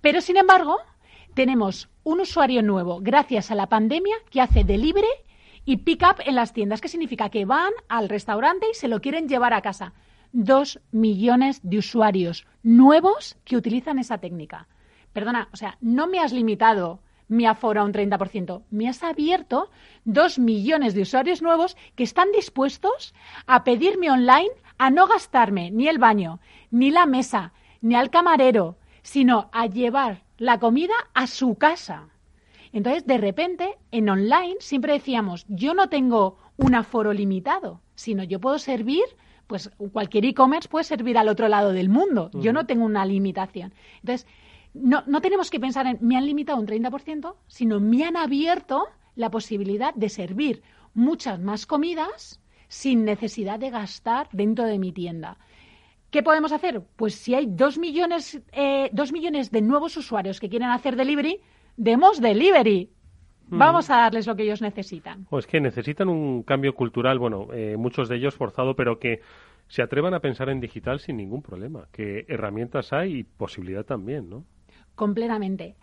Pero 0.00 0.20
sin 0.20 0.36
embargo, 0.36 0.78
tenemos 1.34 1.88
un 2.04 2.20
usuario 2.20 2.62
nuevo 2.62 3.00
gracias 3.00 3.50
a 3.50 3.54
la 3.54 3.68
pandemia 3.68 4.16
que 4.30 4.40
hace 4.40 4.64
delivery 4.64 5.06
y 5.64 5.78
pick 5.78 6.02
up 6.02 6.22
en 6.24 6.36
las 6.36 6.52
tiendas. 6.52 6.80
¿Qué 6.80 6.88
significa? 6.88 7.28
Que 7.28 7.44
van 7.44 7.72
al 7.88 8.08
restaurante 8.08 8.66
y 8.70 8.74
se 8.74 8.88
lo 8.88 9.00
quieren 9.00 9.28
llevar 9.28 9.52
a 9.52 9.62
casa. 9.62 9.92
Dos 10.32 10.80
millones 10.92 11.60
de 11.62 11.78
usuarios 11.78 12.46
nuevos 12.62 13.36
que 13.44 13.56
utilizan 13.56 13.98
esa 13.98 14.18
técnica. 14.18 14.68
Perdona, 15.12 15.48
o 15.52 15.56
sea, 15.56 15.76
no 15.80 16.06
me 16.06 16.20
has 16.20 16.32
limitado 16.32 17.00
mi 17.28 17.46
aforo 17.46 17.80
a 17.80 17.84
un 17.84 17.92
30%. 17.92 18.62
Me 18.70 18.88
has 18.88 19.02
abierto 19.02 19.70
dos 20.04 20.38
millones 20.38 20.94
de 20.94 21.02
usuarios 21.02 21.42
nuevos 21.42 21.76
que 21.94 22.04
están 22.04 22.30
dispuestos 22.32 23.14
a 23.46 23.64
pedirme 23.64 24.10
online 24.10 24.50
a 24.78 24.90
no 24.90 25.06
gastarme 25.06 25.70
ni 25.70 25.88
el 25.88 25.98
baño, 25.98 26.40
ni 26.70 26.90
la 26.90 27.06
mesa, 27.06 27.52
ni 27.80 27.94
al 27.94 28.10
camarero, 28.10 28.76
sino 29.02 29.48
a 29.52 29.66
llevar 29.66 30.24
la 30.38 30.58
comida 30.58 30.94
a 31.14 31.26
su 31.26 31.54
casa. 31.54 32.08
Entonces, 32.72 33.06
de 33.06 33.18
repente, 33.18 33.78
en 33.90 34.08
online 34.08 34.56
siempre 34.60 34.92
decíamos, 34.92 35.46
yo 35.48 35.72
no 35.74 35.88
tengo 35.88 36.38
un 36.56 36.74
aforo 36.74 37.12
limitado, 37.12 37.80
sino 37.94 38.22
yo 38.22 38.40
puedo 38.40 38.58
servir, 38.58 39.04
pues 39.46 39.70
cualquier 39.92 40.26
e-commerce 40.26 40.68
puede 40.68 40.84
servir 40.84 41.16
al 41.16 41.28
otro 41.28 41.48
lado 41.48 41.72
del 41.72 41.88
mundo. 41.88 42.30
Yo 42.34 42.52
no 42.52 42.66
tengo 42.66 42.84
una 42.84 43.06
limitación. 43.06 43.72
Entonces, 44.00 44.26
no, 44.82 45.02
no 45.06 45.20
tenemos 45.20 45.50
que 45.50 45.60
pensar 45.60 45.86
en 45.86 45.98
me 46.00 46.16
han 46.16 46.26
limitado 46.26 46.58
un 46.58 46.66
30%, 46.66 47.34
sino 47.46 47.80
me 47.80 48.04
han 48.04 48.16
abierto 48.16 48.86
la 49.14 49.30
posibilidad 49.30 49.94
de 49.94 50.08
servir 50.08 50.62
muchas 50.94 51.40
más 51.40 51.66
comidas 51.66 52.40
sin 52.68 53.04
necesidad 53.04 53.58
de 53.58 53.70
gastar 53.70 54.28
dentro 54.32 54.64
de 54.64 54.78
mi 54.78 54.92
tienda. 54.92 55.38
¿Qué 56.10 56.22
podemos 56.22 56.52
hacer? 56.52 56.82
Pues 56.96 57.14
si 57.14 57.34
hay 57.34 57.46
dos 57.46 57.78
millones, 57.78 58.40
eh, 58.52 58.90
dos 58.92 59.12
millones 59.12 59.50
de 59.50 59.60
nuevos 59.60 59.96
usuarios 59.96 60.40
que 60.40 60.48
quieren 60.48 60.70
hacer 60.70 60.96
delivery, 60.96 61.40
demos 61.76 62.20
delivery. 62.20 62.90
Vamos 63.48 63.90
a 63.90 63.96
darles 63.98 64.26
lo 64.26 64.34
que 64.34 64.42
ellos 64.42 64.60
necesitan. 64.60 65.26
O 65.30 65.38
es 65.38 65.46
que 65.46 65.60
necesitan 65.60 66.08
un 66.08 66.42
cambio 66.42 66.74
cultural, 66.74 67.18
bueno, 67.20 67.46
eh, 67.52 67.76
muchos 67.76 68.08
de 68.08 68.16
ellos 68.16 68.34
forzado, 68.34 68.74
pero 68.74 68.98
que 68.98 69.20
se 69.68 69.82
atrevan 69.82 70.14
a 70.14 70.20
pensar 70.20 70.48
en 70.48 70.60
digital 70.60 70.98
sin 70.98 71.16
ningún 71.16 71.42
problema, 71.42 71.86
que 71.92 72.24
herramientas 72.28 72.92
hay 72.92 73.18
y 73.18 73.22
posibilidad 73.24 73.84
también, 73.84 74.28
¿no? 74.28 74.44
Completamente. 74.96 75.76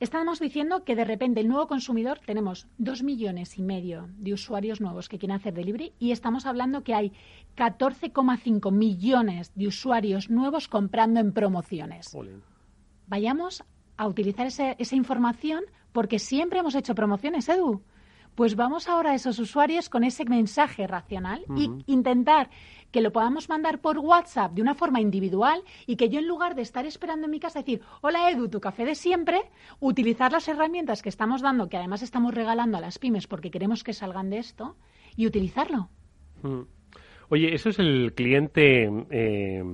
Estamos 0.00 0.40
diciendo 0.40 0.82
que 0.82 0.96
de 0.96 1.04
repente 1.04 1.40
el 1.40 1.48
nuevo 1.48 1.68
consumidor 1.68 2.18
tenemos 2.26 2.66
dos 2.76 3.04
millones 3.04 3.56
y 3.56 3.62
medio 3.62 4.08
de 4.16 4.32
usuarios 4.32 4.80
nuevos 4.80 5.08
que 5.08 5.16
quieren 5.16 5.36
hacer 5.36 5.54
delivery 5.54 5.92
y 6.00 6.10
estamos 6.10 6.44
hablando 6.44 6.82
que 6.82 6.94
hay 6.94 7.12
14,5 7.56 8.72
millones 8.72 9.52
de 9.54 9.68
usuarios 9.68 10.28
nuevos 10.28 10.66
comprando 10.66 11.20
en 11.20 11.32
promociones. 11.32 12.16
Vayamos 13.06 13.62
a 13.96 14.08
utilizar 14.08 14.46
esa 14.48 14.96
información 14.96 15.62
porque 15.92 16.18
siempre 16.18 16.58
hemos 16.58 16.74
hecho 16.74 16.96
promociones, 16.96 17.48
Edu. 17.48 17.82
Pues 18.34 18.56
vamos 18.56 18.88
ahora 18.88 19.10
a 19.10 19.14
esos 19.14 19.38
usuarios 19.38 19.88
con 19.88 20.04
ese 20.04 20.24
mensaje 20.24 20.86
racional 20.86 21.44
y 21.56 21.70
intentar 21.86 22.48
que 22.90 23.02
lo 23.02 23.12
podamos 23.12 23.48
mandar 23.48 23.80
por 23.80 23.98
WhatsApp 23.98 24.52
de 24.52 24.62
una 24.62 24.74
forma 24.74 25.00
individual 25.00 25.62
y 25.86 25.96
que 25.96 26.08
yo 26.08 26.18
en 26.18 26.28
lugar 26.28 26.54
de 26.54 26.62
estar 26.62 26.86
esperando 26.86 27.26
en 27.26 27.30
mi 27.30 27.40
casa 27.40 27.60
decir, 27.60 27.82
hola 28.00 28.30
Edu, 28.30 28.48
tu 28.48 28.60
café 28.60 28.84
de 28.84 28.94
siempre, 28.94 29.50
utilizar 29.80 30.32
las 30.32 30.48
herramientas 30.48 31.02
que 31.02 31.08
estamos 31.08 31.42
dando, 31.42 31.68
que 31.68 31.76
además 31.76 32.02
estamos 32.02 32.34
regalando 32.34 32.78
a 32.78 32.80
las 32.80 32.98
pymes 32.98 33.26
porque 33.26 33.50
queremos 33.50 33.84
que 33.84 33.92
salgan 33.92 34.30
de 34.30 34.38
esto, 34.38 34.76
y 35.16 35.26
utilizarlo. 35.26 35.88
Oye, 37.32 37.54
eso 37.54 37.70
es 37.70 37.78
el 37.78 38.12
cliente, 38.14 38.90
eh, 39.10 39.64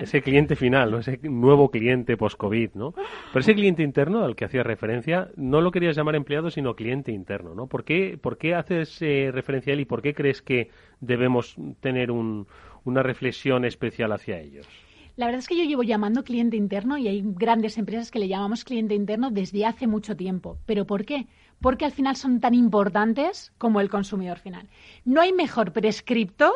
ese 0.00 0.22
cliente 0.22 0.54
final, 0.54 0.94
ese 0.94 1.18
nuevo 1.24 1.68
cliente 1.68 2.16
post-COVID, 2.16 2.74
¿no? 2.74 2.92
Pero 2.92 3.40
ese 3.40 3.56
cliente 3.56 3.82
interno 3.82 4.22
al 4.22 4.36
que 4.36 4.44
hacías 4.44 4.64
referencia, 4.64 5.28
no 5.34 5.60
lo 5.60 5.72
querías 5.72 5.96
llamar 5.96 6.14
empleado, 6.14 6.52
sino 6.52 6.76
cliente 6.76 7.10
interno, 7.10 7.52
¿no? 7.52 7.66
¿Por 7.66 7.82
qué, 7.82 8.16
por 8.16 8.38
qué 8.38 8.54
haces 8.54 9.02
eh, 9.02 9.32
referencia 9.32 9.72
a 9.72 9.74
él 9.74 9.80
y 9.80 9.86
por 9.86 10.02
qué 10.02 10.14
crees 10.14 10.40
que 10.40 10.70
debemos 11.00 11.56
tener 11.80 12.12
una 12.12 13.02
reflexión 13.02 13.64
especial 13.64 14.12
hacia 14.12 14.38
ellos? 14.38 14.68
La 15.16 15.26
verdad 15.26 15.40
es 15.40 15.48
que 15.48 15.58
yo 15.58 15.64
llevo 15.64 15.82
llamando 15.82 16.22
cliente 16.22 16.56
interno 16.56 16.96
y 16.96 17.08
hay 17.08 17.24
grandes 17.24 17.76
empresas 17.76 18.12
que 18.12 18.20
le 18.20 18.28
llamamos 18.28 18.62
cliente 18.62 18.94
interno 18.94 19.32
desde 19.32 19.66
hace 19.66 19.88
mucho 19.88 20.16
tiempo. 20.16 20.58
¿Pero 20.64 20.86
por 20.86 21.04
qué? 21.04 21.26
Porque 21.60 21.84
al 21.84 21.92
final 21.92 22.14
son 22.14 22.38
tan 22.38 22.54
importantes 22.54 23.52
como 23.58 23.80
el 23.80 23.90
consumidor 23.90 24.38
final. 24.38 24.68
No 25.04 25.20
hay 25.20 25.32
mejor 25.32 25.72
prescriptor 25.72 26.54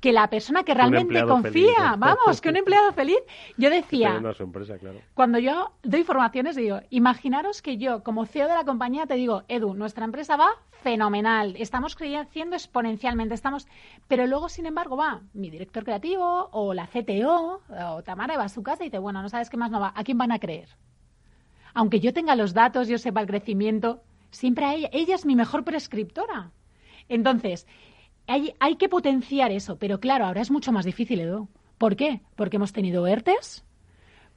que 0.00 0.12
la 0.12 0.30
persona 0.30 0.62
que 0.62 0.74
realmente 0.74 1.24
confía, 1.24 1.96
vamos, 1.98 2.40
que 2.40 2.48
un 2.48 2.56
empleado 2.56 2.92
feliz. 2.92 3.18
Yo 3.56 3.70
decía, 3.70 4.20
cuando 5.14 5.38
yo 5.38 5.72
doy 5.82 6.00
informaciones, 6.00 6.56
digo, 6.56 6.80
imaginaros 6.90 7.62
que 7.62 7.78
yo, 7.78 8.02
como 8.02 8.26
CEO 8.26 8.48
de 8.48 8.54
la 8.54 8.64
compañía, 8.64 9.06
te 9.06 9.14
digo, 9.14 9.42
Edu, 9.48 9.74
nuestra 9.74 10.04
empresa 10.04 10.36
va 10.36 10.48
fenomenal, 10.82 11.56
estamos 11.58 11.96
creciendo 11.96 12.54
exponencialmente, 12.54 13.34
estamos, 13.34 13.66
pero 14.06 14.26
luego, 14.26 14.48
sin 14.48 14.66
embargo, 14.66 14.96
va 14.96 15.22
mi 15.32 15.50
director 15.50 15.84
creativo 15.84 16.48
o 16.52 16.72
la 16.72 16.86
CTO 16.86 17.62
o 17.68 18.02
Tamara 18.04 18.36
va 18.36 18.44
a 18.44 18.48
su 18.48 18.62
casa 18.62 18.84
y 18.84 18.86
dice, 18.86 18.98
bueno, 18.98 19.20
no 19.20 19.28
sabes 19.28 19.50
qué 19.50 19.56
más 19.56 19.70
no 19.72 19.80
va, 19.80 19.92
¿a 19.94 20.04
quién 20.04 20.18
van 20.18 20.30
a 20.30 20.38
creer? 20.38 20.68
Aunque 21.74 22.00
yo 22.00 22.12
tenga 22.12 22.36
los 22.36 22.54
datos, 22.54 22.88
yo 22.88 22.98
sepa 22.98 23.20
el 23.20 23.26
crecimiento, 23.26 24.02
siempre 24.30 24.64
a 24.64 24.74
ella, 24.74 24.88
ella 24.92 25.16
es 25.16 25.26
mi 25.26 25.34
mejor 25.34 25.64
prescriptora. 25.64 26.52
Entonces, 27.08 27.66
hay, 28.28 28.76
que 28.76 28.88
potenciar 28.88 29.50
eso, 29.50 29.78
pero 29.78 30.00
claro, 30.00 30.26
ahora 30.26 30.42
es 30.42 30.50
mucho 30.50 30.70
más 30.70 30.84
difícil. 30.84 31.26
¿Por 31.78 31.96
qué? 31.96 32.20
Porque 32.36 32.56
hemos 32.56 32.72
tenido 32.72 33.06
ERTES, 33.06 33.64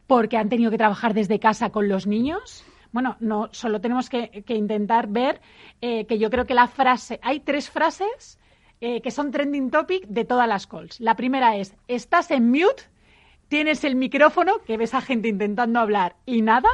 porque 0.07 0.37
han 0.37 0.49
tenido 0.49 0.71
que 0.71 0.77
trabajar 0.77 1.13
desde 1.13 1.39
casa 1.39 1.71
con 1.71 1.89
los 1.89 2.07
niños. 2.07 2.63
Bueno, 2.91 3.17
no, 3.19 3.49
solo 3.51 3.81
tenemos 3.81 4.09
que, 4.09 4.43
intentar 4.47 5.07
ver 5.07 5.41
eh, 5.81 6.05
que 6.05 6.17
yo 6.17 6.29
creo 6.29 6.45
que 6.45 6.53
la 6.53 6.67
frase, 6.67 7.19
hay 7.21 7.41
tres 7.41 7.69
frases 7.69 8.39
eh, 8.79 9.01
que 9.01 9.11
son 9.11 9.31
trending 9.31 9.69
topic 9.69 10.07
de 10.07 10.25
todas 10.25 10.47
las 10.47 10.67
calls. 10.67 10.99
La 10.99 11.15
primera 11.15 11.57
es, 11.57 11.75
estás 11.87 12.31
en 12.31 12.49
mute, 12.49 12.83
tienes 13.49 13.83
el 13.83 13.95
micrófono, 13.95 14.59
que 14.65 14.77
ves 14.77 14.93
a 14.93 15.01
gente 15.01 15.27
intentando 15.27 15.79
hablar 15.79 16.15
y 16.25 16.41
nada. 16.41 16.69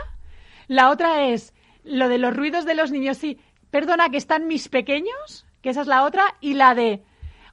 La 0.68 0.92
otra 0.92 1.28
es 1.28 1.54
lo 1.84 2.10
de 2.10 2.20
los 2.20 2.36
ruidos 2.36 2.66
de 2.66 2.76
los 2.76 2.92
niños, 2.92 3.18
sí, 3.18 3.40
perdona 3.72 4.10
que 4.10 4.18
están 4.18 4.48
mis 4.48 4.70
pequeños, 4.70 5.47
que 5.68 5.72
esa 5.72 5.82
es 5.82 5.88
la 5.88 6.06
otra, 6.06 6.24
y 6.40 6.54
la 6.54 6.74
de, 6.76 7.04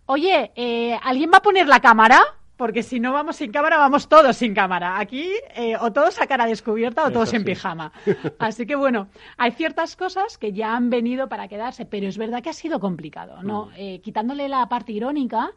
oye, 0.06 0.52
eh, 0.54 0.96
¿alguien 1.02 1.32
va 1.32 1.38
a 1.38 1.42
poner 1.42 1.66
la 1.66 1.80
cámara? 1.80 2.20
porque 2.56 2.84
si 2.84 3.00
no 3.00 3.12
vamos 3.12 3.34
sin 3.34 3.50
cámara, 3.50 3.78
vamos 3.78 4.08
todos 4.08 4.36
sin 4.36 4.54
cámara. 4.54 5.00
Aquí 5.00 5.28
eh, 5.56 5.76
o 5.80 5.92
todos 5.92 6.20
a 6.20 6.26
cara 6.28 6.46
descubierta 6.46 7.04
o 7.04 7.10
todos 7.10 7.32
en 7.32 7.44
pijama. 7.44 7.92
Así 8.38 8.64
que 8.64 8.76
bueno, 8.76 9.08
hay 9.36 9.50
ciertas 9.50 9.96
cosas 9.96 10.38
que 10.38 10.52
ya 10.52 10.76
han 10.76 10.88
venido 10.88 11.28
para 11.28 11.48
quedarse, 11.48 11.84
pero 11.84 12.06
es 12.06 12.16
verdad 12.16 12.44
que 12.44 12.50
ha 12.50 12.54
sido 12.54 12.78
complicado, 12.78 13.42
¿no? 13.42 13.66
Mm. 13.66 13.70
Eh, 13.76 14.00
quitándole 14.02 14.48
la 14.48 14.68
parte 14.68 14.92
irónica, 14.92 15.50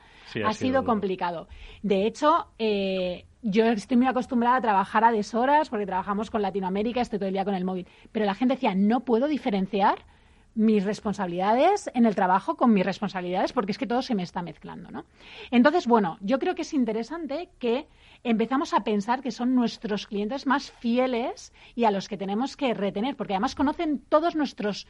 ha, 0.44 0.54
sido, 0.54 0.84
complicado. 0.84 1.48
De 1.84 2.08
hecho, 2.08 2.48
eh, 2.58 3.26
yo 3.44 3.66
estoy 3.66 3.98
muy 3.98 4.08
acostumbrada 4.08 4.58
a 4.58 4.62
trabajar 4.62 5.04
a 5.04 5.12
deshoras 5.12 5.70
porque 5.70 5.86
trabajamos 5.86 6.32
con 6.32 6.42
Latinoamérica, 6.42 7.02
estoy 7.02 7.20
todo 7.20 7.28
el 7.28 7.34
día 7.34 7.46
con 7.46 7.54
el 7.54 7.64
móvil. 7.64 7.88
Pero 8.12 8.26
la 8.26 8.34
gente 8.34 8.56
decía, 8.56 8.74
no 8.74 9.02
puedo 9.02 9.28
diferenciar 9.28 10.00
mis 10.58 10.84
responsabilidades 10.84 11.90
en 11.94 12.06
el 12.08 12.16
trabajo 12.16 12.58
con 12.58 12.74
mis 12.74 12.86
responsabilidades 12.86 13.54
porque 13.54 13.72
es 13.72 13.78
que 13.78 13.86
todo 13.86 14.02
se 14.02 14.16
me 14.16 14.24
está 14.24 14.42
mezclando, 14.42 14.90
¿no? 14.90 15.06
Entonces, 15.52 15.86
bueno, 15.86 16.18
yo 16.20 16.40
creo 16.40 16.56
que 16.56 16.64
es 16.64 16.74
interesante 16.74 17.50
que 17.60 17.88
empezamos 18.24 18.74
a 18.74 18.84
pensar 18.84 19.22
que 19.22 19.32
son 19.32 19.54
nuestros 19.54 20.08
clientes 20.08 20.48
más 20.48 20.72
fieles 20.72 21.54
y 21.76 21.86
a 21.86 21.92
los 21.92 22.10
que 22.10 22.18
tenemos 22.18 22.58
que 22.58 22.74
retener, 22.74 23.16
porque 23.16 23.34
además 23.34 23.54
conocen 23.54 24.00
todos 24.10 24.36
nuestros 24.36 24.88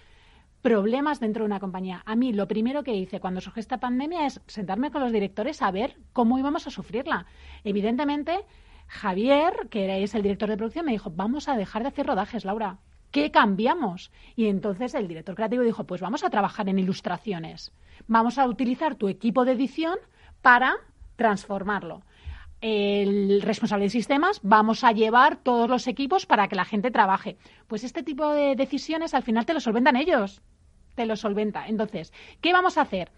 problemas 0.62 1.20
dentro 1.20 1.44
de 1.44 1.48
una 1.48 1.60
compañía. 1.60 2.02
A 2.06 2.16
mí 2.16 2.32
lo 2.32 2.48
primero 2.48 2.84
que 2.84 2.96
hice 2.96 3.20
cuando 3.20 3.42
surgió 3.42 3.60
esta 3.60 3.80
pandemia 3.80 4.26
es 4.26 4.42
sentarme 4.48 4.90
con 4.90 5.02
los 5.02 5.12
directores 5.12 5.62
a 5.62 5.72
ver 5.72 5.98
cómo 6.14 6.40
íbamos 6.40 6.66
a 6.66 6.72
sufrirla. 6.72 7.26
Evidentemente, 7.66 8.46
Javier, 8.88 9.68
que 9.70 10.02
es 10.02 10.16
el 10.16 10.24
director 10.24 10.50
de 10.50 10.56
producción, 10.56 10.86
me 10.86 10.94
dijo, 10.94 11.12
vamos 11.14 11.50
a 11.50 11.58
dejar 11.58 11.82
de 11.82 11.90
hacer 11.90 12.08
rodajes, 12.08 12.46
Laura. 12.46 12.80
¿Qué 13.12 13.32
cambiamos? 13.32 14.12
Y 14.36 14.48
entonces 14.48 14.93
el 14.93 15.08
director 15.08 15.36
creativo 15.36 15.63
dijo, 15.63 15.86
pues 15.86 16.02
vamos 16.02 16.24
a 16.24 16.30
trabajar 16.30 16.67
en 16.70 16.80
ilustraciones. 16.80 17.72
Vamos 18.08 18.38
a 18.38 18.48
utilizar 18.48 18.96
tu 18.96 19.08
equipo 19.08 19.46
de 19.46 19.54
edición 19.54 19.98
para 20.41 20.76
transformarlo. 21.15 22.04
El 22.60 23.41
responsable 23.43 23.86
de 23.86 23.89
sistemas, 23.89 24.39
vamos 24.41 24.84
a 24.84 24.91
llevar 24.91 25.38
todos 25.38 25.70
los 25.70 25.88
equipos 25.88 26.26
para 26.26 26.48
que 26.48 26.56
la 26.56 26.65
gente 26.65 26.91
trabaje. 26.91 27.38
Pues 27.67 27.84
este 27.84 28.04
tipo 28.04 28.30
de 28.34 28.56
decisiones 28.56 29.13
al 29.13 29.24
final 29.24 29.46
te 29.46 29.54
lo 29.54 29.60
solventan 29.60 29.96
ellos. 29.96 30.41
Te 30.96 31.06
lo 31.06 31.15
solventa. 31.15 31.67
Entonces, 31.67 32.12
¿qué 32.41 32.54
vamos 32.54 32.78
a 32.78 32.82
hacer? 32.82 33.12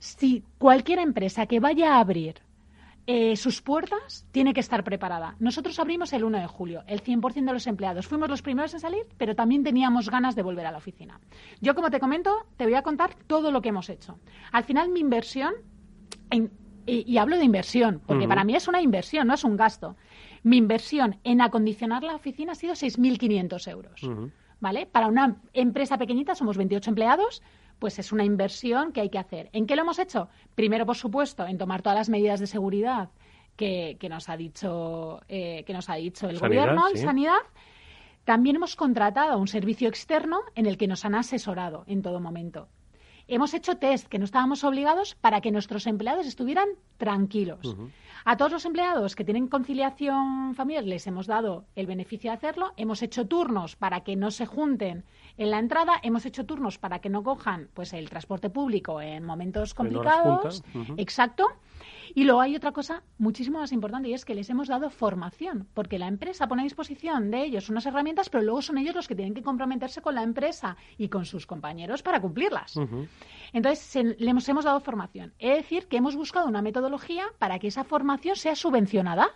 Si 0.00 0.42
cualquier 0.58 0.98
empresa 0.98 1.46
que 1.46 1.60
vaya 1.60 1.94
a 1.94 2.00
abrir 2.00 2.42
eh, 3.12 3.34
sus 3.34 3.60
puertas 3.60 4.24
tiene 4.30 4.54
que 4.54 4.60
estar 4.60 4.84
preparada. 4.84 5.34
Nosotros 5.40 5.80
abrimos 5.80 6.12
el 6.12 6.22
1 6.22 6.38
de 6.38 6.46
julio, 6.46 6.84
el 6.86 7.02
100% 7.02 7.44
de 7.44 7.52
los 7.52 7.66
empleados. 7.66 8.06
Fuimos 8.06 8.30
los 8.30 8.40
primeros 8.40 8.72
en 8.72 8.78
salir, 8.78 9.04
pero 9.18 9.34
también 9.34 9.64
teníamos 9.64 10.08
ganas 10.08 10.36
de 10.36 10.44
volver 10.44 10.64
a 10.64 10.70
la 10.70 10.78
oficina. 10.78 11.18
Yo, 11.60 11.74
como 11.74 11.90
te 11.90 11.98
comento, 11.98 12.46
te 12.56 12.66
voy 12.66 12.74
a 12.74 12.82
contar 12.82 13.16
todo 13.26 13.50
lo 13.50 13.62
que 13.62 13.70
hemos 13.70 13.88
hecho. 13.88 14.20
Al 14.52 14.62
final, 14.62 14.90
mi 14.90 15.00
inversión, 15.00 15.54
y, 16.86 17.18
hablo 17.18 17.36
de 17.36 17.44
inversión, 17.44 18.00
porque 18.06 18.28
para 18.28 18.44
mí 18.44 18.54
es 18.54 18.68
una 18.68 18.80
inversión, 18.80 19.26
no 19.26 19.34
es 19.34 19.42
un 19.42 19.56
gasto. 19.56 19.96
Mi 20.44 20.58
inversión 20.58 21.18
en 21.24 21.40
acondicionar 21.40 22.04
la 22.04 22.14
oficina 22.14 22.52
ha 22.52 22.54
sido 22.54 22.74
6.500 22.74 23.70
euros. 23.72 24.00
¿Vale? 24.60 24.86
Para 24.86 25.08
una 25.08 25.36
empresa 25.52 25.98
pequeñita 25.98 26.36
somos 26.36 26.56
28 26.56 26.90
empleados, 26.90 27.42
pues 27.80 27.98
es 27.98 28.12
una 28.12 28.24
inversión 28.24 28.92
que 28.92 29.00
hay 29.00 29.08
que 29.08 29.18
hacer. 29.18 29.48
¿En 29.52 29.66
qué 29.66 29.74
lo 29.74 29.82
hemos 29.82 29.98
hecho? 29.98 30.28
Primero, 30.54 30.86
por 30.86 30.96
supuesto, 30.96 31.46
en 31.46 31.58
tomar 31.58 31.82
todas 31.82 31.98
las 31.98 32.08
medidas 32.08 32.38
de 32.38 32.46
seguridad 32.46 33.08
que, 33.56 33.98
nos 34.08 34.28
ha 34.28 34.36
dicho 34.36 35.20
eh, 35.28 35.64
que 35.64 35.72
nos 35.72 35.90
ha 35.90 35.96
dicho 35.96 36.28
el 36.28 36.38
gobierno 36.38 36.84
y 36.94 36.98
sanidad. 36.98 37.40
También 38.24 38.56
hemos 38.56 38.76
contratado 38.76 39.38
un 39.38 39.48
servicio 39.48 39.88
externo 39.88 40.42
en 40.54 40.66
el 40.66 40.76
que 40.76 40.86
nos 40.86 41.04
han 41.04 41.14
asesorado 41.14 41.84
en 41.86 42.02
todo 42.02 42.20
momento. 42.20 42.68
Hemos 43.30 43.54
hecho 43.54 43.76
test 43.76 44.08
que 44.08 44.18
no 44.18 44.24
estábamos 44.24 44.64
obligados 44.64 45.14
para 45.14 45.40
que 45.40 45.52
nuestros 45.52 45.86
empleados 45.86 46.26
estuvieran 46.26 46.66
tranquilos. 46.96 47.76
A 48.24 48.36
todos 48.36 48.50
los 48.50 48.64
empleados 48.64 49.14
que 49.14 49.22
tienen 49.22 49.46
conciliación 49.46 50.56
familiar 50.56 50.82
les 50.82 51.06
hemos 51.06 51.28
dado 51.28 51.64
el 51.76 51.86
beneficio 51.86 52.32
de 52.32 52.36
hacerlo. 52.36 52.72
Hemos 52.76 53.02
hecho 53.02 53.28
turnos 53.28 53.76
para 53.76 54.00
que 54.00 54.16
no 54.16 54.32
se 54.32 54.46
junten 54.46 55.04
en 55.38 55.50
la 55.50 55.60
entrada. 55.60 55.92
Hemos 56.02 56.26
hecho 56.26 56.44
turnos 56.44 56.78
para 56.78 56.98
que 56.98 57.08
no 57.08 57.22
cojan 57.22 57.68
pues 57.72 57.92
el 57.92 58.10
transporte 58.10 58.50
público 58.50 59.00
en 59.00 59.24
momentos 59.24 59.74
complicados. 59.74 60.64
Exacto. 60.96 61.46
Y 62.14 62.24
luego 62.24 62.40
hay 62.40 62.56
otra 62.56 62.72
cosa 62.72 63.02
muchísimo 63.18 63.58
más 63.58 63.72
importante 63.72 64.08
y 64.08 64.14
es 64.14 64.24
que 64.24 64.34
les 64.34 64.50
hemos 64.50 64.68
dado 64.68 64.90
formación, 64.90 65.68
porque 65.74 65.98
la 65.98 66.08
empresa 66.08 66.48
pone 66.48 66.62
a 66.62 66.64
disposición 66.64 67.30
de 67.30 67.44
ellos 67.44 67.68
unas 67.68 67.86
herramientas, 67.86 68.28
pero 68.28 68.44
luego 68.44 68.62
son 68.62 68.78
ellos 68.78 68.94
los 68.94 69.08
que 69.08 69.14
tienen 69.14 69.34
que 69.34 69.42
comprometerse 69.42 70.02
con 70.02 70.14
la 70.14 70.22
empresa 70.22 70.76
y 70.98 71.08
con 71.08 71.24
sus 71.24 71.46
compañeros 71.46 72.02
para 72.02 72.20
cumplirlas. 72.20 72.74
Entonces, 73.52 74.04
le 74.18 74.30
hemos, 74.30 74.48
hemos 74.48 74.64
dado 74.64 74.80
formación. 74.80 75.32
Es 75.38 75.56
decir, 75.56 75.86
que 75.86 75.96
hemos 75.96 76.16
buscado 76.16 76.46
una 76.48 76.62
metodología 76.62 77.24
para 77.38 77.58
que 77.58 77.68
esa 77.68 77.84
formación 77.84 78.36
sea 78.36 78.54
subvencionada. 78.54 79.28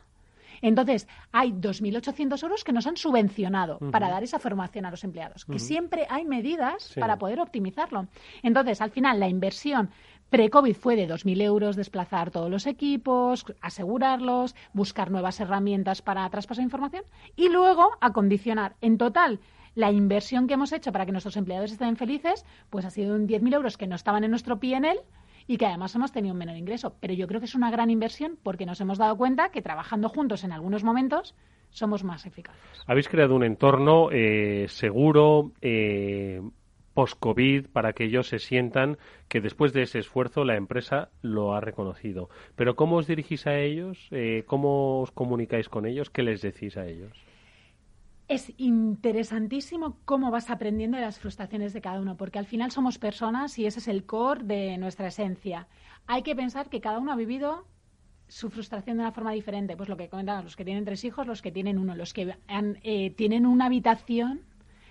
Entonces, 0.62 1.06
hay 1.32 1.52
2.800 1.52 2.42
euros 2.42 2.64
que 2.64 2.72
nos 2.72 2.86
han 2.86 2.96
subvencionado 2.96 3.78
para 3.90 4.08
dar 4.08 4.22
esa 4.22 4.38
formación 4.38 4.86
a 4.86 4.90
los 4.90 5.04
empleados, 5.04 5.44
que 5.44 5.58
siempre 5.58 6.06
hay 6.08 6.24
medidas 6.24 6.94
para 6.98 7.18
poder 7.18 7.40
optimizarlo. 7.40 8.06
Entonces, 8.42 8.80
al 8.80 8.90
final, 8.90 9.20
la 9.20 9.28
inversión 9.28 9.90
Pre-COVID 10.30 10.74
fue 10.74 10.96
de 10.96 11.08
2.000 11.08 11.42
euros 11.42 11.76
desplazar 11.76 12.30
todos 12.30 12.50
los 12.50 12.66
equipos, 12.66 13.44
asegurarlos, 13.60 14.54
buscar 14.72 15.10
nuevas 15.10 15.38
herramientas 15.40 16.02
para 16.02 16.28
traspasar 16.30 16.64
información 16.64 17.04
y 17.36 17.48
luego 17.48 17.90
acondicionar. 18.00 18.74
En 18.80 18.98
total, 18.98 19.40
la 19.74 19.92
inversión 19.92 20.46
que 20.46 20.54
hemos 20.54 20.72
hecho 20.72 20.92
para 20.92 21.06
que 21.06 21.12
nuestros 21.12 21.36
empleados 21.36 21.72
estén 21.72 21.96
felices, 21.96 22.44
pues 22.70 22.84
ha 22.84 22.90
sido 22.90 23.14
un 23.14 23.28
10.000 23.28 23.54
euros 23.54 23.76
que 23.76 23.86
no 23.86 23.96
estaban 23.96 24.24
en 24.24 24.30
nuestro 24.30 24.58
PNL 24.58 25.00
y 25.46 25.56
que 25.56 25.66
además 25.66 25.94
hemos 25.94 26.12
tenido 26.12 26.32
un 26.32 26.38
menor 26.38 26.56
ingreso. 26.56 26.96
Pero 27.00 27.14
yo 27.14 27.26
creo 27.26 27.40
que 27.40 27.46
es 27.46 27.54
una 27.54 27.70
gran 27.70 27.90
inversión 27.90 28.38
porque 28.42 28.66
nos 28.66 28.80
hemos 28.80 28.98
dado 28.98 29.16
cuenta 29.16 29.50
que 29.50 29.62
trabajando 29.62 30.08
juntos 30.08 30.44
en 30.44 30.52
algunos 30.52 30.84
momentos 30.84 31.34
somos 31.70 32.04
más 32.04 32.24
eficaces. 32.24 32.60
Habéis 32.86 33.08
creado 33.08 33.34
un 33.34 33.44
entorno 33.44 34.10
eh, 34.12 34.66
seguro, 34.68 35.52
eh, 35.60 36.40
post-COVID 36.94 37.66
para 37.66 37.92
que 37.92 38.04
ellos 38.04 38.28
se 38.28 38.38
sientan 38.38 38.98
que 39.28 39.40
después 39.40 39.72
de 39.72 39.82
ese 39.82 39.98
esfuerzo 39.98 40.44
la 40.44 40.56
empresa 40.56 41.10
lo 41.20 41.54
ha 41.54 41.60
reconocido. 41.60 42.30
Pero 42.56 42.76
¿cómo 42.76 42.96
os 42.96 43.06
dirigís 43.06 43.46
a 43.46 43.58
ellos? 43.58 44.08
Eh, 44.10 44.44
¿Cómo 44.46 45.00
os 45.00 45.10
comunicáis 45.10 45.68
con 45.68 45.86
ellos? 45.86 46.10
¿Qué 46.10 46.22
les 46.22 46.40
decís 46.40 46.76
a 46.76 46.86
ellos? 46.86 47.12
Es 48.26 48.52
interesantísimo 48.56 49.98
cómo 50.06 50.30
vas 50.30 50.48
aprendiendo 50.48 50.96
de 50.96 51.02
las 51.02 51.18
frustraciones 51.18 51.74
de 51.74 51.82
cada 51.82 52.00
uno, 52.00 52.16
porque 52.16 52.38
al 52.38 52.46
final 52.46 52.70
somos 52.70 52.98
personas 52.98 53.58
y 53.58 53.66
ese 53.66 53.80
es 53.80 53.88
el 53.88 54.06
core 54.06 54.44
de 54.44 54.78
nuestra 54.78 55.08
esencia. 55.08 55.68
Hay 56.06 56.22
que 56.22 56.34
pensar 56.34 56.70
que 56.70 56.80
cada 56.80 56.98
uno 56.98 57.12
ha 57.12 57.16
vivido 57.16 57.66
su 58.28 58.48
frustración 58.50 58.96
de 58.96 59.02
una 59.02 59.12
forma 59.12 59.32
diferente. 59.32 59.76
Pues 59.76 59.88
lo 59.88 59.96
que 59.96 60.08
comentan 60.08 60.42
los 60.44 60.56
que 60.56 60.64
tienen 60.64 60.84
tres 60.84 61.04
hijos, 61.04 61.26
los 61.26 61.42
que 61.42 61.52
tienen 61.52 61.78
uno, 61.78 61.94
los 61.94 62.14
que 62.14 62.34
eh, 62.82 63.10
tienen 63.10 63.44
una 63.44 63.66
habitación 63.66 64.40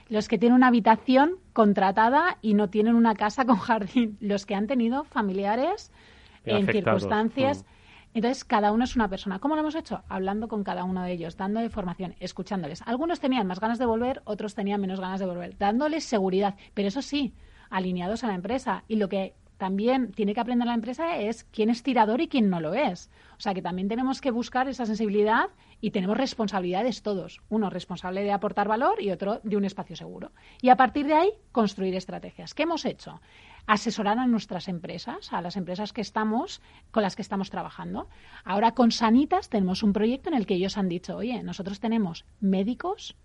los 0.09 0.27
que 0.27 0.37
tienen 0.37 0.55
una 0.55 0.67
habitación 0.67 1.37
contratada 1.53 2.37
y 2.41 2.53
no 2.53 2.69
tienen 2.69 2.95
una 2.95 3.15
casa 3.15 3.45
con 3.45 3.57
jardín, 3.57 4.17
los 4.19 4.45
que 4.45 4.55
han 4.55 4.67
tenido 4.67 5.03
familiares 5.03 5.91
en 6.45 6.65
circunstancias. 6.67 7.63
Mm. 7.63 7.73
Entonces, 8.15 8.43
cada 8.43 8.71
uno 8.71 8.83
es 8.83 8.95
una 8.95 9.09
persona. 9.09 9.39
¿Cómo 9.39 9.55
lo 9.55 9.61
hemos 9.61 9.75
hecho? 9.75 10.03
Hablando 10.07 10.47
con 10.47 10.63
cada 10.63 10.83
uno 10.83 11.01
de 11.01 11.13
ellos, 11.13 11.35
dando 11.35 11.67
formación, 11.69 12.15
escuchándoles. 12.19 12.83
Algunos 12.83 13.19
tenían 13.19 13.47
más 13.47 13.59
ganas 13.59 13.79
de 13.79 13.87
volver, 13.87 14.21
otros 14.25 14.53
tenían 14.53 14.81
menos 14.81 14.99
ganas 14.99 15.19
de 15.19 15.25
volver, 15.25 15.57
dándoles 15.57 16.03
seguridad, 16.03 16.55
pero 16.75 16.89
eso 16.89 17.01
sí, 17.01 17.33
alineados 17.71 18.23
a 18.23 18.27
la 18.27 18.35
empresa. 18.35 18.83
Y 18.87 18.97
lo 18.97 19.09
que 19.09 19.33
también 19.57 20.11
tiene 20.11 20.33
que 20.33 20.41
aprender 20.41 20.67
la 20.67 20.75
empresa 20.75 21.17
es 21.17 21.45
quién 21.45 21.69
es 21.69 21.81
tirador 21.81 22.21
y 22.21 22.27
quién 22.27 22.49
no 22.49 22.59
lo 22.59 22.73
es. 22.73 23.09
O 23.37 23.39
sea 23.39 23.53
que 23.53 23.61
también 23.61 23.87
tenemos 23.87 24.21
que 24.21 24.29
buscar 24.29 24.67
esa 24.67 24.85
sensibilidad 24.85 25.49
y 25.83 25.91
tenemos 25.91 26.15
responsabilidades 26.15 27.01
todos. 27.01 27.41
Uno 27.49 27.69
responsable 27.69 28.23
de 28.23 28.31
aportar 28.31 28.69
valor 28.69 29.01
y 29.01 29.11
otro 29.11 29.41
de 29.43 29.57
un 29.57 29.65
espacio 29.65 29.97
seguro. 29.97 30.31
Y 30.61 30.69
a 30.69 30.77
partir 30.77 31.05
de 31.07 31.13
ahí, 31.13 31.33
construir 31.51 31.93
estrategias. 31.95 32.53
¿Qué 32.53 32.63
hemos 32.63 32.85
hecho? 32.85 33.19
Asesorar 33.67 34.17
a 34.17 34.25
nuestras 34.25 34.69
empresas, 34.69 35.33
a 35.33 35.41
las 35.41 35.57
empresas 35.57 35.91
que 35.91 35.99
estamos, 35.99 36.61
con 36.91 37.03
las 37.03 37.17
que 37.17 37.21
estamos 37.21 37.49
trabajando. 37.49 38.07
Ahora 38.45 38.71
con 38.71 38.91
Sanitas 38.91 39.49
tenemos 39.49 39.83
un 39.83 39.91
proyecto 39.91 40.29
en 40.29 40.35
el 40.35 40.45
que 40.45 40.53
ellos 40.53 40.77
han 40.77 40.87
dicho, 40.87 41.17
oye, 41.17 41.43
nosotros 41.43 41.81
tenemos 41.81 42.23
médicos, 42.39 43.17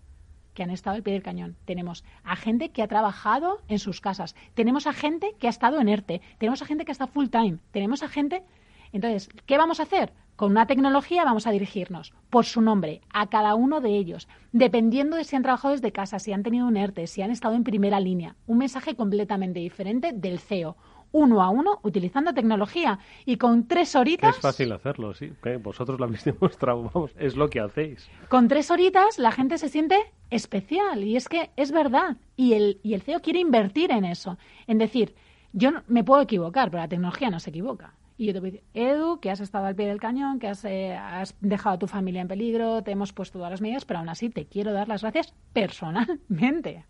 que 0.53 0.63
han 0.63 0.71
estado 0.71 0.97
al 0.97 1.03
pie 1.03 1.13
del 1.13 1.23
cañón. 1.23 1.55
Tenemos 1.63 2.03
a 2.25 2.35
gente 2.35 2.71
que 2.71 2.83
ha 2.83 2.89
trabajado 2.89 3.61
en 3.69 3.79
sus 3.79 4.01
casas. 4.01 4.35
Tenemos 4.53 4.85
a 4.85 4.91
gente 4.91 5.33
que 5.39 5.47
ha 5.47 5.49
estado 5.49 5.79
en 5.79 5.87
ERTE. 5.87 6.19
Tenemos 6.37 6.61
a 6.61 6.65
gente 6.65 6.83
que 6.83 6.91
está 6.91 7.07
full 7.07 7.29
time. 7.29 7.59
Tenemos 7.71 8.03
a 8.03 8.09
gente. 8.09 8.43
Entonces, 8.91 9.29
¿qué 9.45 9.57
vamos 9.57 9.79
a 9.79 9.83
hacer? 9.83 10.11
Con 10.39 10.51
una 10.51 10.67
tecnología 10.67 11.25
vamos 11.25 11.47
a 11.47 11.51
dirigirnos 11.51 12.13
por 12.29 12.45
su 12.45 12.61
nombre 12.61 13.01
a 13.13 13.27
cada 13.27 13.55
uno 13.55 13.81
de 13.81 13.97
ellos, 13.97 14.29
dependiendo 14.53 15.17
de 15.17 15.25
si 15.25 15.35
han 15.35 15.43
trabajado 15.43 15.73
desde 15.73 15.91
casa, 15.91 16.17
si 16.17 16.31
han 16.31 16.43
tenido 16.43 16.65
un 16.65 16.77
ERTE, 16.77 17.07
si 17.07 17.21
han 17.21 17.29
estado 17.29 17.55
en 17.55 17.65
primera 17.65 17.99
línea. 17.99 18.37
Un 18.47 18.59
mensaje 18.59 18.95
completamente 18.95 19.59
diferente 19.59 20.13
del 20.13 20.39
CEO 20.39 20.77
uno 21.11 21.43
a 21.43 21.49
uno 21.49 21.81
utilizando 21.83 22.33
tecnología 22.33 22.99
y 23.25 23.35
con 23.35 23.67
tres 23.67 23.97
horitas. 23.97 24.37
Es 24.37 24.41
fácil 24.41 24.71
hacerlo, 24.71 25.13
sí. 25.13 25.33
Vosotros 25.61 25.99
lo 25.99 26.05
habéis 26.05 26.23
demostrado, 26.39 26.83
vamos, 26.83 27.11
es 27.17 27.35
lo 27.35 27.49
que 27.49 27.59
hacéis. 27.59 28.09
Con 28.29 28.47
tres 28.47 28.71
horitas 28.71 29.19
la 29.19 29.33
gente 29.33 29.57
se 29.57 29.67
siente 29.67 29.97
especial 30.29 31.03
y 31.03 31.17
es 31.17 31.27
que 31.27 31.49
es 31.57 31.73
verdad. 31.73 32.15
Y 32.37 32.53
el, 32.53 32.79
y 32.81 32.93
el 32.93 33.01
CEO 33.01 33.19
quiere 33.19 33.39
invertir 33.39 33.91
en 33.91 34.05
eso. 34.05 34.37
En 34.67 34.77
decir, 34.77 35.15
yo 35.51 35.71
me 35.87 36.05
puedo 36.05 36.21
equivocar, 36.21 36.71
pero 36.71 36.81
la 36.81 36.87
tecnología 36.87 37.29
no 37.29 37.41
se 37.41 37.49
equivoca. 37.49 37.93
Y 38.19 38.25
yo 38.25 38.33
te 38.33 38.41
voy 38.41 38.49
a 38.49 38.51
decir, 38.51 38.67
Edu, 38.73 39.21
que 39.21 39.31
has 39.31 39.39
estado 39.39 39.65
al 39.65 39.75
pie 39.75 39.87
del 39.87 40.01
cañón, 40.01 40.39
que 40.39 40.49
has, 40.49 40.65
eh, 40.65 40.93
has 40.93 41.37
dejado 41.39 41.75
a 41.75 41.79
tu 41.79 41.87
familia 41.87 42.21
en 42.21 42.27
peligro, 42.27 42.83
te 42.83 42.91
hemos 42.91 43.13
puesto 43.13 43.39
todas 43.39 43.49
las 43.49 43.61
medidas, 43.61 43.85
pero 43.85 43.99
aún 43.99 44.09
así 44.09 44.29
te 44.29 44.45
quiero 44.45 44.73
dar 44.73 44.89
las 44.89 45.03
gracias 45.03 45.33
personalmente. 45.53 46.83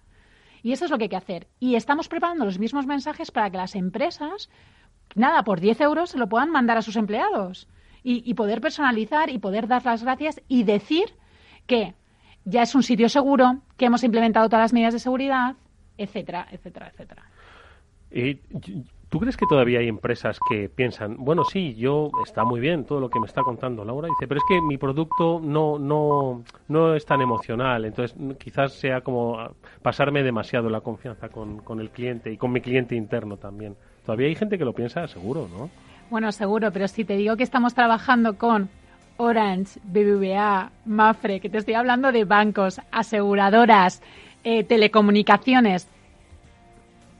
Y 0.64 0.72
eso 0.72 0.86
es 0.86 0.92
lo 0.92 0.98
que 0.98 1.04
hay 1.04 1.10
que 1.10 1.16
hacer. 1.16 1.48
Y 1.60 1.76
estamos 1.76 2.08
preparando 2.08 2.46
los 2.46 2.58
mismos 2.58 2.88
mensajes 2.88 3.30
para 3.30 3.52
que 3.52 3.58
las 3.58 3.76
empresas, 3.76 4.50
nada, 5.14 5.44
por 5.44 5.60
10 5.60 5.80
euros 5.82 6.10
se 6.10 6.18
lo 6.18 6.28
puedan 6.28 6.50
mandar 6.50 6.78
a 6.78 6.82
sus 6.82 6.96
empleados. 6.96 7.68
Y, 8.02 8.34
poder 8.34 8.60
personalizar 8.60 9.30
y 9.30 9.38
poder 9.38 9.68
dar 9.68 9.86
las 9.86 10.04
gracias 10.04 10.42
y 10.48 10.64
decir 10.64 11.14
que 11.68 11.94
ya 12.44 12.64
es 12.64 12.74
un 12.74 12.82
sitio 12.82 13.08
seguro, 13.08 13.62
que 13.78 13.86
hemos 13.86 14.04
implementado 14.04 14.50
todas 14.50 14.64
las 14.64 14.74
medidas 14.74 14.94
de 14.96 15.00
seguridad, 15.00 15.58
etcétera, 15.96 16.48
etcétera, 16.50 16.88
etcétera. 16.88 17.30
¿Tú 19.10 19.20
crees 19.20 19.38
que 19.38 19.48
todavía 19.50 19.80
hay 19.80 19.88
empresas 19.88 20.38
que 20.48 20.70
piensan, 20.70 21.18
bueno, 21.18 21.44
sí, 21.44 21.74
yo 21.74 22.12
está 22.24 22.44
muy 22.44 22.60
bien 22.60 22.86
todo 22.86 23.00
lo 23.00 23.10
que 23.10 23.20
me 23.20 23.26
está 23.26 23.42
contando 23.42 23.84
Laura, 23.84 24.08
dice, 24.08 24.28
pero 24.28 24.38
es 24.38 24.44
que 24.48 24.62
mi 24.62 24.78
producto 24.78 25.42
no 25.44 25.80
no 25.80 26.44
no 26.68 26.94
es 26.94 27.06
tan 27.08 27.20
emocional, 27.20 27.86
entonces 27.86 28.16
quizás 28.38 28.74
sea 28.74 29.02
como 29.02 29.50
pasarme 29.82 30.22
demasiado 30.22 30.70
la 30.70 30.82
confianza 30.82 31.30
con, 31.30 31.58
con 31.58 31.80
el 31.80 31.90
cliente 31.90 32.32
y 32.32 32.38
con 32.38 32.52
mi 32.52 32.62
cliente 32.62 32.96
interno 32.96 33.38
también. 33.38 33.76
Todavía 34.06 34.28
hay 34.28 34.36
gente 34.36 34.60
que 34.60 34.66
lo 34.66 34.74
piensa, 34.74 35.08
seguro, 35.08 35.48
¿no? 35.58 35.72
Bueno, 36.12 36.32
seguro, 36.32 36.72
pero 36.72 36.88
si 36.88 37.04
te 37.04 37.18
digo 37.18 37.36
que 37.36 37.44
estamos 37.44 37.74
trabajando 37.74 38.38
con 38.38 38.70
Orange, 39.18 39.80
BBVA, 39.86 40.72
Mafre, 40.86 41.40
que 41.40 41.50
te 41.50 41.58
estoy 41.58 41.74
hablando 41.74 42.12
de 42.12 42.26
bancos, 42.26 42.80
aseguradoras, 42.92 44.04
eh, 44.44 44.64
telecomunicaciones, 44.64 45.88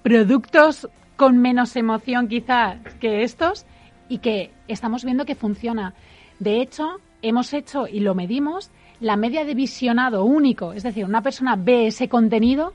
productos 0.04 0.88
con 1.20 1.38
menos 1.38 1.76
emoción 1.76 2.30
quizás 2.30 2.78
que 3.02 3.24
estos 3.24 3.66
y 4.08 4.20
que 4.20 4.52
estamos 4.70 5.04
viendo 5.04 5.26
que 5.26 5.36
funciona. 5.36 5.94
De 6.40 6.62
hecho, 6.62 7.02
hemos 7.22 7.54
hecho 7.54 7.88
y 7.88 8.00
lo 8.00 8.16
medimos 8.16 8.72
la 9.02 9.18
media 9.18 9.44
de 9.44 9.54
visionado 9.54 10.24
único, 10.24 10.72
es 10.72 10.84
decir, 10.84 11.04
una 11.04 11.22
persona 11.22 11.58
ve 11.58 11.88
ese 11.88 12.08
contenido 12.08 12.74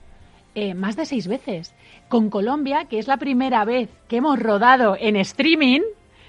eh, 0.55 0.75
más 0.75 0.95
de 0.95 1.07
seis 1.07 1.27
veces. 1.27 1.75
Con 2.11 2.29
Colombia, 2.29 2.85
que 2.85 2.99
es 2.99 3.09
la 3.09 3.17
primera 3.17 3.65
vez 3.65 3.89
que 4.09 4.19
hemos 4.19 4.39
rodado 4.39 4.95
en 5.01 5.17
streaming, 5.17 5.81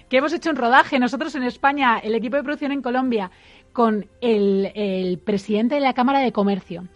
que 0.08 0.19
hemos 0.19 0.32
hecho 0.32 0.51
un 0.51 0.56
rodaje 0.56 0.99
nosotros 0.99 1.36
en 1.36 1.43
España, 1.43 1.99
el 1.99 2.15
equipo 2.15 2.38
de 2.38 2.43
producción 2.43 2.71
en 2.71 2.82
Colombia, 2.82 3.30
con 3.73 4.08
el 4.21 5.19
presidente 5.25 5.75
de 5.75 5.82
la 5.82 5.93
Cámara 5.93 6.19
de 6.19 6.32
Comercio, 6.32 6.88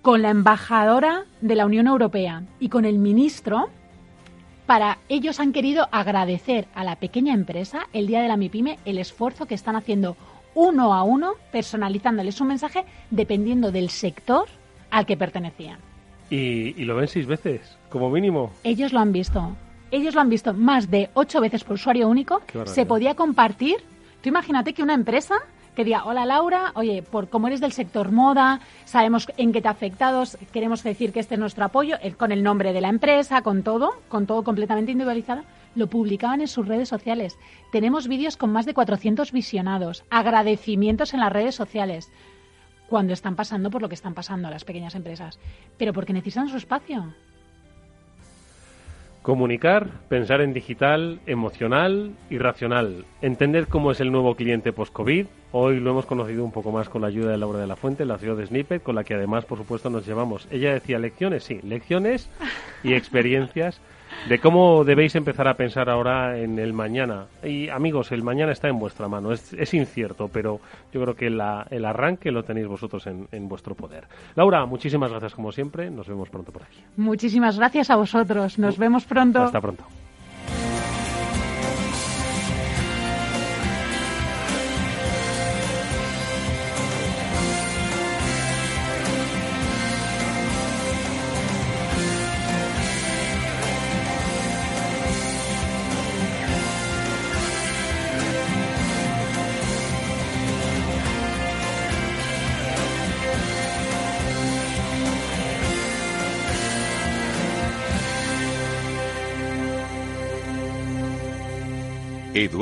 con 0.00 0.22
la 0.22 0.30
embajadora 0.30 1.24
de 1.42 1.56
la 1.56 1.66
Unión 1.66 1.88
Europea 1.88 2.44
y 2.58 2.70
con 2.70 2.86
el 2.86 2.98
ministro, 2.98 3.68
para 4.72 4.96
ellos 5.10 5.38
han 5.38 5.52
querido 5.52 5.86
agradecer 5.92 6.66
a 6.74 6.82
la 6.82 6.96
pequeña 6.96 7.34
empresa 7.34 7.88
el 7.92 8.06
día 8.06 8.22
de 8.22 8.28
la 8.28 8.38
MIPYME 8.38 8.78
el 8.86 8.96
esfuerzo 8.96 9.44
que 9.44 9.54
están 9.54 9.76
haciendo 9.76 10.16
uno 10.54 10.94
a 10.94 11.02
uno, 11.02 11.34
personalizándoles 11.52 12.40
un 12.40 12.48
mensaje 12.48 12.86
dependiendo 13.10 13.70
del 13.70 13.90
sector 13.90 14.46
al 14.90 15.04
que 15.04 15.18
pertenecían. 15.18 15.76
Y, 16.30 16.72
lo 16.86 16.96
ven 16.96 17.06
seis 17.06 17.26
veces, 17.26 17.76
como 17.90 18.08
mínimo. 18.08 18.50
Ellos 18.64 18.94
lo 18.94 19.00
han 19.00 19.12
visto. 19.12 19.54
Ellos 19.90 20.14
lo 20.14 20.22
han 20.22 20.30
visto 20.30 20.54
más 20.54 20.90
de 20.90 21.10
ocho 21.12 21.42
veces 21.42 21.64
por 21.64 21.74
usuario 21.74 22.08
único. 22.08 22.40
Se 22.64 22.86
podía 22.86 23.14
compartir. 23.14 23.76
Tú 24.22 24.30
imagínate 24.30 24.72
que 24.72 24.82
una 24.82 24.94
empresa 24.94 25.34
que 25.74 25.84
diga, 25.84 26.04
hola 26.04 26.26
Laura, 26.26 26.72
oye, 26.74 27.02
por 27.02 27.28
como 27.28 27.46
eres 27.46 27.60
del 27.60 27.72
sector 27.72 28.12
moda, 28.12 28.60
sabemos 28.84 29.26
en 29.36 29.52
qué 29.52 29.62
te 29.62 29.68
ha 29.68 29.72
afectado, 29.72 30.24
queremos 30.52 30.82
decir 30.82 31.12
que 31.12 31.20
este 31.20 31.34
es 31.34 31.40
nuestro 31.40 31.64
apoyo, 31.64 31.96
con 32.18 32.32
el 32.32 32.42
nombre 32.42 32.72
de 32.72 32.80
la 32.80 32.88
empresa, 32.88 33.42
con 33.42 33.62
todo, 33.62 33.92
con 34.08 34.26
todo 34.26 34.44
completamente 34.44 34.92
individualizado, 34.92 35.44
lo 35.74 35.86
publicaban 35.86 36.42
en 36.42 36.48
sus 36.48 36.68
redes 36.68 36.88
sociales. 36.88 37.38
Tenemos 37.70 38.06
vídeos 38.06 38.36
con 38.36 38.52
más 38.52 38.66
de 38.66 38.74
400 38.74 39.32
visionados, 39.32 40.04
agradecimientos 40.10 41.14
en 41.14 41.20
las 41.20 41.32
redes 41.32 41.54
sociales, 41.54 42.12
cuando 42.88 43.14
están 43.14 43.36
pasando 43.36 43.70
por 43.70 43.80
lo 43.80 43.88
que 43.88 43.94
están 43.94 44.12
pasando 44.12 44.50
las 44.50 44.64
pequeñas 44.64 44.94
empresas, 44.94 45.38
pero 45.78 45.94
porque 45.94 46.12
necesitan 46.12 46.48
su 46.48 46.58
espacio. 46.58 47.14
Comunicar, 49.22 49.88
pensar 50.08 50.40
en 50.40 50.52
digital, 50.52 51.20
emocional 51.26 52.10
y 52.28 52.38
racional. 52.38 53.04
Entender 53.20 53.68
cómo 53.68 53.92
es 53.92 54.00
el 54.00 54.10
nuevo 54.10 54.34
cliente 54.34 54.72
post-COVID. 54.72 55.26
Hoy 55.52 55.78
lo 55.78 55.92
hemos 55.92 56.06
conocido 56.06 56.44
un 56.44 56.50
poco 56.50 56.72
más 56.72 56.88
con 56.88 57.02
la 57.02 57.06
ayuda 57.08 57.30
de 57.30 57.38
Laura 57.38 57.60
de 57.60 57.68
la 57.68 57.76
Fuente, 57.76 58.04
la 58.04 58.18
CEO 58.18 58.34
de 58.34 58.46
Snippet, 58.46 58.82
con 58.82 58.96
la 58.96 59.04
que 59.04 59.14
además, 59.14 59.44
por 59.44 59.58
supuesto, 59.58 59.90
nos 59.90 60.04
llevamos. 60.04 60.48
Ella 60.50 60.72
decía 60.72 60.98
lecciones, 60.98 61.44
sí, 61.44 61.60
lecciones 61.62 62.28
y 62.82 62.94
experiencias 62.94 63.80
de 64.28 64.38
cómo 64.38 64.84
debéis 64.84 65.14
empezar 65.14 65.48
a 65.48 65.54
pensar 65.54 65.88
ahora 65.88 66.38
en 66.38 66.58
el 66.58 66.72
mañana. 66.72 67.26
Y 67.42 67.68
amigos, 67.68 68.12
el 68.12 68.22
mañana 68.22 68.52
está 68.52 68.68
en 68.68 68.78
vuestra 68.78 69.08
mano, 69.08 69.32
es, 69.32 69.74
incierto, 69.74 70.28
pero 70.28 70.60
yo 70.92 71.00
creo 71.02 71.14
que 71.14 71.26
el 71.26 71.84
arranque 71.84 72.30
lo 72.30 72.44
tenéis 72.44 72.66
vosotros 72.66 73.06
en, 73.06 73.28
en, 73.32 73.48
vuestro 73.48 73.74
poder. 73.74 74.04
Laura, 74.34 74.64
muchísimas 74.66 75.10
gracias 75.10 75.34
como 75.34 75.52
siempre, 75.52 75.90
nos 75.90 76.08
vemos 76.08 76.28
pronto 76.28 76.52
por 76.52 76.62
aquí. 76.62 76.78
Muchísimas 76.96 77.58
gracias 77.58 77.90
a 77.90 77.96
vosotros, 77.96 78.58
nos 78.58 78.78
vemos 78.78 79.04
pronto. 79.04 79.42
Hasta 79.42 79.60
pronto. 79.60 79.84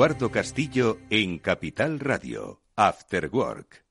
Eduardo 0.01 0.31
Castillo 0.31 0.97
en 1.11 1.37
Capital 1.37 1.99
Radio, 1.99 2.59
After 2.75 3.29
Work. 3.31 3.85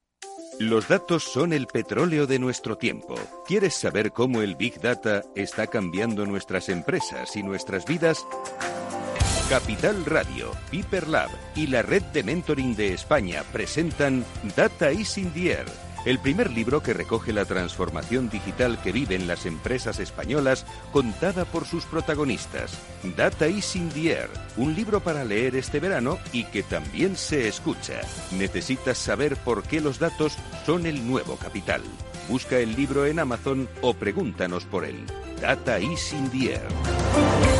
Los 0.59 0.89
datos 0.89 1.23
son 1.23 1.53
el 1.53 1.69
petróleo 1.69 2.27
de 2.27 2.41
nuestro 2.41 2.77
tiempo. 2.77 3.15
¿Quieres 3.47 3.75
saber 3.75 4.11
cómo 4.11 4.43
el 4.43 4.57
Big 4.57 4.81
Data 4.81 5.23
está 5.37 5.69
cambiando 5.69 6.27
nuestras 6.27 6.69
empresas 6.69 7.37
y 7.37 7.45
nuestras 7.45 7.87
vidas? 7.87 8.27
Capital 9.49 10.05
Radio, 10.05 10.51
Piper 10.73 11.07
Lab 11.07 11.31
y 11.55 11.69
la 11.69 11.83
Red 11.83 12.03
de 12.13 12.25
Mentoring 12.25 12.75
de 12.75 12.93
España 12.93 13.45
presentan 13.53 14.25
Data 14.57 14.91
is 14.91 15.17
in 15.17 15.33
the 15.33 15.53
Air 15.53 15.90
el 16.05 16.19
primer 16.19 16.51
libro 16.51 16.83
que 16.83 16.95
recoge 16.95 17.33
la 17.33 17.45
transformación 17.45 18.29
digital 18.29 18.81
que 18.83 18.93
viven 18.93 19.27
las 19.27 19.47
empresas 19.47 20.01
españolas 20.01 20.67
contada 20.93 21.45
por 21.45 21.67
sus 21.67 21.85
protagonistas. 21.85 22.79
Data 23.17 23.49
is 23.49 23.77
in 23.77 23.89
the 23.91 24.13
Air, 24.13 24.31
un 24.57 24.75
libro 24.75 25.01
para 25.01 25.25
leer 25.25 25.57
este 25.57 25.81
verano 25.81 26.19
y 26.33 26.45
que 26.45 26.63
también 26.63 27.17
se 27.17 27.49
escucha. 27.49 28.01
Necesitas 28.33 28.99
saber 28.99 29.37
por 29.37 29.63
qué 29.63 29.81
los 29.81 29.99
datos 29.99 30.37
son 30.65 30.87
el 30.87 31.07
nuevo 31.07 31.37
capital. 31.37 31.83
Busca 32.29 32.59
el 32.59 32.77
libro 32.77 33.07
en 33.07 33.19
Amazon 33.19 33.69
o 33.81 33.95
pregúntanos 33.95 34.65
por 34.65 34.85
él. 34.85 35.05
Data 35.41 35.81
is 35.81 36.13
in 36.13 36.31
the 36.31 36.55
Air. 36.55 37.60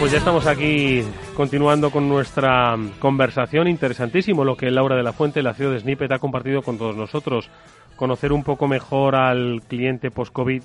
Pues 0.00 0.12
ya 0.12 0.18
estamos 0.18 0.46
aquí 0.46 1.02
continuando 1.36 1.90
con 1.90 2.08
nuestra 2.08 2.74
conversación. 3.00 3.68
Interesantísimo 3.68 4.44
lo 4.44 4.56
que 4.56 4.70
Laura 4.70 4.96
de 4.96 5.02
la 5.02 5.12
Fuente, 5.12 5.42
la 5.42 5.52
ciudad 5.52 5.72
de 5.72 5.80
Snippet, 5.80 6.10
ha 6.10 6.18
compartido 6.18 6.62
con 6.62 6.78
todos 6.78 6.96
nosotros. 6.96 7.50
Conocer 7.96 8.32
un 8.32 8.42
poco 8.42 8.66
mejor 8.66 9.14
al 9.14 9.60
cliente 9.68 10.10
post-COVID 10.10 10.62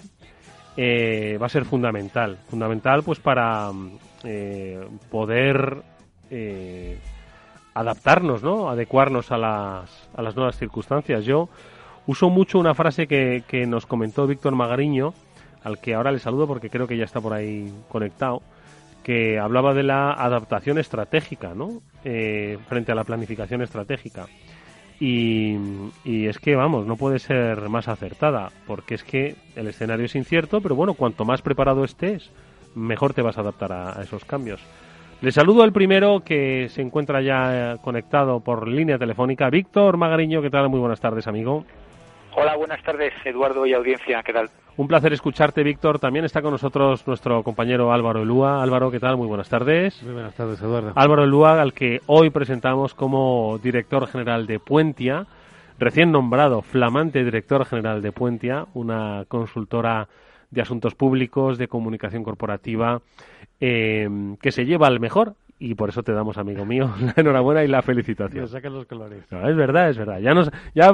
eh, 0.77 1.37
va 1.41 1.47
a 1.47 1.49
ser 1.49 1.65
fundamental. 1.65 2.37
Fundamental 2.47 3.03
pues 3.03 3.19
para 3.19 3.71
eh, 4.23 4.87
poder 5.11 5.81
eh, 6.29 6.97
adaptarnos, 7.73 8.41
¿no? 8.41 8.69
Adecuarnos 8.69 9.33
a 9.33 9.37
las, 9.37 10.09
a 10.15 10.21
las 10.21 10.37
nuevas 10.37 10.57
circunstancias. 10.57 11.25
Yo 11.25 11.49
uso 12.07 12.29
mucho 12.29 12.57
una 12.57 12.73
frase 12.73 13.05
que, 13.05 13.43
que 13.45 13.67
nos 13.67 13.85
comentó 13.85 14.27
Víctor 14.27 14.55
Magariño, 14.55 15.13
al 15.61 15.79
que 15.79 15.93
ahora 15.93 16.13
le 16.13 16.19
saludo 16.19 16.47
porque 16.47 16.69
creo 16.69 16.87
que 16.87 16.95
ya 16.95 17.03
está 17.03 17.19
por 17.19 17.33
ahí 17.33 17.69
conectado 17.89 18.41
que 19.05 19.37
hablaba 19.37 19.75
de 19.75 19.83
la 19.83 20.13
adaptación 20.13 20.79
estratégica, 20.79 21.53
¿no? 21.53 21.83
Eh, 22.03 22.57
frente 22.67 22.91
a 22.91 22.95
la 22.95 23.03
planificación 23.03 23.61
estratégica. 23.61 24.25
Y, 24.99 25.55
es 26.03 26.39
que, 26.39 26.55
vamos, 26.55 26.87
no 26.87 26.95
puede 26.95 27.19
ser 27.19 27.69
más 27.69 27.87
acertada, 27.87 28.49
porque 28.65 28.95
es 28.95 29.03
que 29.03 29.35
el 29.55 29.67
escenario 29.67 30.05
es 30.05 30.15
incierto, 30.15 30.59
pero 30.59 30.73
bueno, 30.73 30.95
cuanto 30.95 31.23
más 31.23 31.43
preparado 31.43 31.83
estés, 31.83 32.31
mejor 32.73 33.13
te 33.13 33.21
vas 33.21 33.37
a 33.37 33.41
adaptar 33.41 33.73
a, 33.73 34.01
esos 34.01 34.25
cambios. 34.25 34.59
Le 35.21 35.31
saludo 35.31 35.61
al 35.61 35.71
primero 35.71 36.21
que 36.21 36.67
se 36.69 36.81
encuentra 36.81 37.21
ya 37.21 37.77
conectado 37.83 38.39
por 38.39 38.67
línea 38.67 38.97
telefónica, 38.97 39.51
Víctor 39.51 39.97
Magariño. 39.97 40.41
¿Qué 40.41 40.49
tal? 40.49 40.67
Muy 40.67 40.79
buenas 40.79 40.99
tardes, 40.99 41.27
amigo. 41.27 41.63
Hola, 42.33 42.55
buenas 42.55 42.81
tardes, 42.81 43.13
Eduardo 43.23 43.67
y 43.67 43.73
audiencia. 43.73 44.23
¿Qué 44.23 44.33
tal? 44.33 44.49
Un 44.77 44.89
placer 44.89 45.13
escucharte, 45.13 45.63
Víctor. 45.63 45.99
También 45.99 46.25
está 46.25 46.41
con 46.41 46.51
nosotros 46.51 47.07
nuestro 47.07 47.43
compañero 47.43 47.93
Álvaro 47.93 48.23
Elúa. 48.23 48.61
Álvaro, 48.61 48.91
¿qué 48.91 48.99
tal? 48.99 49.15
Muy 49.15 49.25
buenas 49.25 49.47
tardes. 49.47 50.03
Muy 50.03 50.11
buenas 50.11 50.35
tardes, 50.35 50.61
Eduardo. 50.61 50.91
Álvaro 50.95 51.23
Elúa, 51.23 51.61
al 51.61 51.71
que 51.71 52.01
hoy 52.07 52.29
presentamos 52.29 52.93
como 52.93 53.57
director 53.63 54.05
general 54.07 54.47
de 54.47 54.59
Puentia, 54.59 55.27
recién 55.79 56.11
nombrado 56.11 56.61
flamante 56.61 57.23
director 57.23 57.63
general 57.65 58.01
de 58.01 58.11
Puentia, 58.11 58.65
una 58.73 59.23
consultora 59.29 60.09
de 60.51 60.61
asuntos 60.61 60.93
públicos, 60.93 61.57
de 61.57 61.69
comunicación 61.69 62.23
corporativa, 62.23 63.01
eh, 63.61 64.09
que 64.41 64.51
se 64.51 64.65
lleva 64.65 64.87
al 64.87 64.99
mejor 64.99 65.35
y 65.57 65.75
por 65.75 65.87
eso 65.87 66.03
te 66.03 66.11
damos, 66.11 66.37
amigo 66.37 66.65
mío, 66.65 66.93
la 66.99 67.13
enhorabuena 67.15 67.63
y 67.63 67.69
la 67.69 67.81
felicitación. 67.81 68.45
los 68.73 68.85
colores. 68.87 69.23
es 69.23 69.55
verdad, 69.55 69.89
es 69.89 69.97
verdad. 69.97 70.19
Ya, 70.19 70.33
nos, 70.33 70.51
ya 70.73 70.91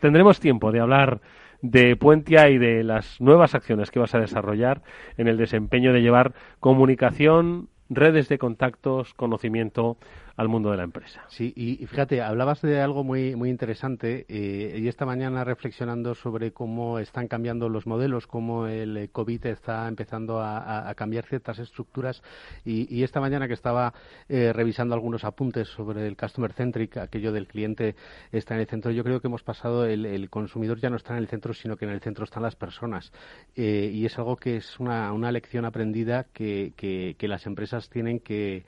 tendremos 0.00 0.40
tiempo 0.40 0.72
de 0.72 0.80
hablar 0.80 1.20
de 1.62 1.96
Puentia 1.96 2.48
y 2.48 2.58
de 2.58 2.82
las 2.84 3.20
nuevas 3.20 3.54
acciones 3.54 3.90
que 3.90 3.98
vas 3.98 4.14
a 4.14 4.20
desarrollar 4.20 4.82
en 5.16 5.28
el 5.28 5.36
desempeño 5.36 5.92
de 5.92 6.02
llevar 6.02 6.32
comunicación, 6.58 7.68
redes 7.88 8.28
de 8.28 8.38
contactos, 8.38 9.14
conocimiento 9.14 9.96
al 10.40 10.48
mundo 10.48 10.70
de 10.70 10.78
la 10.78 10.84
empresa. 10.84 11.22
Sí, 11.28 11.52
y, 11.54 11.84
fíjate, 11.86 12.22
hablabas 12.22 12.62
de 12.62 12.80
algo 12.80 13.04
muy, 13.04 13.36
muy 13.36 13.50
interesante 13.50 14.24
eh, 14.26 14.78
y 14.80 14.88
esta 14.88 15.04
mañana 15.04 15.44
reflexionando 15.44 16.14
sobre 16.14 16.50
cómo 16.50 16.98
están 16.98 17.28
cambiando 17.28 17.68
los 17.68 17.86
modelos, 17.86 18.26
cómo 18.26 18.66
el 18.66 18.96
eh, 18.96 19.08
COVID 19.12 19.44
está 19.44 19.86
empezando 19.86 20.40
a, 20.40 20.94
cambiar 20.96 21.26
ciertas 21.26 21.58
estructuras 21.58 22.22
y, 22.64 23.02
esta 23.02 23.20
mañana 23.20 23.48
que 23.48 23.54
estaba 23.54 23.92
eh, 24.30 24.52
revisando 24.54 24.94
algunos 24.94 25.24
apuntes 25.24 25.68
sobre 25.68 26.06
el 26.06 26.16
customer 26.16 26.54
centric, 26.54 26.96
aquello 26.96 27.32
del 27.32 27.46
cliente 27.46 27.94
está 28.32 28.54
en 28.54 28.60
el 28.60 28.66
centro, 28.66 28.92
yo 28.92 29.04
creo 29.04 29.20
que 29.20 29.26
hemos 29.26 29.42
pasado, 29.42 29.84
el, 29.84 30.30
consumidor 30.30 30.80
ya 30.80 30.88
no 30.88 30.96
está 30.96 31.12
en 31.12 31.18
el 31.18 31.28
centro, 31.28 31.52
sino 31.52 31.76
que 31.76 31.84
en 31.84 31.90
el 31.90 32.00
centro 32.00 32.24
están 32.24 32.42
las 32.42 32.56
personas 32.56 33.12
y 33.54 34.06
es 34.06 34.18
algo 34.18 34.36
que 34.36 34.56
es 34.56 34.80
una, 34.80 35.12
una 35.12 35.32
lección 35.32 35.66
aprendida 35.66 36.24
que, 36.32 36.72
que 36.76 37.28
las 37.28 37.46
empresas 37.46 37.90
tienen 37.90 38.20
que 38.20 38.64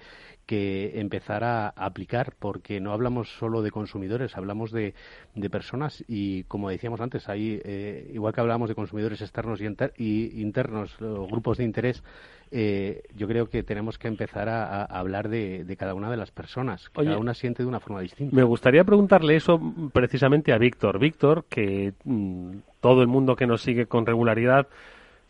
que 0.47 1.01
empezar 1.01 1.45
a 1.45 1.69
aplicar, 1.69 2.35
porque 2.39 2.81
no 2.81 2.93
hablamos 2.93 3.29
solo 3.29 3.63
de 3.63 3.71
consumidores, 3.71 4.37
hablamos 4.37 4.73
de, 4.73 4.95
de 5.35 5.51
personas 5.51 6.05
y, 6.09 6.45
como 6.45 6.71
decíamos 6.71 7.01
antes, 7.01 7.29
hay, 7.29 7.61
eh, 7.65 8.11
igual 8.13 8.35
que 8.35 8.41
hablamos 8.41 8.69
de 8.69 8.75
consumidores 8.75 9.21
externos 9.21 9.61
y, 9.61 10.41
internos, 10.41 10.97
grupos 10.99 11.59
de 11.59 11.65
interés, 11.65 12.03
eh, 12.51 13.03
yo 13.17 13.27
creo 13.29 13.49
que 13.49 13.63
tenemos 13.63 13.99
que 13.99 14.09
empezar 14.09 14.49
a, 14.49 14.85
hablar 14.85 15.29
de, 15.29 15.75
cada 15.79 15.95
una 15.95 16.11
de 16.11 16.17
las 16.17 16.31
personas, 16.31 16.91
que 16.91 17.05
cada 17.05 17.19
una 17.19 17.35
siente 17.35 17.63
de 17.63 17.69
una 17.69 17.81
forma 17.81 18.01
distinta. 18.01 18.35
Me 18.35 18.43
gustaría 18.43 18.85
preguntarle 18.85 19.37
eso 19.37 19.61
precisamente 19.93 20.53
a 20.53 20.59
Víctor. 20.59 20.99
Víctor, 20.99 21.45
que 21.49 21.95
mm, 22.05 22.57
todo 22.81 23.01
el 23.01 23.09
mundo 23.09 23.37
que 23.37 23.47
nos 23.47 23.63
sigue 23.63 23.87
con 23.87 24.05
regularidad 24.05 24.67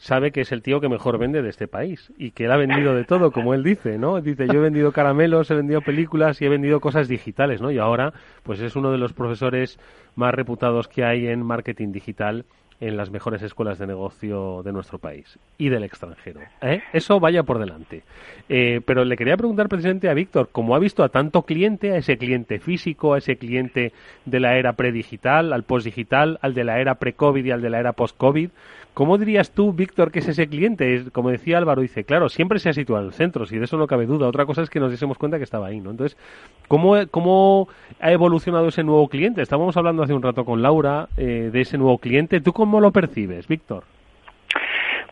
sabe 0.02 0.32
que 0.32 0.40
es 0.40 0.50
el 0.50 0.62
tío 0.62 0.80
que 0.80 0.88
mejor 0.88 1.16
vende 1.16 1.42
de 1.42 1.48
este 1.48 1.68
país 1.68 2.12
y 2.18 2.32
que 2.32 2.46
él 2.46 2.50
ha 2.50 2.56
vendido 2.56 2.92
de 2.92 3.04
todo, 3.04 3.30
como 3.30 3.54
él 3.54 3.62
dice, 3.62 3.98
¿no? 3.98 4.20
Dice, 4.20 4.48
yo 4.48 4.54
he 4.54 4.58
vendido 4.58 4.90
caramelos, 4.90 5.48
he 5.52 5.54
vendido 5.54 5.80
películas 5.80 6.42
y 6.42 6.44
he 6.44 6.48
vendido 6.48 6.80
cosas 6.80 7.06
digitales, 7.06 7.62
¿no? 7.62 7.70
Y 7.70 7.78
ahora, 7.78 8.12
pues 8.42 8.58
es 8.58 8.74
uno 8.74 8.90
de 8.90 8.98
los 8.98 9.12
profesores 9.12 9.78
más 10.16 10.34
reputados 10.34 10.88
que 10.88 11.04
hay 11.04 11.28
en 11.28 11.46
marketing 11.46 11.92
digital 11.92 12.46
en 12.80 12.96
las 12.96 13.10
mejores 13.10 13.42
escuelas 13.42 13.78
de 13.78 13.86
negocio 13.86 14.62
de 14.62 14.72
nuestro 14.72 14.98
país 14.98 15.38
y 15.58 15.68
del 15.68 15.84
extranjero. 15.84 16.40
¿eh? 16.60 16.82
Eso 16.92 17.20
vaya 17.20 17.42
por 17.42 17.58
delante. 17.58 18.02
Eh, 18.48 18.80
pero 18.84 19.04
le 19.04 19.16
quería 19.16 19.36
preguntar 19.36 19.68
precisamente 19.68 20.08
a 20.08 20.14
Víctor, 20.14 20.48
como 20.50 20.74
ha 20.74 20.78
visto 20.78 21.04
a 21.04 21.08
tanto 21.08 21.42
cliente, 21.42 21.92
a 21.92 21.96
ese 21.96 22.18
cliente 22.18 22.58
físico, 22.58 23.14
a 23.14 23.18
ese 23.18 23.36
cliente 23.36 23.92
de 24.24 24.40
la 24.40 24.56
era 24.56 24.72
predigital, 24.74 25.52
al 25.52 25.62
postdigital, 25.62 26.38
al 26.42 26.54
de 26.54 26.64
la 26.64 26.80
era 26.80 26.96
pre-COVID 26.96 27.44
y 27.44 27.50
al 27.50 27.62
de 27.62 27.70
la 27.70 27.80
era 27.80 27.92
post-COVID, 27.92 28.50
¿Cómo 28.94 29.16
dirías 29.16 29.52
tú, 29.52 29.72
Víctor, 29.72 30.10
que 30.10 30.18
es 30.18 30.28
ese 30.28 30.48
cliente? 30.48 31.04
Como 31.12 31.30
decía 31.30 31.56
Álvaro, 31.56 31.80
dice, 31.80 32.04
claro, 32.04 32.28
siempre 32.28 32.58
se 32.58 32.68
ha 32.68 32.74
situado 32.74 33.00
en 33.00 33.08
el 33.08 33.14
centro, 33.14 33.46
si 33.46 33.56
de 33.56 33.64
eso 33.64 33.78
no 33.78 33.86
cabe 33.86 34.04
duda. 34.04 34.28
Otra 34.28 34.44
cosa 34.44 34.60
es 34.60 34.68
que 34.68 34.80
nos 34.80 34.90
diésemos 34.90 35.16
cuenta 35.16 35.38
que 35.38 35.44
estaba 35.44 35.68
ahí, 35.68 35.80
¿no? 35.80 35.92
Entonces, 35.92 36.18
¿cómo, 36.68 36.96
cómo 37.10 37.68
ha 38.00 38.12
evolucionado 38.12 38.68
ese 38.68 38.84
nuevo 38.84 39.08
cliente? 39.08 39.40
Estábamos 39.40 39.78
hablando 39.78 40.02
hace 40.02 40.12
un 40.12 40.20
rato 40.20 40.44
con 40.44 40.60
Laura 40.60 41.08
eh, 41.16 41.48
de 41.50 41.60
ese 41.62 41.78
nuevo 41.78 41.96
cliente. 41.96 42.42
¿Tú 42.42 42.52
cómo 42.52 42.71
lo 42.80 42.90
percibes, 42.90 43.46
Víctor? 43.48 43.84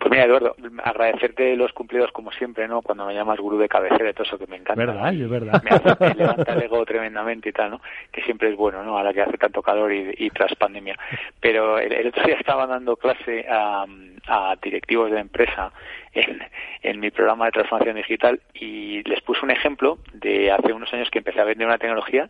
Pues 0.01 0.11
mira, 0.11 0.25
Eduardo, 0.25 0.57
agradecerte 0.83 1.55
los 1.57 1.75
cumplidos 1.75 2.11
como 2.11 2.33
siempre, 2.33 2.67
¿no? 2.67 2.81
Cuando 2.81 3.05
me 3.05 3.15
llamas 3.15 3.39
gurú 3.39 3.59
de 3.59 3.69
cabecera 3.69 4.09
y 4.09 4.13
todo 4.15 4.25
eso 4.25 4.39
que 4.39 4.47
me 4.47 4.57
encanta. 4.57 4.87
Verdad, 4.87 5.13
es 5.13 5.29
verdad. 5.29 5.63
Me, 5.63 5.71
hace, 5.71 6.15
levanta 6.15 6.55
el 6.55 6.63
ego 6.63 6.87
tremendamente 6.87 7.51
y 7.51 7.53
tal, 7.53 7.73
¿no? 7.73 7.83
Que 8.11 8.23
siempre 8.23 8.49
es 8.49 8.57
bueno, 8.57 8.83
¿no? 8.83 8.97
Ahora 8.97 9.13
que 9.13 9.21
hace 9.21 9.37
tanto 9.37 9.61
calor 9.61 9.93
y, 9.93 10.31
tras 10.31 10.55
pandemia. 10.55 10.99
Pero 11.39 11.79
el, 11.79 12.07
otro 12.07 12.25
día 12.25 12.37
estaba 12.37 12.67
dando 12.67 12.97
clase 12.97 13.45
a, 13.47 13.85
directivos 14.63 15.11
de 15.11 15.19
empresa 15.19 15.71
en, 16.15 16.41
en 16.83 17.01
mi 17.01 17.11
programa 17.11 17.47
de 17.47 17.53
transformación 17.53 17.97
digital 17.97 18.41
y 18.55 19.03
les 19.03 19.21
puse 19.21 19.45
un 19.45 19.51
ejemplo 19.51 19.99
de 20.15 20.51
hace 20.51 20.73
unos 20.73 20.93
años 20.95 21.11
que 21.11 21.19
empecé 21.19 21.41
a 21.41 21.45
vender 21.45 21.67
una 21.67 21.79
tecnología 21.79 22.29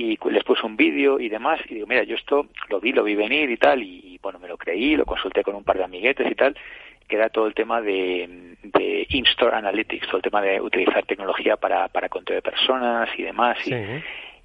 y 0.00 0.18
les 0.30 0.44
puse 0.44 0.64
un 0.64 0.76
vídeo 0.76 1.20
y 1.20 1.28
demás 1.28 1.60
y 1.68 1.74
digo 1.74 1.86
mira 1.86 2.04
yo 2.04 2.16
esto 2.16 2.46
lo 2.68 2.80
vi 2.80 2.92
lo 2.92 3.04
vi 3.04 3.14
venir 3.14 3.50
y 3.50 3.56
tal 3.56 3.82
y, 3.82 4.18
bueno 4.22 4.38
me 4.38 4.48
lo 4.48 4.56
creí 4.56 4.96
lo 4.96 5.04
consulté 5.04 5.42
con 5.42 5.54
un 5.54 5.64
par 5.64 5.76
de 5.76 5.84
amiguetes 5.84 6.30
y 6.30 6.34
tal 6.34 6.56
que 7.06 7.16
era 7.16 7.28
todo 7.28 7.46
el 7.46 7.54
tema 7.54 7.80
de, 7.80 8.54
de 8.62 9.04
in-store 9.08 9.56
analytics, 9.56 10.06
todo 10.06 10.18
el 10.18 10.22
tema 10.22 10.40
de 10.40 10.60
utilizar 10.60 11.04
tecnología 11.06 11.56
para, 11.56 11.88
para 11.88 12.08
conteo 12.08 12.36
de 12.36 12.42
personas 12.42 13.08
y 13.18 13.24
demás. 13.24 13.58
Y, 13.66 13.74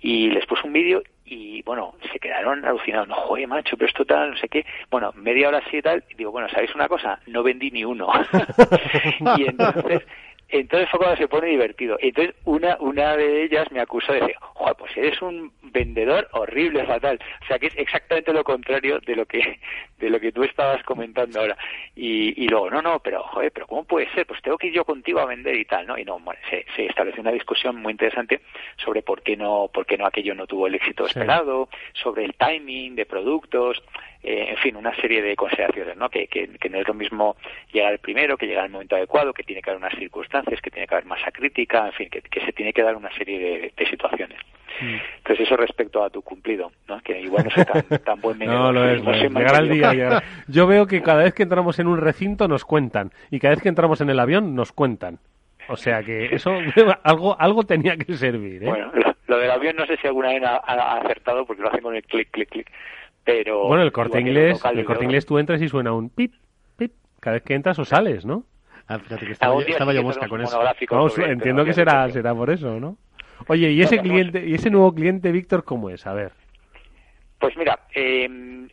y 0.02 0.30
les 0.32 0.48
puse 0.48 0.66
un 0.66 0.74
vídeo 0.74 1.04
y 1.26 1.62
bueno, 1.62 1.94
se 2.12 2.18
quedaron 2.18 2.66
alucinados, 2.66 3.08
no, 3.08 3.14
joder, 3.14 3.48
macho, 3.48 3.78
pero 3.78 3.88
esto 3.88 4.04
tal, 4.04 4.32
no 4.32 4.38
sé 4.38 4.50
qué. 4.50 4.66
Bueno, 4.90 5.12
media 5.16 5.48
hora 5.48 5.60
así 5.60 5.78
y 5.78 5.82
tal, 5.84 6.04
y 6.10 6.16
digo, 6.16 6.32
bueno, 6.32 6.50
¿sabéis 6.50 6.74
una 6.74 6.88
cosa? 6.88 7.20
No 7.28 7.44
vendí 7.44 7.70
ni 7.70 7.86
uno. 7.86 8.12
y 9.38 9.44
entonces 9.48 10.02
entonces 10.50 10.90
fue 10.90 11.00
cuando 11.00 11.18
se 11.18 11.28
pone 11.28 11.48
divertido. 11.48 11.98
Entonces 12.00 12.36
una, 12.46 12.78
una 12.80 13.16
de 13.16 13.44
ellas 13.44 13.72
me 13.72 13.80
acusó 13.80 14.14
de 14.14 14.22
decir, 14.22 14.36
joder, 14.66 14.78
pues 14.78 14.98
eres 14.98 15.22
un 15.22 15.52
vendedor 15.62 16.28
horrible, 16.32 16.86
fatal. 16.86 17.20
O 17.44 17.46
sea 17.46 17.60
que 17.60 17.68
es 17.68 17.78
exactamente 17.78 18.34
lo 18.34 18.44
contrario 18.44 19.00
de 19.00 19.16
lo 19.16 19.26
que, 19.26 19.60
de 20.00 20.10
lo 20.10 20.20
que 20.20 20.32
tú 20.32 20.44
estabas 20.44 20.82
comentando 20.84 21.40
ahora. 21.40 21.58
Y, 21.96 22.44
y 22.44 22.48
luego, 22.48 22.72
no, 22.72 22.82
no, 22.82 23.00
pero 23.00 23.24
joder, 23.24 23.52
pero 23.52 23.68
¿cómo 23.68 23.84
puede 23.84 24.12
ser? 24.14 24.26
Pues 24.26 24.42
tengo 24.42 24.58
que 24.58 24.68
ir 24.68 24.74
yo 24.74 24.84
contigo 24.84 25.20
a 25.20 25.26
vender 25.26 25.56
y 25.56 25.66
tal, 25.66 25.86
¿no? 25.86 25.98
Y 25.98 26.04
no, 26.04 26.20
bueno, 26.20 26.40
se, 26.50 26.66
se 26.76 26.88
estableció 26.88 27.22
una 27.22 27.32
discusión 27.32 27.76
muy 27.76 27.92
interesante 27.92 28.42
sobre 28.78 29.04
por 29.04 29.22
qué 29.22 29.38
no, 29.38 29.70
por 29.72 29.86
qué 29.86 29.98
no 29.98 30.08
aquello 30.08 30.34
no 30.34 30.48
tuvo 30.48 30.68
el 30.68 30.76
éxito 30.76 31.06
esperado, 31.06 31.70
sobre 31.94 32.26
el 32.26 32.34
timing 32.34 32.96
de 32.96 33.06
productos, 33.06 33.84
eh, 34.28 34.50
en 34.50 34.58
fin, 34.58 34.76
una 34.76 34.96
serie 34.96 35.22
de 35.22 35.36
consideraciones, 35.36 35.96
¿no? 35.98 36.10
Que, 36.10 36.26
que, 36.26 36.50
no 36.68 36.80
es 36.80 36.88
lo 36.88 36.96
mismo 36.96 37.36
llegar 37.72 37.94
el 37.94 38.00
primero, 38.00 38.38
que 38.38 38.48
llegar 38.48 38.64
al 38.66 38.72
momento 38.72 38.96
adecuado, 38.96 39.34
que 39.34 39.44
tiene 39.44 39.62
que 39.62 39.70
haber 39.70 39.84
unas 39.84 39.94
circunstancias, 40.00 40.60
que 40.62 40.72
tiene 40.72 40.88
que 40.88 40.96
haber 40.96 41.06
masa 41.06 41.30
crítica, 41.32 41.86
en 41.86 41.94
fin, 41.94 42.10
que, 42.10 42.42
se 42.42 42.52
tiene 42.52 42.74
que 42.74 42.82
dar 42.82 42.96
una 42.96 43.16
serie 43.16 43.72
de, 43.78 43.86
situaciones. 43.86 44.40
Mm. 44.82 44.96
Entonces 45.18 45.46
eso 45.46 45.56
respecto 45.56 46.04
a 46.04 46.10
tu 46.10 46.24
cumplido, 46.24 46.72
¿no? 46.88 47.00
Que 47.02 47.22
igual 47.22 47.44
no 47.44 47.52
soy 47.52 47.66
tan, 47.66 47.84
tan 48.04 48.20
buen 48.20 48.40
No, 48.40 48.72
lo 48.72 48.90
es, 48.90 49.04
llegar 49.04 49.56
al 49.56 49.70
día. 49.70 50.24
Yo 50.48 50.66
veo 50.66 50.88
que 50.88 51.04
cada 51.04 51.24
vez 51.24 51.36
que 51.36 51.44
entramos 51.44 51.78
en 51.78 51.86
un 51.86 52.02
recinto 52.02 52.48
nos 52.48 52.66
cuentan 52.66 53.12
y 53.30 53.40
cada 53.40 53.54
vez 53.54 53.62
que 53.62 53.70
entramos 53.70 54.02
en 54.02 54.10
el 54.10 54.20
avión 54.20 54.56
nos 54.56 54.72
cuentan. 54.72 55.20
O 55.68 55.76
sea 55.78 56.02
que 56.02 56.34
eso 56.34 56.52
algo 57.04 57.40
algo 57.40 57.64
tenía 57.64 57.96
que 57.96 58.14
servir. 58.14 58.64
¿eh? 58.64 58.68
Bueno, 58.68 58.92
lo, 59.28 59.38
del 59.38 59.52
avión 59.52 59.76
no 59.76 59.86
sé 59.86 59.98
si 59.98 60.08
alguna 60.08 60.30
vez 60.30 60.44
ha, 60.44 60.58
ha, 60.58 60.98
acertado 61.00 61.46
porque 61.46 61.62
lo 61.62 61.70
hacen 61.70 61.82
con 61.82 61.96
el 61.96 62.04
clic, 62.04 62.30
clic, 62.32 62.50
clic 62.50 62.72
pero 63.26 63.68
bueno 63.68 63.84
el 63.84 63.92
corte 63.92 64.22
inglés 64.22 64.64
el 64.72 64.86
corte 64.86 65.04
inglés 65.04 65.26
tú 65.26 65.38
entras 65.38 65.62
y 65.62 65.68
suena 65.68 65.92
un 65.92 66.10
pip 66.10 66.34
pip 66.78 66.94
cada 67.20 67.34
vez 67.34 67.44
que 67.44 67.56
entras 67.56 67.78
o 67.80 67.86
sales 67.86 68.26
no 68.26 68.46
Ah, 68.88 69.00
fíjate 69.00 69.26
que 69.26 69.32
estaba, 69.32 69.56
yo, 69.56 69.68
estaba 69.68 69.94
yo 69.94 70.04
mosca 70.04 70.28
con 70.28 70.42
eso. 70.42 70.62
entiendo 71.26 71.66
que 71.66 71.74
será, 71.74 72.08
será 72.12 72.36
por 72.36 72.52
eso, 72.52 72.80
¿no? 72.80 72.98
Oye, 73.48 73.72
¿y 73.72 73.82
ese 73.82 73.98
cliente, 73.98 74.46
y 74.46 74.54
ese 74.54 74.70
nuevo 74.70 74.94
cliente, 74.94 75.32
Víctor, 75.32 75.64
cómo 75.64 75.90
es? 75.90 76.06
A 76.06 76.14
ver. 76.14 76.32
Pues 77.40 77.58
mira, 77.58 77.80
eh, 77.94 78.68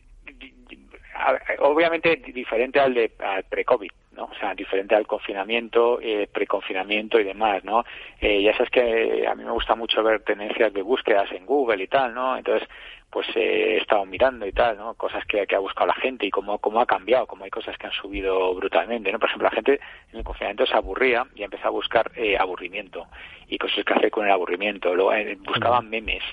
obviamente 1.59 2.15
diferente 2.15 2.79
al 2.79 2.93
de 2.93 3.11
pre-COVID, 3.49 3.91
¿no? 4.13 4.25
O 4.25 4.35
sea, 4.35 4.53
diferente 4.53 4.95
al 4.95 5.07
confinamiento, 5.07 5.99
eh, 6.01 6.27
preconfinamiento 6.31 7.19
y 7.19 7.23
demás, 7.23 7.63
¿no? 7.63 7.83
Eh, 8.21 8.41
ya 8.41 8.53
sabes 8.53 8.69
que 8.69 9.27
a 9.27 9.35
mí 9.35 9.43
me 9.43 9.51
gusta 9.51 9.75
mucho 9.75 10.03
ver 10.03 10.21
tendencias 10.21 10.73
de 10.73 10.81
búsquedas 10.81 11.31
en 11.31 11.45
Google 11.45 11.83
y 11.83 11.87
tal, 11.87 12.13
¿no? 12.13 12.37
Entonces, 12.37 12.67
pues 13.13 13.27
eh, 13.35 13.75
he 13.75 13.77
estado 13.77 14.03
mirando 14.07 14.47
y 14.47 14.51
tal, 14.51 14.75
¿no? 14.75 14.95
Cosas 14.95 15.23
que, 15.25 15.45
ha 15.55 15.59
buscado 15.59 15.85
la 15.85 15.93
gente 15.93 16.25
y 16.25 16.31
cómo, 16.31 16.57
cómo 16.57 16.81
ha 16.81 16.87
cambiado, 16.87 17.27
cómo 17.27 17.43
hay 17.43 17.51
cosas 17.51 17.77
que 17.77 17.85
han 17.85 17.93
subido 17.93 18.55
brutalmente, 18.55 19.11
¿no? 19.11 19.19
Por 19.19 19.29
ejemplo, 19.29 19.49
la 19.49 19.55
gente 19.55 19.79
en 20.11 20.17
el 20.17 20.23
confinamiento 20.23 20.65
se 20.65 20.75
aburría 20.75 21.23
y 21.35 21.43
empezó 21.43 21.67
a 21.67 21.69
buscar 21.69 22.11
eh, 22.15 22.35
aburrimiento 22.39 23.05
y 23.47 23.59
cosas 23.59 23.85
que 23.85 23.93
hacer 23.93 24.09
con 24.09 24.25
el 24.25 24.31
aburrimiento. 24.31 24.95
Luego 24.95 25.13
eh, 25.13 25.37
buscaban 25.45 25.91
memes, 25.91 26.23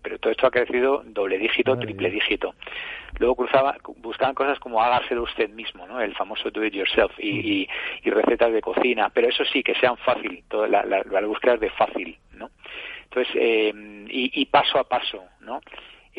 pero 0.00 0.20
todo 0.20 0.30
esto 0.30 0.46
ha 0.46 0.52
crecido 0.52 1.02
doble 1.06 1.38
dígito, 1.38 1.76
triple 1.76 2.08
dígito. 2.08 2.54
Luego 3.18 3.34
cruzaba, 3.34 3.76
buscaban 3.96 4.36
cosas 4.36 4.60
como 4.60 4.80
hágaselo 4.80 5.24
usted 5.24 5.50
mismo, 5.50 5.88
¿no? 5.88 6.00
El 6.00 6.14
famoso 6.14 6.52
do 6.52 6.64
it 6.64 6.72
yourself 6.72 7.10
y, 7.18 7.68
y, 8.04 8.10
recetas 8.10 8.52
de 8.52 8.60
cocina, 8.60 9.10
pero 9.12 9.28
eso 9.28 9.44
sí, 9.46 9.64
que 9.64 9.74
sean 9.74 9.96
fácil, 9.96 10.44
toda 10.48 10.68
la, 10.68 10.84
la, 10.84 11.02
la 11.02 11.26
búsqueda 11.26 11.56
de 11.56 11.70
fácil, 11.70 12.16
¿no? 12.34 12.50
Entonces, 13.04 13.34
y, 13.34 14.40
y 14.40 14.46
paso 14.46 14.78
a 14.78 14.84
paso, 14.84 15.24
¿no? 15.40 15.60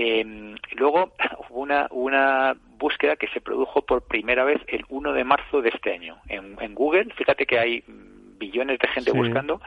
Eh, 0.02 0.56
luego 0.78 1.12
hubo 1.50 1.60
una, 1.60 1.88
una 1.92 2.56
búsqueda 2.78 3.18
que 3.18 3.28
se 3.28 3.42
produjo 3.42 3.82
por 3.82 4.02
primera 4.02 4.46
vez 4.46 4.62
el 4.68 4.86
1 4.88 5.12
de 5.12 5.26
marzo 5.26 5.62
de 5.62 5.70
este 5.70 5.94
año 5.94 6.18
en, 6.30 6.56
en 6.62 6.74
Google. 6.74 7.14
Fíjate 7.16 7.46
que 7.46 7.60
hay 7.60 7.84
billones 7.86 8.80
de 8.80 8.88
gente 8.88 9.12
buscando 9.12 9.60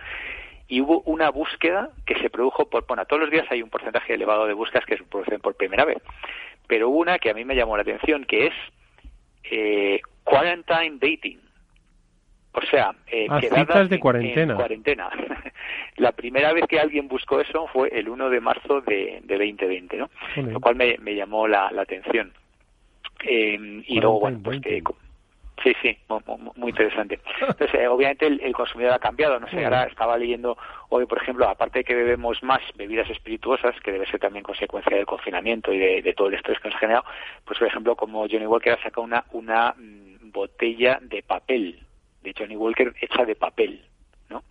y 0.69 0.81
hubo 0.81 1.03
una 1.03 1.29
búsqueda 1.31 1.91
que 2.07 2.19
se 2.19 2.31
produjo 2.31 2.71
por, 2.71 2.87
bueno, 2.87 3.05
todos 3.05 3.21
los 3.21 3.31
días 3.31 3.47
hay 3.51 3.61
un 3.63 3.69
porcentaje 3.69 4.15
elevado 4.15 4.47
de 4.47 4.55
búsquedas 4.55 4.87
que 4.87 4.97
se 4.97 5.05
producen 5.05 5.39
por 5.39 5.55
primera 5.55 5.85
vez, 5.85 5.99
pero 6.67 6.89
hubo 6.89 7.01
una 7.01 7.19
que 7.19 7.29
a 7.29 7.35
mí 7.35 7.45
me 7.45 7.55
llamó 7.55 7.77
la 7.77 7.83
atención 7.83 8.25
que 8.25 8.47
es 8.47 8.55
eh, 9.51 10.01
quarantine 10.25 10.97
dating. 10.99 11.41
O 12.55 12.61
sea, 12.63 12.95
eh, 13.07 13.27
ah, 13.31 13.41
citas 13.41 13.89
de 13.89 13.99
cuarentena. 13.99 14.57
cuarentena. 14.57 15.09
la 15.97 16.13
primera 16.13 16.53
vez 16.53 16.67
que 16.67 16.79
alguien 16.79 17.09
buscó 17.09 17.41
eso 17.41 17.67
fue 17.69 17.89
el 17.89 18.09
1 18.09 18.29
de 18.29 18.41
marzo 18.41 18.81
de, 18.83 19.21
de 19.25 19.39
2020, 19.39 19.97
¿no? 19.97 20.11
Lo 20.37 20.61
cual 20.61 20.77
me, 20.77 20.99
me 20.99 21.15
llamó 21.15 21.49
la, 21.49 21.71
la 21.73 21.83
atención. 21.83 22.33
Eh, 23.25 23.83
y 23.87 24.01
luego, 24.01 24.21
bueno, 24.21 24.41
pues 24.43 24.61
que... 24.61 24.83
Sí, 25.63 25.73
sí, 25.81 25.97
muy, 26.57 26.71
interesante. 26.71 27.21
Entonces, 27.41 27.73
eh, 27.75 27.87
obviamente 27.87 28.27
el, 28.27 28.53
consumidor 28.53 28.95
ha 28.95 28.99
cambiado, 28.99 29.39
no 29.39 29.49
sé, 29.49 29.65
ahora 29.65 29.85
estaba 29.85 30.19
leyendo 30.19 30.59
hoy, 30.89 31.07
por 31.07 31.23
ejemplo, 31.23 31.49
aparte 31.49 31.81
de 31.81 31.85
que 31.85 31.95
bebemos 31.95 32.43
más 32.43 32.61
bebidas 32.75 33.09
espirituosas, 33.11 33.79
que 33.81 33.93
debe 33.93 34.07
ser 34.07 34.19
también 34.19 34.43
consecuencia 34.43 34.97
del 34.97 35.07
confinamiento 35.07 35.73
y 35.73 35.79
de, 35.79 36.03
de 36.03 36.15
todo 36.15 36.29
el 36.29 36.35
estrés 36.35 36.59
que 36.59 36.69
nos 36.69 36.77
ha 36.77 36.81
generado, 36.81 37.05
pues 37.45 37.61
por 37.61 37.69
ejemplo, 37.69 37.95
como 37.95 38.27
Johnny 38.29 38.47
Walker 38.47 38.73
ha 38.73 38.83
sacado 38.83 39.03
una, 39.03 39.25
una 39.31 39.75
mm, 39.79 40.33
botella 40.33 40.99
de 41.01 41.23
papel 41.23 41.79
de 42.23 42.35
Johnny 42.37 42.57
Walker 42.57 42.95
hecha 43.01 43.25
de 43.25 43.35
papel, 43.35 43.83
¿no? 44.31 44.43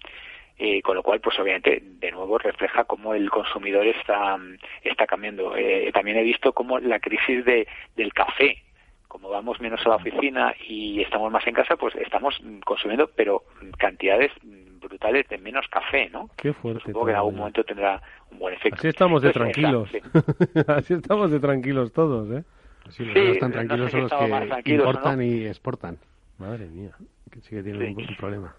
Eh, 0.63 0.81
con 0.83 0.95
lo 0.95 1.01
cual, 1.01 1.19
pues 1.21 1.39
obviamente, 1.39 1.81
de 1.81 2.11
nuevo 2.11 2.37
refleja 2.37 2.83
cómo 2.83 3.15
el 3.15 3.31
consumidor 3.31 3.87
está, 3.87 4.37
está 4.83 5.07
cambiando. 5.07 5.55
Eh, 5.55 5.89
también 5.91 6.17
he 6.17 6.21
visto 6.23 6.53
cómo 6.53 6.77
la 6.77 6.99
crisis 6.99 7.43
de, 7.45 7.67
del 7.95 8.13
café, 8.13 8.61
como 9.07 9.29
vamos 9.29 9.59
menos 9.59 9.83
a 9.83 9.89
la 9.89 9.95
oficina 9.95 10.53
y 10.67 11.01
estamos 11.01 11.31
más 11.31 11.47
en 11.47 11.55
casa, 11.55 11.77
pues 11.77 11.95
estamos 11.95 12.39
consumiendo, 12.63 13.09
pero 13.15 13.43
cantidades 13.79 14.31
brutales 14.43 15.27
de 15.29 15.39
menos 15.39 15.67
café, 15.67 16.11
¿no? 16.11 16.29
Qué 16.37 16.53
fuerte. 16.53 16.83
Supongo 16.85 17.07
que 17.07 17.11
en 17.13 17.17
algún 17.17 17.35
momento 17.37 17.63
tendrá 17.63 17.99
un 18.29 18.37
buen 18.37 18.53
efecto. 18.53 18.77
Así 18.77 18.87
estamos 18.87 19.23
de 19.23 19.31
tranquilos. 19.31 19.89
Así 20.67 20.93
estamos 20.93 21.31
de 21.31 21.39
tranquilos 21.39 21.91
todos, 21.91 22.29
¿eh? 22.31 22.43
Así 22.87 23.03
los 23.03 23.15
están 23.15 23.51
tranquilos 23.51 23.89
son 23.89 24.01
los 24.01 24.63
que 24.63 24.75
importan 24.75 25.23
y 25.23 25.45
exportan. 25.47 25.97
Madre 26.37 26.67
mía 26.67 26.91
que 27.31 27.41
sí 27.41 27.49
que 27.49 27.61
un, 27.61 28.15
problema. 28.17 28.55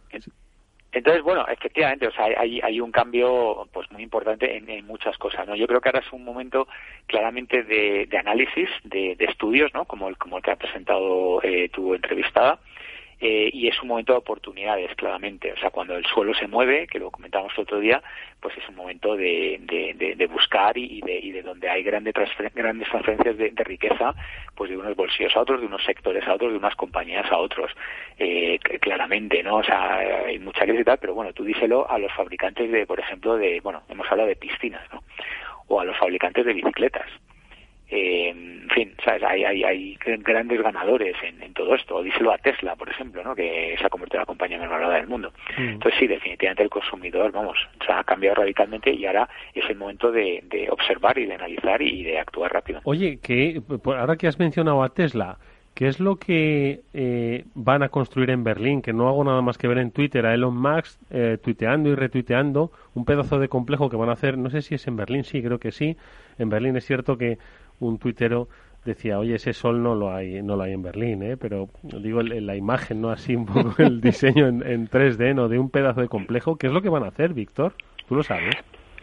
Entonces, 0.92 1.22
bueno, 1.22 1.46
efectivamente, 1.48 2.06
o 2.06 2.12
sea, 2.12 2.26
hay, 2.36 2.60
hay 2.60 2.80
un 2.80 2.92
cambio 2.92 3.66
pues 3.72 3.90
muy 3.90 4.02
importante 4.02 4.56
en, 4.56 4.86
muchas 4.86 5.16
cosas, 5.16 5.46
¿no? 5.48 5.56
Yo 5.56 5.66
creo 5.66 5.80
que 5.80 5.88
ahora 5.88 6.00
es 6.00 6.12
un 6.12 6.22
momento 6.22 6.68
claramente 7.06 7.62
de, 7.62 8.06
de 8.06 8.18
análisis, 8.18 8.68
de, 8.84 9.16
de, 9.16 9.24
estudios, 9.24 9.72
¿no? 9.72 9.86
Como 9.86 10.08
el, 10.08 10.18
como 10.18 10.36
el 10.36 10.42
que 10.42 10.50
ha 10.50 10.56
presentado 10.56 11.42
eh, 11.42 11.70
tu 11.70 11.94
entrevistada, 11.94 12.58
eh, 13.24 13.50
y 13.52 13.68
es 13.68 13.80
un 13.80 13.86
momento 13.86 14.14
de 14.14 14.18
oportunidades, 14.18 14.92
claramente. 14.96 15.52
O 15.52 15.56
sea, 15.56 15.70
cuando 15.70 15.94
el 15.94 16.04
suelo 16.06 16.34
se 16.34 16.48
mueve, 16.48 16.88
que 16.88 16.98
lo 16.98 17.12
comentamos 17.12 17.56
otro 17.56 17.78
día, 17.78 18.02
pues 18.40 18.58
es 18.58 18.68
un 18.68 18.74
momento 18.74 19.14
de, 19.14 19.60
de, 20.16 20.26
buscar 20.26 20.76
y, 20.76 21.00
de, 21.02 21.20
y 21.20 21.30
de 21.30 21.42
donde 21.42 21.70
hay 21.70 21.84
grandes, 21.84 22.14
grandes 22.52 22.88
transferencias 22.88 23.38
de, 23.38 23.52
riqueza, 23.64 24.12
pues 24.56 24.70
de 24.70 24.76
unos 24.76 24.96
bolsillos 24.96 25.36
a 25.36 25.40
otros, 25.42 25.60
de 25.60 25.68
unos 25.68 25.84
sectores 25.84 26.26
a 26.26 26.34
otros, 26.34 26.50
de 26.50 26.58
unas 26.58 26.74
compañías 26.74 27.30
a 27.30 27.38
otros, 27.38 27.70
eh, 28.18 28.58
claramente, 28.80 29.40
¿no? 29.44 29.58
O 29.58 29.62
sea, 29.62 29.98
hay 29.98 30.40
mucha 30.40 30.64
crisis 30.64 30.80
y 30.80 30.84
tal, 30.84 30.98
pero 30.98 31.14
bueno, 31.14 31.32
tú 31.32 31.44
díselo 31.44 31.88
a 31.88 31.98
los 31.98 32.12
fabricantes 32.12 32.72
de, 32.72 32.86
por 32.86 32.98
ejemplo, 32.98 33.36
de, 33.36 33.60
bueno, 33.60 33.84
hemos 33.88 34.10
hablado 34.10 34.30
de 34.30 34.34
piscinas, 34.34 34.82
¿no? 34.92 35.00
O 35.68 35.78
a 35.78 35.84
los 35.84 35.96
fabricantes 35.96 36.44
de 36.44 36.54
bicicletas 36.54 37.06
eh, 37.92 38.30
en 38.30 38.70
fin, 38.70 38.94
¿sabes? 39.04 39.22
Hay, 39.22 39.44
hay, 39.44 39.64
hay 39.64 39.98
grandes 40.20 40.62
ganadores 40.62 41.14
en, 41.22 41.52
todo 41.52 41.74
esto. 41.74 42.02
Díselo 42.02 42.32
a 42.32 42.38
Tesla, 42.38 42.74
por 42.74 42.88
ejemplo, 42.88 43.22
¿no? 43.22 43.34
que 43.34 43.76
se 43.78 43.84
ha 43.84 43.90
convertido 43.90 44.18
en 44.18 44.22
la 44.22 44.26
compañía 44.26 44.58
más 44.58 44.70
valorada 44.70 44.94
del 44.96 45.06
mundo. 45.06 45.32
Mm. 45.58 45.68
Entonces, 45.68 46.00
sí, 46.00 46.06
definitivamente 46.06 46.62
el 46.62 46.70
consumidor, 46.70 47.30
vamos, 47.32 47.58
se 47.84 47.92
ha 47.92 48.02
cambiado 48.04 48.36
radicalmente 48.36 48.90
y 48.90 49.04
ahora 49.04 49.28
es 49.54 49.68
el 49.68 49.76
momento 49.76 50.10
de, 50.10 50.42
observar 50.70 51.18
y 51.18 51.26
de 51.26 51.34
analizar 51.34 51.82
y 51.82 52.02
de 52.02 52.18
actuar 52.18 52.52
rápido. 52.52 52.80
Oye, 52.84 53.18
que 53.22 53.60
ahora 53.84 54.16
que 54.16 54.26
has 54.26 54.38
mencionado 54.38 54.82
a 54.82 54.88
Tesla, 54.88 55.36
¿Qué 55.74 55.88
es 55.88 56.00
lo 56.00 56.16
que 56.16 56.82
eh, 56.92 57.44
van 57.54 57.82
a 57.82 57.88
construir 57.88 58.28
en 58.28 58.44
Berlín? 58.44 58.82
Que 58.82 58.92
no 58.92 59.08
hago 59.08 59.24
nada 59.24 59.40
más 59.40 59.56
que 59.56 59.68
ver 59.68 59.78
en 59.78 59.90
Twitter 59.90 60.26
a 60.26 60.34
Elon 60.34 60.54
Musk 60.54 61.00
eh, 61.10 61.38
tuiteando 61.42 61.88
y 61.88 61.94
retuiteando 61.94 62.70
un 62.94 63.06
pedazo 63.06 63.38
de 63.38 63.48
complejo 63.48 63.88
que 63.88 63.96
van 63.96 64.10
a 64.10 64.12
hacer, 64.12 64.36
no 64.36 64.50
sé 64.50 64.60
si 64.60 64.74
es 64.74 64.86
en 64.86 64.96
Berlín, 64.96 65.24
sí, 65.24 65.42
creo 65.42 65.58
que 65.58 65.72
sí. 65.72 65.96
En 66.38 66.50
Berlín 66.50 66.76
es 66.76 66.84
cierto 66.84 67.16
que 67.16 67.38
un 67.88 67.98
tuitero 67.98 68.48
decía, 68.84 69.18
oye, 69.18 69.36
ese 69.36 69.52
sol 69.52 69.82
no 69.82 69.94
lo 69.94 70.12
hay, 70.12 70.42
no 70.42 70.56
lo 70.56 70.64
hay 70.64 70.72
en 70.72 70.82
Berlín, 70.82 71.22
¿eh? 71.22 71.36
pero 71.36 71.68
digo 71.82 72.22
la 72.22 72.56
imagen, 72.56 73.00
no 73.00 73.10
así 73.10 73.36
un 73.36 73.46
poco 73.46 73.74
el 73.78 74.00
diseño 74.00 74.48
en, 74.48 74.66
en 74.66 74.88
3D, 74.88 75.34
¿no? 75.34 75.48
De 75.48 75.58
un 75.58 75.70
pedazo 75.70 76.00
de 76.00 76.08
complejo. 76.08 76.56
¿Qué 76.56 76.66
es 76.66 76.72
lo 76.72 76.82
que 76.82 76.88
van 76.88 77.04
a 77.04 77.08
hacer, 77.08 77.32
Víctor? 77.32 77.74
¿Tú 78.08 78.16
lo 78.16 78.22
sabes? 78.22 78.56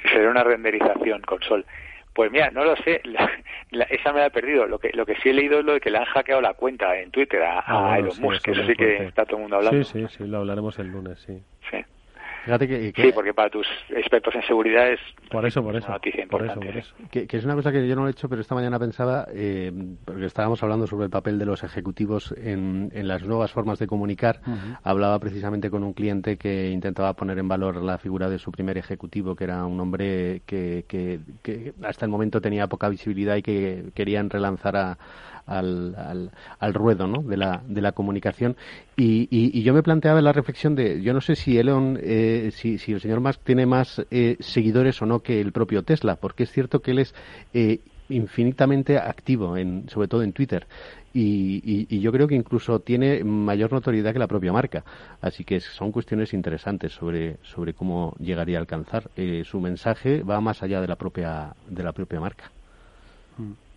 Será 0.03 0.29
una 0.29 0.43
renderización 0.43 1.21
con 1.21 1.41
sol. 1.41 1.65
Pues 2.13 2.31
mira, 2.31 2.51
no 2.51 2.65
lo 2.65 2.75
sé, 2.77 3.01
esa 3.71 4.11
me 4.11 4.19
la 4.19 4.25
he 4.25 4.31
perdido. 4.31 4.65
Lo 4.65 4.79
que, 4.79 4.91
lo 4.93 5.05
que 5.05 5.15
sí 5.17 5.29
he 5.29 5.33
leído 5.33 5.59
es 5.59 5.65
lo 5.65 5.73
de 5.73 5.79
que 5.79 5.89
le 5.89 5.99
han 5.99 6.05
hackeado 6.05 6.41
la 6.41 6.53
cuenta 6.53 6.99
en 6.99 7.11
Twitter 7.11 7.41
a, 7.43 7.63
ah, 7.65 7.97
Elon 7.97 8.19
Musk, 8.19 8.47
eso 8.49 8.65
sí 8.65 8.75
que 8.75 9.05
está 9.05 9.25
todo 9.25 9.37
el 9.37 9.41
mundo 9.43 9.57
hablando. 9.57 9.83
Sí, 9.83 10.01
sí, 10.01 10.17
sí, 10.17 10.27
lo 10.27 10.39
hablaremos 10.39 10.77
el 10.79 10.87
lunes, 10.87 11.19
sí. 11.19 11.41
Sí. 11.71 11.77
Sí, 12.95 13.11
porque 13.13 13.33
para 13.33 13.49
tus 13.49 13.67
expertos 13.89 14.35
en 14.35 14.43
seguridad 14.43 14.91
es 14.91 14.99
por 15.29 15.45
eso, 15.45 15.61
por 15.61 15.75
eso, 15.75 15.87
una 15.87 15.95
noticia 15.95 16.23
importante. 16.23 16.65
Por 16.65 16.77
eso, 16.77 16.95
Que, 17.11 17.27
es 17.29 17.45
una 17.45 17.55
cosa 17.55 17.71
que 17.71 17.87
yo 17.87 17.95
no 17.95 18.07
he 18.07 18.11
hecho, 18.11 18.27
pero 18.27 18.41
esta 18.41 18.55
mañana 18.55 18.79
pensaba, 18.79 19.27
eh, 19.33 19.71
porque 20.03 20.25
estábamos 20.25 20.61
hablando 20.63 20.87
sobre 20.87 21.05
el 21.05 21.11
papel 21.11 21.37
de 21.37 21.45
los 21.45 21.63
ejecutivos 21.63 22.33
en, 22.37 22.89
en 22.93 23.07
las 23.07 23.23
nuevas 23.23 23.51
formas 23.51 23.79
de 23.79 23.87
comunicar. 23.87 24.41
Hablaba 24.83 25.19
precisamente 25.19 25.69
con 25.69 25.83
un 25.83 25.93
cliente 25.93 26.37
que 26.37 26.69
intentaba 26.69 27.13
poner 27.13 27.37
en 27.37 27.47
valor 27.47 27.77
la 27.77 27.97
figura 27.97 28.29
de 28.29 28.39
su 28.39 28.51
primer 28.51 28.77
ejecutivo, 28.77 29.35
que 29.35 29.43
era 29.43 29.65
un 29.65 29.79
hombre 29.79 30.41
que, 30.45 30.85
que, 30.87 31.19
que 31.43 31.73
hasta 31.83 32.05
el 32.05 32.11
momento 32.11 32.41
tenía 32.41 32.67
poca 32.67 32.89
visibilidad 32.89 33.35
y 33.35 33.41
que 33.41 33.83
querían 33.93 34.29
relanzar 34.29 34.75
a 34.75 34.97
al, 35.49 36.31
al, 36.59 36.73
ruedo 36.73 37.07
¿no? 37.07 37.21
de, 37.21 37.37
la, 37.37 37.61
de 37.67 37.81
la 37.81 37.91
comunicación. 37.91 38.55
Y, 38.95 39.27
y, 39.31 39.61
yo 39.63 39.73
me 39.73 39.83
planteaba 39.83 40.21
la 40.21 40.31
reflexión 40.31 40.75
de, 40.75 41.01
yo 41.01 41.13
no 41.13 41.21
sé 41.21 41.35
si 41.35 41.57
Elon, 41.57 41.99
eh, 42.01 42.51
si, 42.53 42.77
si, 42.77 42.93
el 42.93 43.01
señor 43.01 43.19
Musk 43.19 43.41
tiene 43.43 43.65
más 43.65 44.01
eh, 44.11 44.37
seguidores 44.39 45.01
o 45.01 45.05
no 45.05 45.19
que 45.19 45.41
el 45.41 45.51
propio 45.51 45.83
Tesla, 45.83 46.17
porque 46.17 46.43
es 46.43 46.51
cierto 46.51 46.81
que 46.81 46.91
él 46.91 46.99
es 46.99 47.15
eh, 47.53 47.79
infinitamente 48.09 48.97
activo, 48.97 49.57
en, 49.57 49.89
sobre 49.89 50.07
todo 50.07 50.23
en 50.23 50.33
Twitter. 50.33 50.67
Y, 51.11 51.87
y, 51.89 51.99
yo 52.01 52.11
creo 52.11 52.27
que 52.27 52.35
incluso 52.35 52.81
tiene 52.81 53.23
mayor 53.23 53.71
notoriedad 53.71 54.13
que 54.13 54.19
la 54.19 54.27
propia 54.27 54.53
marca. 54.53 54.83
Así 55.21 55.43
que 55.43 55.59
son 55.59 55.91
cuestiones 55.91 56.33
interesantes 56.33 56.91
sobre, 56.91 57.37
sobre 57.41 57.73
cómo 57.73 58.15
llegaría 58.19 58.57
a 58.57 58.61
alcanzar. 58.61 59.09
su 59.43 59.59
mensaje 59.59 60.21
va 60.21 60.39
más 60.39 60.61
allá 60.61 60.81
de 60.81 60.87
la 60.87 60.95
propia, 60.97 61.55
de 61.67 61.83
la 61.83 61.93
propia 61.93 62.19
marca. 62.19 62.51
Mm. 63.39 63.68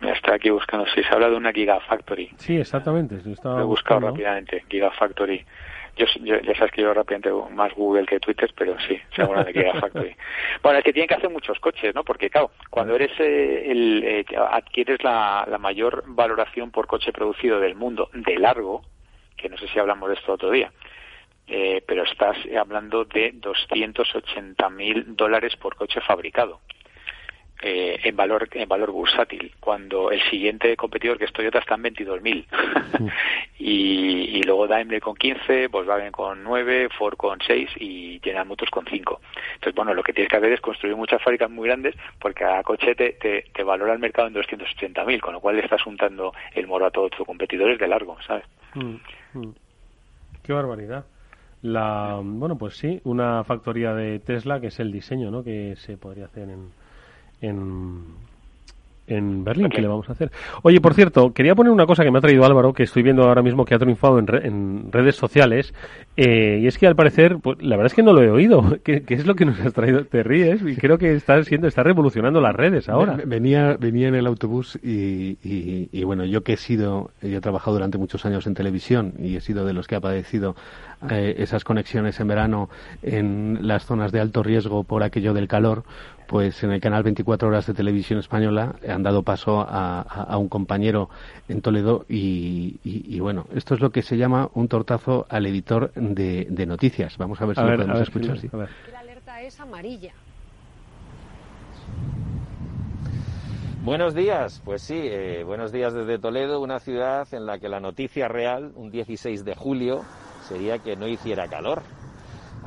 Está 0.00 0.34
aquí 0.34 0.50
buscando, 0.50 0.86
si 0.86 1.02
se 1.02 1.12
habla 1.12 1.28
de 1.28 1.36
una 1.36 1.52
Gigafactory. 1.52 2.30
Sí, 2.36 2.56
exactamente. 2.56 3.16
Lo 3.42 3.60
he 3.60 3.64
buscado 3.64 4.00
rápidamente, 4.00 4.64
Gigafactory. 4.68 5.44
Yo, 5.96 6.06
ya 6.22 6.54
sabes 6.54 6.70
que 6.70 6.82
yo 6.82 6.94
rápidamente 6.94 7.30
más 7.52 7.74
Google 7.74 8.06
que 8.06 8.20
Twitter, 8.20 8.52
pero 8.56 8.76
sí, 8.86 8.96
se 9.16 9.22
habla 9.22 9.42
de 9.42 9.52
Gigafactory. 9.52 10.14
bueno, 10.62 10.78
es 10.78 10.84
que 10.84 10.92
tienen 10.92 11.08
que 11.08 11.14
hacer 11.14 11.30
muchos 11.30 11.58
coches, 11.58 11.92
¿no? 11.92 12.04
Porque, 12.04 12.30
claro, 12.30 12.52
cuando 12.70 12.94
eres 12.94 13.10
eh, 13.18 13.72
el, 13.72 14.04
eh, 14.04 14.24
adquieres 14.50 15.02
la, 15.02 15.44
la 15.50 15.58
mayor 15.58 16.04
valoración 16.06 16.70
por 16.70 16.86
coche 16.86 17.12
producido 17.12 17.58
del 17.58 17.74
mundo 17.74 18.08
de 18.12 18.38
largo, 18.38 18.82
que 19.36 19.48
no 19.48 19.58
sé 19.58 19.66
si 19.66 19.80
hablamos 19.80 20.08
de 20.08 20.14
esto 20.14 20.34
otro 20.34 20.52
día, 20.52 20.70
eh, 21.48 21.82
pero 21.86 22.04
estás 22.04 22.36
hablando 22.56 23.04
de 23.04 23.32
280 23.34 24.68
mil 24.70 25.16
dólares 25.16 25.56
por 25.56 25.74
coche 25.74 26.00
fabricado. 26.02 26.60
Eh, 27.60 27.98
en 28.04 28.14
valor 28.14 28.48
en 28.52 28.68
valor 28.68 28.92
bursátil 28.92 29.52
cuando 29.58 30.12
el 30.12 30.22
siguiente 30.30 30.76
competidor 30.76 31.18
que 31.18 31.24
es 31.24 31.32
Toyota 31.32 31.58
está 31.58 31.74
en 31.74 31.82
22.000 31.82 32.46
y, 33.58 34.38
y 34.38 34.42
luego 34.44 34.68
Daimler 34.68 35.00
con 35.00 35.16
15 35.16 35.66
Volkswagen 35.66 36.12
con 36.12 36.44
9 36.44 36.88
Ford 36.96 37.16
con 37.16 37.40
6 37.44 37.70
y 37.80 38.20
General 38.22 38.46
Motors 38.46 38.70
con 38.70 38.86
5 38.86 39.20
entonces 39.54 39.74
bueno 39.74 39.92
lo 39.92 40.04
que 40.04 40.12
tienes 40.12 40.30
que 40.30 40.36
hacer 40.36 40.52
es 40.52 40.60
construir 40.60 40.94
muchas 40.94 41.20
fábricas 41.20 41.50
muy 41.50 41.66
grandes 41.66 41.96
porque 42.20 42.44
a 42.44 42.62
coche 42.62 42.94
te, 42.94 43.14
te, 43.52 43.62
valora 43.64 43.92
el 43.92 43.98
mercado 43.98 44.28
en 44.28 44.34
280.000 44.34 45.20
con 45.20 45.32
lo 45.32 45.40
cual 45.40 45.56
le 45.56 45.62
estás 45.62 45.82
juntando 45.82 46.32
el 46.54 46.68
moro 46.68 46.86
a 46.86 46.92
todos 46.92 47.10
tus 47.10 47.26
competidores 47.26 47.76
de 47.76 47.88
largo 47.88 48.16
¿sabes? 48.24 48.44
Mm, 48.74 48.98
mm. 49.32 49.54
qué 50.44 50.52
barbaridad 50.52 51.06
la 51.62 52.20
bueno 52.22 52.56
pues 52.56 52.76
sí 52.76 53.00
una 53.02 53.42
factoría 53.42 53.94
de 53.94 54.20
Tesla 54.20 54.60
que 54.60 54.68
es 54.68 54.78
el 54.78 54.92
diseño 54.92 55.32
¿no? 55.32 55.42
que 55.42 55.74
se 55.74 55.96
podría 55.96 56.26
hacer 56.26 56.50
en 56.50 56.77
en, 57.40 58.02
en 59.08 59.42
Berlín, 59.44 59.70
¿qué 59.70 59.80
le 59.80 59.88
vamos 59.88 60.08
a 60.08 60.12
hacer? 60.12 60.30
Oye, 60.62 60.80
por 60.80 60.94
cierto, 60.94 61.32
quería 61.32 61.54
poner 61.54 61.72
una 61.72 61.86
cosa 61.86 62.04
que 62.04 62.10
me 62.10 62.18
ha 62.18 62.20
traído 62.20 62.44
Álvaro, 62.44 62.72
que 62.72 62.82
estoy 62.82 63.02
viendo 63.02 63.24
ahora 63.24 63.42
mismo 63.42 63.64
que 63.64 63.74
ha 63.74 63.78
triunfado 63.78 64.18
en, 64.18 64.26
en 64.42 64.92
redes 64.92 65.16
sociales, 65.16 65.72
eh, 66.16 66.60
y 66.62 66.66
es 66.66 66.78
que 66.78 66.86
al 66.86 66.94
parecer, 66.94 67.38
pues, 67.42 67.62
la 67.62 67.76
verdad 67.76 67.86
es 67.86 67.94
que 67.94 68.02
no 68.02 68.12
lo 68.12 68.22
he 68.22 68.30
oído. 68.30 68.78
¿Qué, 68.84 69.04
es 69.08 69.26
lo 69.26 69.34
que 69.34 69.44
nos 69.44 69.58
has 69.60 69.72
traído? 69.72 70.04
Te 70.04 70.22
ríes, 70.22 70.62
y 70.62 70.76
creo 70.76 70.98
que 70.98 71.14
está 71.14 71.42
siendo, 71.44 71.66
está 71.68 71.82
revolucionando 71.82 72.40
las 72.40 72.54
redes 72.54 72.88
ahora. 72.88 73.18
Venía, 73.24 73.76
venía 73.78 74.08
en 74.08 74.14
el 74.14 74.26
autobús 74.26 74.78
y, 74.82 75.38
y, 75.42 76.04
bueno, 76.04 76.24
yo 76.24 76.42
que 76.42 76.54
he 76.54 76.56
sido, 76.56 77.10
yo 77.22 77.38
he 77.38 77.40
trabajado 77.40 77.76
durante 77.76 77.98
muchos 77.98 78.26
años 78.26 78.46
en 78.46 78.54
televisión 78.54 79.14
y 79.18 79.36
he 79.36 79.40
sido 79.40 79.64
de 79.64 79.72
los 79.72 79.86
que 79.86 79.96
ha 79.96 80.00
padecido 80.00 80.54
eh, 81.10 81.36
esas 81.38 81.64
conexiones 81.64 82.18
en 82.20 82.28
verano 82.28 82.68
en 83.02 83.58
las 83.62 83.86
zonas 83.86 84.12
de 84.12 84.20
alto 84.20 84.42
riesgo 84.42 84.84
por 84.84 85.02
aquello 85.02 85.32
del 85.32 85.48
calor, 85.48 85.84
pues 86.28 86.62
en 86.62 86.70
el 86.72 86.80
canal 86.80 87.02
24 87.02 87.48
Horas 87.48 87.66
de 87.66 87.72
Televisión 87.72 88.18
Española 88.18 88.76
han 88.86 89.02
dado 89.02 89.22
paso 89.22 89.64
a, 89.66 90.36
un 90.36 90.48
compañero 90.48 91.08
en 91.48 91.62
Toledo 91.62 92.04
y, 92.06 93.18
bueno, 93.18 93.46
esto 93.54 93.74
es 93.74 93.80
lo 93.80 93.90
que 93.90 94.02
se 94.02 94.18
llama 94.18 94.50
un 94.54 94.68
tortazo 94.68 95.26
al 95.30 95.46
editor 95.46 95.90
de, 95.94 96.66
noticias. 96.66 97.16
Vamos 97.16 97.40
a 97.40 97.46
ver 97.46 97.56
si 97.56 97.62
lo 97.62 97.76
podemos 97.76 98.00
escuchar. 98.00 98.38
La 98.92 99.00
alerta 99.00 99.40
es 99.40 99.58
amarilla. 99.58 100.12
Buenos 103.82 104.14
días, 104.14 104.60
pues 104.66 104.82
sí, 104.82 105.00
eh, 105.00 105.44
buenos 105.44 105.72
días 105.72 105.94
desde 105.94 106.18
Toledo, 106.18 106.60
una 106.60 106.78
ciudad 106.78 107.26
en 107.32 107.46
la 107.46 107.58
que 107.58 107.70
la 107.70 107.80
noticia 107.80 108.28
real, 108.28 108.72
un 108.74 108.90
16 108.90 109.46
de 109.46 109.54
julio, 109.54 110.04
sería 110.46 110.78
que 110.78 110.94
no 110.94 111.08
hiciera 111.08 111.48
calor. 111.48 111.82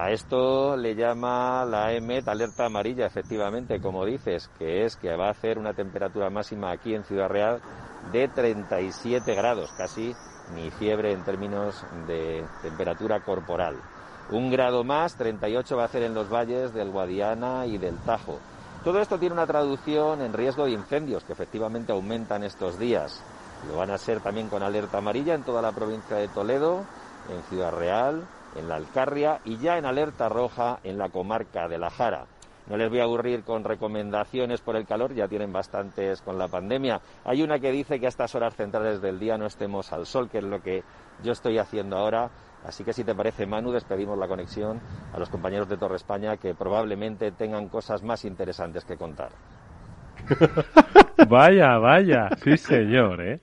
A 0.01 0.09
esto 0.09 0.75
le 0.75 0.95
llama 0.95 1.63
la 1.63 1.93
EMET 1.93 2.27
alerta 2.27 2.65
amarilla, 2.65 3.05
efectivamente, 3.05 3.79
como 3.79 4.03
dices, 4.03 4.49
que 4.57 4.83
es 4.83 4.95
que 4.95 5.15
va 5.15 5.27
a 5.27 5.29
hacer 5.29 5.59
una 5.59 5.75
temperatura 5.75 6.31
máxima 6.31 6.71
aquí 6.71 6.95
en 6.95 7.03
Ciudad 7.03 7.29
Real 7.29 7.61
de 8.11 8.27
37 8.27 9.35
grados, 9.35 9.71
casi 9.77 10.15
ni 10.55 10.71
fiebre 10.71 11.11
en 11.11 11.23
términos 11.23 11.85
de 12.07 12.43
temperatura 12.63 13.19
corporal. 13.19 13.75
Un 14.31 14.49
grado 14.49 14.83
más, 14.83 15.17
38 15.17 15.77
va 15.77 15.83
a 15.83 15.85
hacer 15.85 16.01
en 16.01 16.15
los 16.15 16.33
valles 16.33 16.73
del 16.73 16.89
Guadiana 16.89 17.67
y 17.67 17.77
del 17.77 17.97
Tajo. 17.97 18.39
Todo 18.83 19.01
esto 19.01 19.19
tiene 19.19 19.33
una 19.33 19.45
traducción 19.45 20.23
en 20.23 20.33
riesgo 20.33 20.65
de 20.65 20.71
incendios, 20.71 21.23
que 21.23 21.33
efectivamente 21.33 21.91
aumentan 21.91 22.43
estos 22.43 22.79
días. 22.79 23.21
Lo 23.67 23.77
van 23.77 23.91
a 23.91 23.99
ser 23.99 24.19
también 24.19 24.49
con 24.49 24.63
alerta 24.63 24.97
amarilla 24.97 25.35
en 25.35 25.43
toda 25.43 25.61
la 25.61 25.73
provincia 25.73 26.17
de 26.17 26.27
Toledo, 26.27 26.85
en 27.29 27.43
Ciudad 27.43 27.71
Real, 27.71 28.23
en 28.55 28.69
la 28.69 28.75
Alcarria 28.75 29.39
y 29.45 29.57
ya 29.57 29.77
en 29.77 29.85
alerta 29.85 30.29
roja 30.29 30.79
en 30.83 30.97
la 30.97 31.09
comarca 31.09 31.67
de 31.67 31.77
La 31.77 31.89
Jara. 31.89 32.25
No 32.67 32.77
les 32.77 32.89
voy 32.89 32.99
a 32.99 33.03
aburrir 33.03 33.43
con 33.43 33.63
recomendaciones 33.63 34.61
por 34.61 34.75
el 34.75 34.85
calor, 34.85 35.13
ya 35.13 35.27
tienen 35.27 35.51
bastantes 35.51 36.21
con 36.21 36.37
la 36.37 36.47
pandemia. 36.47 37.01
Hay 37.25 37.41
una 37.41 37.59
que 37.59 37.71
dice 37.71 37.99
que 37.99 38.05
a 38.05 38.09
estas 38.09 38.33
horas 38.35 38.55
centrales 38.55 39.01
del 39.01 39.19
día 39.19 39.37
no 39.37 39.45
estemos 39.45 39.91
al 39.91 40.05
sol, 40.05 40.29
que 40.29 40.37
es 40.37 40.43
lo 40.43 40.61
que 40.61 40.83
yo 41.23 41.31
estoy 41.31 41.57
haciendo 41.57 41.97
ahora. 41.97 42.29
Así 42.63 42.83
que 42.83 42.93
si 42.93 43.03
te 43.03 43.15
parece, 43.15 43.45
Manu, 43.45 43.71
despedimos 43.71 44.17
la 44.17 44.27
conexión 44.27 44.79
a 45.13 45.19
los 45.19 45.29
compañeros 45.29 45.67
de 45.67 45.77
Torre 45.77 45.95
España 45.95 46.37
que 46.37 46.53
probablemente 46.53 47.31
tengan 47.31 47.67
cosas 47.67 48.03
más 48.03 48.23
interesantes 48.23 48.85
que 48.85 48.95
contar. 48.95 49.31
vaya, 51.27 51.77
vaya, 51.77 52.29
sí 52.43 52.55
señor, 52.57 53.21
¿eh? 53.21 53.41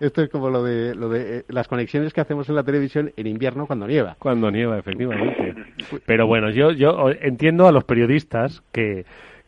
Esto 0.00 0.22
es 0.22 0.28
como 0.28 0.50
lo 0.50 0.62
de, 0.62 0.94
lo 0.94 1.08
de 1.08 1.38
eh, 1.38 1.44
las 1.48 1.68
conexiones 1.68 2.12
que 2.12 2.20
hacemos 2.20 2.48
en 2.48 2.54
la 2.54 2.64
televisión 2.64 3.12
en 3.16 3.26
invierno 3.26 3.66
cuando 3.66 3.86
nieva. 3.86 4.16
Cuando 4.18 4.50
nieva, 4.50 4.78
efectivamente. 4.78 5.54
Pero 6.06 6.26
bueno, 6.26 6.50
yo, 6.50 6.72
yo 6.72 7.10
entiendo 7.20 7.66
a 7.66 7.72
los 7.72 7.84
periodistas 7.84 8.62
que, 8.72 9.04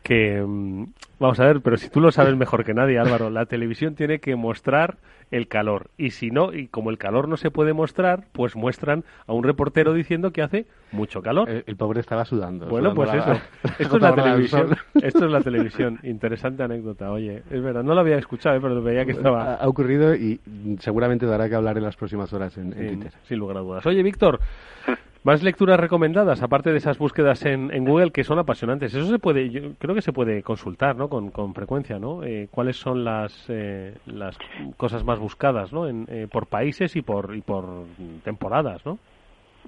que 0.06 0.40
mm, 0.40 0.84
Vamos 1.18 1.40
a 1.40 1.46
ver, 1.46 1.62
pero 1.62 1.78
si 1.78 1.88
tú 1.88 2.00
lo 2.00 2.12
sabes 2.12 2.36
mejor 2.36 2.64
que 2.64 2.74
nadie, 2.74 2.98
Álvaro, 2.98 3.30
la 3.30 3.46
televisión 3.46 3.94
tiene 3.94 4.18
que 4.18 4.36
mostrar 4.36 4.98
el 5.30 5.48
calor. 5.48 5.88
Y 5.96 6.10
si 6.10 6.30
no, 6.30 6.52
y 6.52 6.68
como 6.68 6.90
el 6.90 6.98
calor 6.98 7.26
no 7.26 7.38
se 7.38 7.50
puede 7.50 7.72
mostrar, 7.72 8.26
pues 8.32 8.54
muestran 8.54 9.02
a 9.26 9.32
un 9.32 9.42
reportero 9.42 9.94
diciendo 9.94 10.30
que 10.30 10.42
hace 10.42 10.66
mucho 10.92 11.22
calor. 11.22 11.48
El, 11.48 11.76
pobre 11.76 12.00
estaba 12.00 12.26
sudando. 12.26 12.66
Bueno, 12.66 12.94
pues 12.94 13.14
eso. 13.14 13.32
Esto 13.78 13.96
es 13.96 14.02
la 14.02 14.14
televisión. 14.14 14.76
Esto 15.02 15.24
es 15.24 15.32
la 15.32 15.40
televisión. 15.40 15.98
Interesante 16.02 16.62
anécdota. 16.62 17.10
Oye, 17.10 17.42
es 17.50 17.62
verdad, 17.62 17.82
no 17.82 17.94
lo 17.94 18.00
había 18.00 18.18
escuchado, 18.18 18.56
¿eh? 18.56 18.60
pero 18.60 18.82
veía 18.82 19.06
que 19.06 19.12
estaba. 19.12 19.54
Ha, 19.54 19.66
ocurrido 19.66 20.14
y 20.14 20.38
seguramente 20.80 21.24
dará 21.24 21.48
que 21.48 21.54
hablar 21.54 21.78
en 21.78 21.84
las 21.84 21.96
próximas 21.96 22.30
horas 22.34 22.58
en, 22.58 22.72
Twitter. 22.72 23.12
Sin 23.22 23.38
lugar 23.38 23.56
a 23.56 23.60
dudas. 23.60 23.86
Oye, 23.86 24.02
Víctor. 24.02 24.38
Más 25.26 25.42
lecturas 25.42 25.80
recomendadas, 25.80 26.40
aparte 26.40 26.70
de 26.70 26.78
esas 26.78 26.98
búsquedas 26.98 27.44
en, 27.46 27.84
Google 27.84 28.12
que 28.12 28.22
son 28.22 28.38
apasionantes. 28.38 28.94
Eso 28.94 29.06
se 29.06 29.18
puede, 29.18 29.50
yo 29.50 29.74
creo 29.76 29.92
que 29.92 30.00
se 30.00 30.12
puede 30.12 30.40
consultar, 30.44 30.94
¿no? 30.94 31.08
Con, 31.08 31.52
frecuencia, 31.52 31.98
¿no? 31.98 32.22
Eh, 32.22 32.46
¿Cuáles 32.48 32.76
son 32.76 33.02
las, 33.02 33.44
eh, 33.48 33.96
las 34.06 34.38
cosas 34.76 35.02
más 35.02 35.18
buscadas, 35.18 35.72
¿no? 35.72 35.88
En, 35.88 36.06
eh, 36.08 36.28
por 36.30 36.46
países 36.46 36.94
y 36.94 37.02
por, 37.02 37.34
y 37.34 37.40
por 37.40 37.64
temporadas, 38.22 38.86
¿no? 38.86 39.00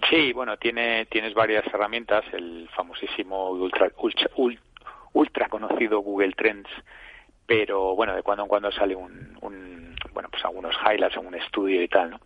Sí, 0.08 0.32
bueno, 0.32 0.56
tiene, 0.58 1.06
tienes 1.06 1.34
varias 1.34 1.66
herramientas. 1.66 2.24
El 2.32 2.68
famosísimo 2.76 3.50
ultra, 3.50 3.90
ultra, 3.96 4.30
ultra 5.12 5.48
conocido 5.48 5.98
Google 5.98 6.34
Trends 6.34 6.70
pero 7.48 7.96
bueno, 7.96 8.14
de 8.14 8.22
cuando 8.22 8.42
en 8.44 8.48
cuando 8.48 8.70
sale 8.70 8.94
un, 8.94 9.36
un 9.40 9.96
bueno, 10.12 10.28
pues 10.30 10.44
algunos 10.44 10.76
highlights, 10.84 11.16
un 11.16 11.34
estudio 11.34 11.82
y 11.82 11.88
tal, 11.88 12.10
¿no? 12.10 12.20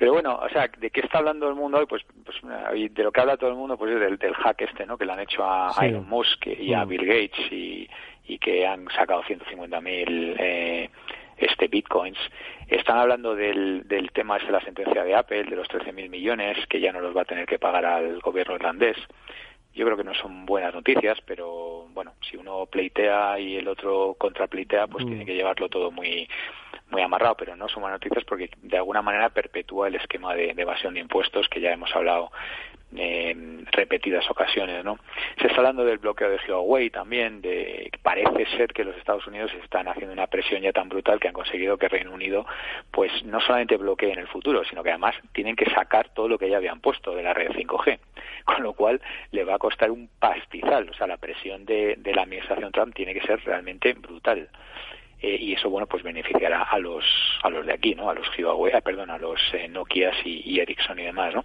Pero 0.00 0.14
bueno, 0.14 0.40
o 0.42 0.48
sea, 0.48 0.66
¿de 0.78 0.90
qué 0.90 1.00
está 1.00 1.18
hablando 1.18 1.46
el 1.46 1.54
mundo 1.54 1.76
hoy? 1.76 1.84
Pues, 1.84 2.02
pues 2.24 2.38
de 2.42 3.02
lo 3.04 3.12
que 3.12 3.20
habla 3.20 3.36
todo 3.36 3.50
el 3.50 3.56
mundo, 3.56 3.76
pues 3.76 3.92
es 3.92 4.00
del, 4.00 4.16
del 4.16 4.32
hack 4.32 4.62
este, 4.62 4.86
¿no? 4.86 4.96
Que 4.96 5.04
le 5.04 5.12
han 5.12 5.20
hecho 5.20 5.44
a 5.44 5.74
Elon 5.82 6.08
Musk 6.08 6.46
y 6.46 6.72
a 6.72 6.86
mm. 6.86 6.88
Bill 6.88 7.04
Gates 7.04 7.52
y, 7.52 7.86
y 8.26 8.38
que 8.38 8.66
han 8.66 8.88
sacado 8.96 9.22
150.000 9.24 10.36
eh, 10.38 10.90
este 11.36 11.68
bitcoins. 11.68 12.16
Están 12.66 12.96
hablando 12.96 13.34
del, 13.34 13.86
del 13.86 14.10
tema 14.12 14.38
de 14.38 14.50
la 14.50 14.62
sentencia 14.62 15.04
de 15.04 15.14
Apple, 15.14 15.44
de 15.44 15.56
los 15.56 15.68
13.000 15.68 16.08
millones, 16.08 16.56
que 16.70 16.80
ya 16.80 16.92
no 16.92 17.02
los 17.02 17.14
va 17.14 17.20
a 17.20 17.26
tener 17.26 17.44
que 17.44 17.58
pagar 17.58 17.84
al 17.84 18.20
gobierno 18.20 18.54
irlandés. 18.54 18.96
Yo 19.74 19.84
creo 19.84 19.98
que 19.98 20.04
no 20.04 20.14
son 20.14 20.46
buenas 20.46 20.72
noticias, 20.72 21.18
pero 21.26 21.88
bueno, 21.92 22.14
si 22.22 22.38
uno 22.38 22.64
pleitea 22.64 23.38
y 23.38 23.56
el 23.56 23.68
otro 23.68 24.16
contrapleitea, 24.18 24.86
pues 24.86 25.04
mm. 25.04 25.08
tiene 25.08 25.26
que 25.26 25.34
llevarlo 25.34 25.68
todo 25.68 25.90
muy 25.90 26.26
muy 26.90 27.02
amarrado, 27.02 27.36
pero 27.36 27.56
no 27.56 27.66
buenas 27.74 28.00
noticias 28.00 28.24
porque 28.24 28.50
de 28.62 28.76
alguna 28.76 29.02
manera 29.02 29.30
perpetúa 29.30 29.88
el 29.88 29.94
esquema 29.94 30.34
de, 30.34 30.54
evasión 30.56 30.94
de 30.94 31.00
impuestos 31.00 31.48
que 31.48 31.60
ya 31.60 31.72
hemos 31.72 31.94
hablado 31.94 32.30
en 32.92 33.66
repetidas 33.70 34.28
ocasiones, 34.28 34.84
¿no? 34.84 34.98
Se 35.40 35.46
está 35.46 35.58
hablando 35.58 35.84
del 35.84 35.98
bloqueo 35.98 36.28
de 36.28 36.38
Huawei 36.48 36.90
también, 36.90 37.40
de 37.40 37.88
parece 38.02 38.46
ser 38.56 38.72
que 38.72 38.82
los 38.82 38.96
Estados 38.96 39.24
Unidos 39.28 39.52
están 39.62 39.86
haciendo 39.86 40.12
una 40.12 40.26
presión 40.26 40.60
ya 40.62 40.72
tan 40.72 40.88
brutal 40.88 41.20
que 41.20 41.28
han 41.28 41.34
conseguido 41.34 41.78
que 41.78 41.88
Reino 41.88 42.12
Unido, 42.12 42.46
pues 42.90 43.12
no 43.24 43.40
solamente 43.40 43.76
bloquee 43.76 44.12
en 44.12 44.18
el 44.18 44.26
futuro, 44.26 44.64
sino 44.64 44.82
que 44.82 44.90
además 44.90 45.14
tienen 45.32 45.54
que 45.54 45.70
sacar 45.70 46.08
todo 46.08 46.26
lo 46.26 46.36
que 46.36 46.50
ya 46.50 46.56
habían 46.56 46.80
puesto 46.80 47.14
de 47.14 47.22
la 47.22 47.32
red 47.32 47.52
5G, 47.52 48.00
con 48.44 48.62
lo 48.64 48.72
cual 48.72 49.00
le 49.30 49.44
va 49.44 49.54
a 49.54 49.58
costar 49.58 49.92
un 49.92 50.08
pastizal, 50.18 50.90
o 50.90 50.94
sea, 50.94 51.06
la 51.06 51.16
presión 51.16 51.64
de 51.64 51.96
la 52.12 52.22
administración 52.22 52.72
Trump 52.72 52.94
tiene 52.94 53.14
que 53.14 53.24
ser 53.24 53.40
realmente 53.44 53.92
brutal. 53.92 54.48
Eh, 55.22 55.36
y 55.38 55.52
eso 55.52 55.68
bueno 55.68 55.86
pues 55.86 56.02
beneficiará 56.02 56.62
a 56.62 56.78
los 56.78 57.04
a 57.42 57.50
los 57.50 57.66
de 57.66 57.74
aquí 57.74 57.94
no 57.94 58.08
a 58.08 58.14
los 58.14 58.26
Huawei 58.38 58.72
ah, 58.72 58.80
perdón 58.80 59.10
a 59.10 59.18
los 59.18 59.38
eh, 59.52 59.68
Nokia 59.68 60.12
y, 60.24 60.58
Ericsson 60.58 60.98
y 60.98 61.02
demás 61.02 61.34
no 61.34 61.44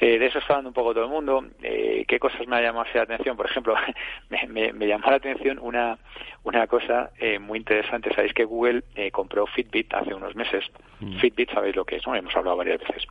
eh, 0.00 0.18
de 0.18 0.26
eso 0.26 0.40
está 0.40 0.54
hablando 0.54 0.70
un 0.70 0.74
poco 0.74 0.94
todo 0.94 1.04
el 1.04 1.10
mundo. 1.10 1.44
Qué 1.60 2.18
cosas 2.20 2.46
me 2.46 2.56
ha 2.56 2.62
llamado 2.62 2.86
la 2.94 3.02
atención 3.02 3.36
por 3.36 3.46
ejemplo 3.46 3.74
me, 4.30 4.72
me, 4.72 4.86
llamó 4.86 5.10
la 5.10 5.16
atención 5.16 5.58
una 5.60 5.98
una 6.44 6.66
cosa 6.68 7.10
muy 7.40 7.58
interesante. 7.58 8.14
Sabéis 8.14 8.32
que 8.32 8.44
Google 8.44 8.82
compró 9.12 9.46
Fitbit 9.46 9.92
hace 9.94 10.14
unos 10.14 10.36
meses 10.36 10.64
mm. 11.00 11.18
Fitbit 11.18 11.52
sabéis 11.52 11.74
lo 11.74 11.84
que 11.84 11.96
es 11.96 12.06
no 12.06 12.14
hemos 12.14 12.34
hablado 12.36 12.56
varias 12.56 12.78
veces. 12.78 13.04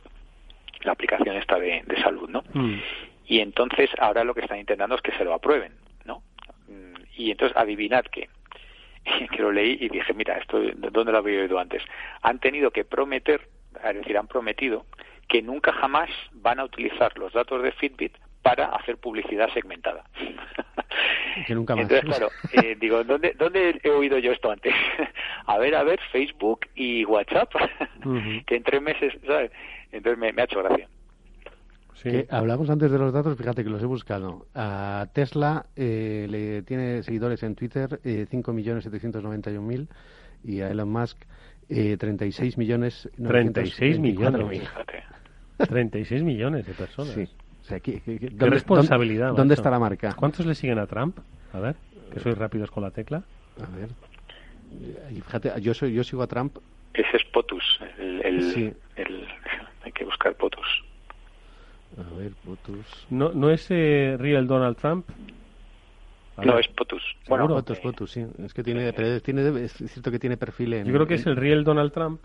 La 0.82 0.92
aplicación 0.92 1.36
esta 1.36 1.58
de, 1.58 1.82
salud 2.02 2.28
no 2.28 2.42
mm. 2.54 2.78
y 3.26 3.40
entonces 3.40 3.90
ahora 3.98 4.24
lo 4.24 4.34
que 4.34 4.40
están 4.40 4.58
intentando 4.58 4.96
es 4.96 5.02
que 5.02 5.12
se 5.12 5.24
lo 5.24 5.34
aprueben 5.34 5.72
no 6.06 6.22
mm, 6.68 6.94
y 7.16 7.30
entonces 7.30 7.54
adivinad 7.56 8.04
qué 8.10 8.28
que 9.30 9.42
lo 9.42 9.52
leí 9.52 9.78
y 9.80 9.88
dije, 9.88 10.12
mira, 10.14 10.38
esto, 10.38 10.60
¿dónde 10.76 11.12
lo 11.12 11.18
había 11.18 11.40
oído 11.40 11.58
antes? 11.58 11.82
Han 12.22 12.38
tenido 12.38 12.70
que 12.70 12.84
prometer, 12.84 13.48
es 13.84 13.94
decir, 13.94 14.16
han 14.16 14.26
prometido 14.26 14.86
que 15.28 15.42
nunca 15.42 15.72
jamás 15.72 16.08
van 16.32 16.58
a 16.58 16.64
utilizar 16.64 17.16
los 17.18 17.32
datos 17.32 17.62
de 17.62 17.72
Fitbit 17.72 18.16
para 18.42 18.66
hacer 18.66 18.96
publicidad 18.96 19.52
segmentada. 19.52 20.04
Que 21.46 21.54
nunca 21.54 21.76
más. 21.76 21.82
Entonces, 21.82 22.04
claro, 22.04 22.30
eh, 22.52 22.76
digo, 22.80 23.04
¿dónde, 23.04 23.32
¿dónde 23.38 23.78
he 23.84 23.90
oído 23.90 24.18
yo 24.18 24.32
esto 24.32 24.50
antes? 24.50 24.74
a 25.46 25.56
ver, 25.56 25.76
a 25.76 25.84
ver, 25.84 26.00
Facebook 26.10 26.66
y 26.74 27.04
WhatsApp, 27.04 27.52
que 28.44 28.56
en 28.56 28.62
tres 28.64 28.82
meses, 28.82 29.14
¿sabes? 29.24 29.52
Entonces 29.92 30.18
me, 30.18 30.32
me 30.32 30.42
ha 30.42 30.46
hecho 30.46 30.60
gracia. 30.60 30.88
Que 32.02 32.26
hablamos 32.30 32.70
antes 32.70 32.90
de 32.90 32.98
los 32.98 33.12
datos, 33.12 33.36
fíjate 33.36 33.64
que 33.64 33.70
los 33.70 33.82
he 33.82 33.86
buscado. 33.86 34.46
A 34.54 35.08
Tesla 35.12 35.66
eh, 35.76 36.26
le 36.28 36.62
tiene 36.62 37.02
seguidores 37.02 37.42
en 37.42 37.54
Twitter 37.54 38.00
eh, 38.04 38.26
5.791.000 38.30 39.88
y 40.44 40.60
a 40.60 40.70
Elon 40.70 40.90
Musk 40.90 41.18
eh, 41.68 41.96
36 41.98 42.56
millones. 42.58 43.08
36 43.16 43.98
millones. 43.98 44.40
924.000. 45.58 45.68
36 45.68 46.22
millones 46.22 46.66
de 46.66 46.72
personas. 46.74 47.12
Sí. 47.14 47.28
O 47.60 47.64
sea, 47.64 47.80
¿qué, 47.80 48.00
qué- 48.00 48.18
qué- 48.18 48.28
Qué 48.28 48.28
dónde- 48.30 48.50
responsabilidad. 48.50 49.26
¿Dónde, 49.28 49.40
dónde 49.40 49.54
está 49.54 49.70
la 49.70 49.78
marca? 49.78 50.14
¿Cuántos 50.14 50.46
le 50.46 50.54
siguen 50.54 50.78
a 50.78 50.86
Trump? 50.86 51.18
A 51.52 51.60
ver, 51.60 51.74
que 52.12 52.20
sois 52.20 52.38
rápidos 52.38 52.70
con 52.70 52.82
la 52.82 52.90
tecla. 52.90 53.22
A 53.60 53.76
ver. 53.76 53.88
Y 55.10 55.20
fíjate, 55.20 55.52
yo, 55.60 55.74
soy, 55.74 55.92
yo 55.92 56.04
sigo 56.04 56.22
a 56.22 56.26
Trump. 56.26 56.56
Ese 56.94 57.16
es 57.16 57.24
POTUS. 57.32 57.80
El, 57.98 58.22
el- 58.22 58.42
Sí. 58.52 58.72
el- 58.96 59.26
hay 59.82 59.92
que 59.92 60.04
buscar 60.04 60.34
POTUS. 60.36 60.84
A 61.96 62.16
ver, 62.16 62.32
Potus. 62.44 63.06
¿No, 63.10 63.32
no 63.32 63.50
es 63.50 63.66
eh, 63.70 64.16
real 64.18 64.46
Donald 64.46 64.76
Trump? 64.76 65.06
No, 66.44 66.56
es 66.56 66.68
POTUS. 66.68 67.02
Bueno, 67.28 67.44
Bueno, 67.48 67.56
Potus, 67.60 67.80
Potus, 67.80 68.10
sí. 68.12 68.24
Es 68.44 68.54
que 68.54 68.62
tiene, 68.62 68.92
pero 68.92 69.20
tiene, 69.20 69.64
es 69.64 69.72
cierto 69.72 70.10
que 70.12 70.20
tiene 70.20 70.36
perfil 70.36 70.72
en. 70.74 70.86
Yo 70.86 70.92
creo 70.94 71.06
que 71.06 71.14
es 71.14 71.26
el 71.26 71.34
real 71.36 71.64
Donald 71.64 71.92
Trump. 71.92 72.20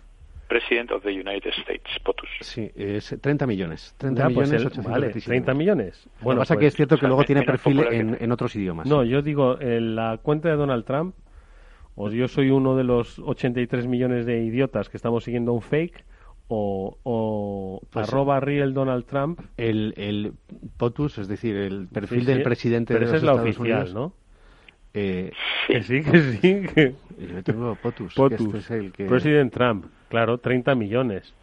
President 0.47 0.91
of 0.91 1.01
the 1.01 1.09
United 1.09 1.49
States, 1.61 1.87
POTUS. 2.03 2.29
Sí, 2.41 2.69
es 2.75 3.15
30 3.19 3.47
millones. 3.47 3.95
30 3.97 4.19
Ya, 4.21 4.25
pues 4.25 4.49
millones, 4.51 4.61
el- 4.61 4.67
827. 4.67 4.91
vale, 4.91 5.21
30 5.25 5.53
millones. 5.55 6.05
Lo 6.19 6.23
Bueno, 6.25 6.39
que 6.39 6.41
pasa 6.43 6.53
pues- 6.53 6.59
que 6.61 6.67
es 6.67 6.75
cierto 6.75 6.95
que 6.95 6.99
o 6.99 6.99
sea, 6.99 7.07
luego 7.07 7.23
tiene 7.23 7.41
perfil 7.43 7.79
en, 7.89 8.17
en 8.19 8.31
otros 8.31 8.55
idiomas. 8.55 8.85
No, 8.85 9.03
yo 9.03 9.23
digo, 9.23 9.59
en 9.59 9.95
la 9.95 10.19
cuenta 10.21 10.49
de 10.49 10.57
Donald 10.57 10.85
Trump, 10.85 11.15
o 11.95 12.11
yo 12.11 12.27
soy 12.27 12.51
uno 12.51 12.75
de 12.75 12.83
los 12.83 13.17
83 13.17 13.87
millones 13.87 14.27
de 14.27 14.43
idiotas 14.43 14.89
que 14.89 14.97
estamos 14.97 15.23
siguiendo 15.23 15.53
un 15.53 15.61
fake, 15.63 16.03
o, 16.47 16.97
o 17.03 17.81
Pues, 17.89 18.07
arroba 18.07 18.39
real 18.39 18.73
Donald 18.73 19.05
Trump. 19.05 19.39
El, 19.57 19.93
el 19.97 20.33
POTUS, 20.77 21.19
es 21.19 21.27
decir, 21.27 21.55
el 21.55 21.87
perfil 21.87 22.21
Sí, 22.21 22.25
del 22.27 22.37
sí, 22.39 22.43
presidente 22.43 22.93
pero 22.93 22.99
de 22.99 23.05
esa 23.05 23.13
los 23.13 23.21
es 23.21 23.23
la 23.25 23.31
Estados 23.49 23.49
oficial, 23.57 23.81
Unidos. 23.81 23.93
¿no? 23.93 24.13
Eh, 24.95 25.31
Que 25.67 25.83
sí, 25.83 26.03
que 26.03 26.19
sí. 26.19 26.39
Que... 26.73 26.95
Yo 27.17 27.43
tengo 27.43 27.75
POTUS, 27.75 28.13
que 28.13 28.21
POTUS. 28.21 28.41
este 28.47 28.57
es 28.59 28.71
el 28.71 28.91
que- 28.91 29.05
President 29.05 29.51
Trump, 29.53 29.85
claro, 30.09 30.37
30 30.37 30.75
millones. 30.75 31.33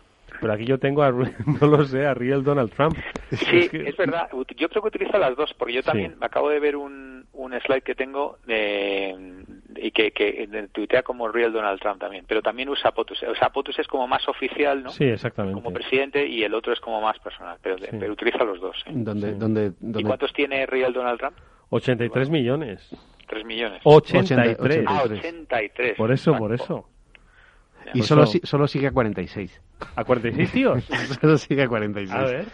Pero 0.41 0.53
aquí 0.53 0.65
yo 0.65 0.79
tengo, 0.79 1.03
a, 1.03 1.11
no 1.61 1.67
lo 1.67 1.85
sé, 1.85 2.07
a 2.07 2.15
real 2.15 2.45
Donald 2.45 2.71
Trump. 2.73 2.97
Sí, 3.33 3.69
que- 3.69 3.89
es 3.89 3.97
verdad. 3.97 4.29
Yo 4.57 4.69
creo 4.69 4.83
que 4.83 4.89
utiliza 4.89 5.19
las 5.19 5.37
dos, 5.37 5.53
porque 5.55 5.75
yo 5.75 5.81
Sí. 5.83 5.87
también 5.87 6.17
me 6.21 6.27
acabo 6.27 6.49
de 6.51 6.61
ver 6.61 6.77
un, 6.77 7.20
un 7.41 7.59
slide 7.61 7.83
que 7.83 7.95
tengo 7.95 8.39
de, 8.47 9.45
y 9.77 9.91
que, 9.93 10.11
que 10.13 10.43
eh, 10.45 10.69
tuitea 10.73 11.03
como 11.03 11.29
Real 11.29 11.53
Donald 11.53 11.81
Trump 11.81 11.99
también, 12.01 12.25
pero 12.29 12.43
también 12.43 12.69
usa 12.69 12.91
POTUS. 12.93 13.23
O 13.25 13.35
sea, 13.35 13.49
POTUS 13.49 13.79
es 13.79 13.87
como 13.87 14.07
más 14.07 14.29
oficial, 14.29 14.83
¿no? 14.83 14.91
Sí, 14.91 15.05
exactamente. 15.05 15.61
Como 15.61 15.73
presidente 15.73 16.27
y 16.27 16.43
el 16.43 16.55
otro 16.55 16.73
es 16.73 16.81
como 16.81 17.01
más 17.01 17.19
personal, 17.19 17.57
pero, 17.63 17.77
pero 17.99 18.13
utiliza 18.13 18.45
los 18.45 18.61
dos. 18.61 18.77
¿eh? 18.87 18.91
donde, 18.93 19.33
donde, 19.35 19.67
¿Y 19.67 19.73
donde- 19.81 20.05
cuántos 20.05 20.33
tiene 20.33 20.67
Real 20.67 20.93
Donald 20.93 21.19
Trump? 21.19 21.37
83 21.71 22.29
millones. 22.31 22.89
Tres 23.27 23.45
millones. 23.45 23.81
83. 23.85 24.85
Ah, 24.87 25.03
83. 25.05 25.97
Por 25.97 26.13
eso, 26.13 26.37
por 26.37 26.53
eso. 26.53 26.89
Y 27.95 27.99
Por 28.01 28.07
solo, 28.07 28.23
eso- 28.25 28.39
solo 28.45 28.67
sigue 28.69 28.89
a 28.89 28.93
46. 28.93 29.63
¿A 29.97 30.05
46 30.05 30.53
tíos? 30.53 30.85
solo 31.21 31.39
sigue 31.39 31.63
a 31.63 31.69
46. 31.69 32.13
A 32.15 32.25
ver. 32.25 32.45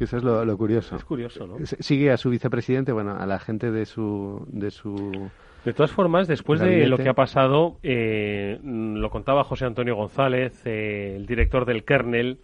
Eso 0.00 0.16
es 0.16 0.22
lo, 0.22 0.44
lo 0.44 0.56
curioso. 0.56 0.96
Es 0.96 1.04
curioso, 1.04 1.46
¿no? 1.46 1.56
S- 1.58 1.76
Sigue 1.80 2.10
a 2.10 2.16
su 2.16 2.30
vicepresidente, 2.30 2.92
bueno, 2.92 3.16
a 3.18 3.26
la 3.26 3.38
gente 3.38 3.70
de 3.70 3.84
su... 3.86 4.44
De 4.48 4.70
su 4.70 5.28
De 5.64 5.72
todas 5.72 5.90
formas, 5.92 6.28
después 6.28 6.60
de 6.60 6.86
lo 6.86 6.96
que 6.98 7.08
ha 7.08 7.14
pasado, 7.14 7.78
eh, 7.82 8.60
lo 8.62 9.10
contaba 9.10 9.42
José 9.44 9.64
Antonio 9.64 9.96
González, 9.96 10.62
eh, 10.66 11.14
el 11.16 11.26
director 11.26 11.64
del 11.64 11.84
Kernel, 11.84 12.38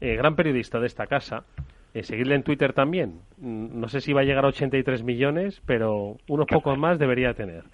eh, 0.00 0.14
gran 0.16 0.36
periodista 0.36 0.78
de 0.80 0.86
esta 0.86 1.06
casa. 1.06 1.44
Eh, 1.92 2.04
seguirle 2.04 2.36
en 2.36 2.44
Twitter 2.44 2.72
también. 2.72 3.20
Mm, 3.38 3.80
No 3.80 3.88
sé 3.88 4.00
si 4.00 4.12
va 4.12 4.20
a 4.20 4.24
llegar 4.24 4.44
a 4.44 4.48
83 4.48 5.02
millones, 5.02 5.60
pero 5.66 6.16
unos 6.28 6.46
pocos 6.46 6.78
más 6.78 7.00
debería 7.00 7.34
tener. 7.34 7.64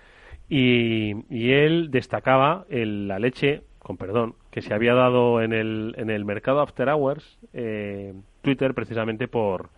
Y, 0.48 1.24
y 1.28 1.52
él 1.52 1.90
destacaba 1.90 2.64
el- 2.70 3.08
la 3.08 3.18
leche, 3.18 3.62
con 3.78 3.96
perdón, 3.98 4.34
que 4.50 4.62
se 4.62 4.72
había 4.74 4.94
dado 4.94 5.42
en 5.42 5.52
el, 5.52 5.94
en 5.98 6.08
el 6.08 6.24
mercado 6.24 6.60
After 6.60 6.88
Hours, 6.88 7.38
eh, 7.52 8.14
Twitter, 8.46 8.74
precisamente 8.74 9.26
por, 9.26 9.70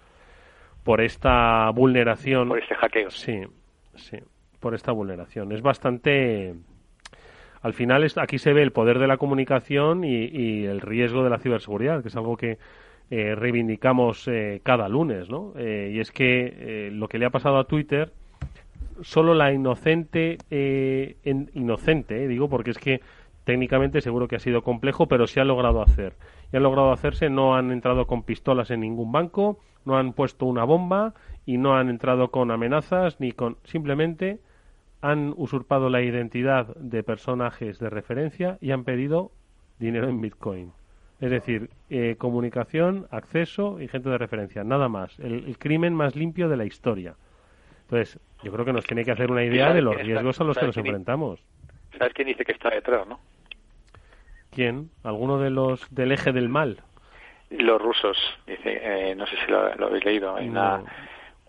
por 0.84 1.00
esta 1.00 1.70
vulneración. 1.70 2.48
Por 2.48 2.58
este 2.58 2.74
hackeo. 2.74 3.10
Sí, 3.10 3.40
sí, 3.96 4.18
por 4.60 4.74
esta 4.74 4.92
vulneración. 4.92 5.52
Es 5.52 5.62
bastante. 5.62 6.54
Al 7.62 7.72
final, 7.72 8.04
es- 8.04 8.18
aquí 8.18 8.36
se 8.38 8.52
ve 8.52 8.62
el 8.62 8.72
poder 8.72 8.98
de 8.98 9.06
la 9.06 9.16
comunicación 9.16 10.04
y, 10.04 10.26
y 10.26 10.66
el 10.66 10.82
riesgo 10.82 11.24
de 11.24 11.30
la 11.30 11.38
ciberseguridad, 11.38 12.02
que 12.02 12.08
es 12.08 12.16
algo 12.16 12.36
que 12.36 12.58
eh, 13.10 13.34
reivindicamos 13.34 14.28
eh, 14.28 14.60
cada 14.62 14.86
lunes, 14.86 15.30
¿no? 15.30 15.54
Eh, 15.56 15.92
y 15.94 16.00
es 16.00 16.12
que 16.12 16.52
eh, 16.58 16.90
lo 16.92 17.08
que 17.08 17.18
le 17.18 17.24
ha 17.24 17.30
pasado 17.30 17.56
a 17.56 17.64
Twitter, 17.64 18.12
solo 19.00 19.32
la 19.32 19.50
inocente, 19.50 20.36
eh, 20.50 21.16
en- 21.24 21.50
inocente, 21.54 22.28
digo, 22.28 22.50
porque 22.50 22.72
es 22.72 22.78
que 22.78 23.00
técnicamente 23.44 24.02
seguro 24.02 24.28
que 24.28 24.36
ha 24.36 24.40
sido 24.40 24.60
complejo, 24.62 25.06
pero 25.06 25.26
se 25.26 25.40
ha 25.40 25.44
logrado 25.44 25.80
hacer. 25.80 26.12
Y 26.52 26.56
han 26.56 26.62
logrado 26.62 26.92
hacerse, 26.92 27.30
no 27.30 27.54
han 27.54 27.70
entrado 27.70 28.06
con 28.06 28.22
pistolas 28.22 28.70
en 28.70 28.80
ningún 28.80 29.12
banco, 29.12 29.58
no 29.84 29.96
han 29.98 30.12
puesto 30.12 30.46
una 30.46 30.64
bomba 30.64 31.14
y 31.46 31.58
no 31.58 31.76
han 31.76 31.88
entrado 31.88 32.30
con 32.30 32.50
amenazas 32.50 33.20
ni 33.20 33.32
con 33.32 33.56
simplemente 33.64 34.38
han 35.00 35.32
usurpado 35.36 35.90
la 35.90 36.02
identidad 36.02 36.74
de 36.76 37.02
personajes 37.02 37.78
de 37.78 37.88
referencia 37.88 38.58
y 38.60 38.72
han 38.72 38.84
pedido 38.84 39.30
dinero 39.78 40.08
en 40.08 40.20
Bitcoin. 40.20 40.72
Es 41.20 41.30
decir, 41.30 41.70
eh, 41.90 42.16
comunicación, 42.16 43.06
acceso 43.10 43.80
y 43.80 43.88
gente 43.88 44.08
de 44.08 44.18
referencia, 44.18 44.64
nada 44.64 44.88
más. 44.88 45.18
El, 45.18 45.44
el 45.46 45.58
crimen 45.58 45.94
más 45.94 46.16
limpio 46.16 46.48
de 46.48 46.56
la 46.56 46.64
historia. 46.64 47.14
Entonces, 47.82 48.20
yo 48.42 48.52
creo 48.52 48.64
que 48.64 48.72
nos 48.72 48.84
tiene 48.84 49.04
que 49.04 49.10
hacer 49.10 49.30
una 49.30 49.44
idea 49.44 49.72
de 49.72 49.82
los 49.82 49.96
riesgos 49.96 50.40
a 50.40 50.44
los 50.44 50.58
que 50.58 50.66
nos 50.66 50.76
enfrentamos. 50.76 51.42
¿Sabes 51.96 52.12
quién 52.12 52.28
dice 52.28 52.44
que 52.44 52.52
está 52.52 52.70
detrás, 52.70 53.06
no? 53.08 53.18
¿Quién? 54.58 54.90
¿Alguno 55.04 55.38
de 55.38 55.50
los 55.50 55.86
del 55.94 56.10
eje 56.10 56.32
del 56.32 56.48
mal? 56.48 56.82
Los 57.48 57.80
rusos, 57.80 58.16
dice, 58.44 58.80
eh, 58.82 59.14
no 59.14 59.24
sé 59.28 59.36
si 59.46 59.52
lo, 59.52 59.72
lo 59.76 59.86
habéis 59.86 60.04
leído, 60.04 60.34
hay 60.34 60.48
una, 60.48 60.78
No. 60.78 60.84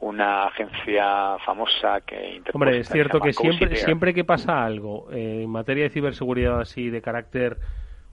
una 0.02 0.44
agencia 0.44 1.40
famosa 1.44 2.02
que 2.02 2.40
Hombre, 2.54 2.78
es 2.78 2.88
cierto 2.88 3.20
que 3.20 3.34
siempre, 3.34 3.76
siempre 3.78 4.14
que 4.14 4.24
pasa 4.24 4.64
algo 4.64 5.08
eh, 5.12 5.42
en 5.42 5.50
materia 5.50 5.86
de 5.86 5.90
ciberseguridad 5.90 6.60
así 6.62 6.92
de 6.92 7.02
carácter 7.02 7.58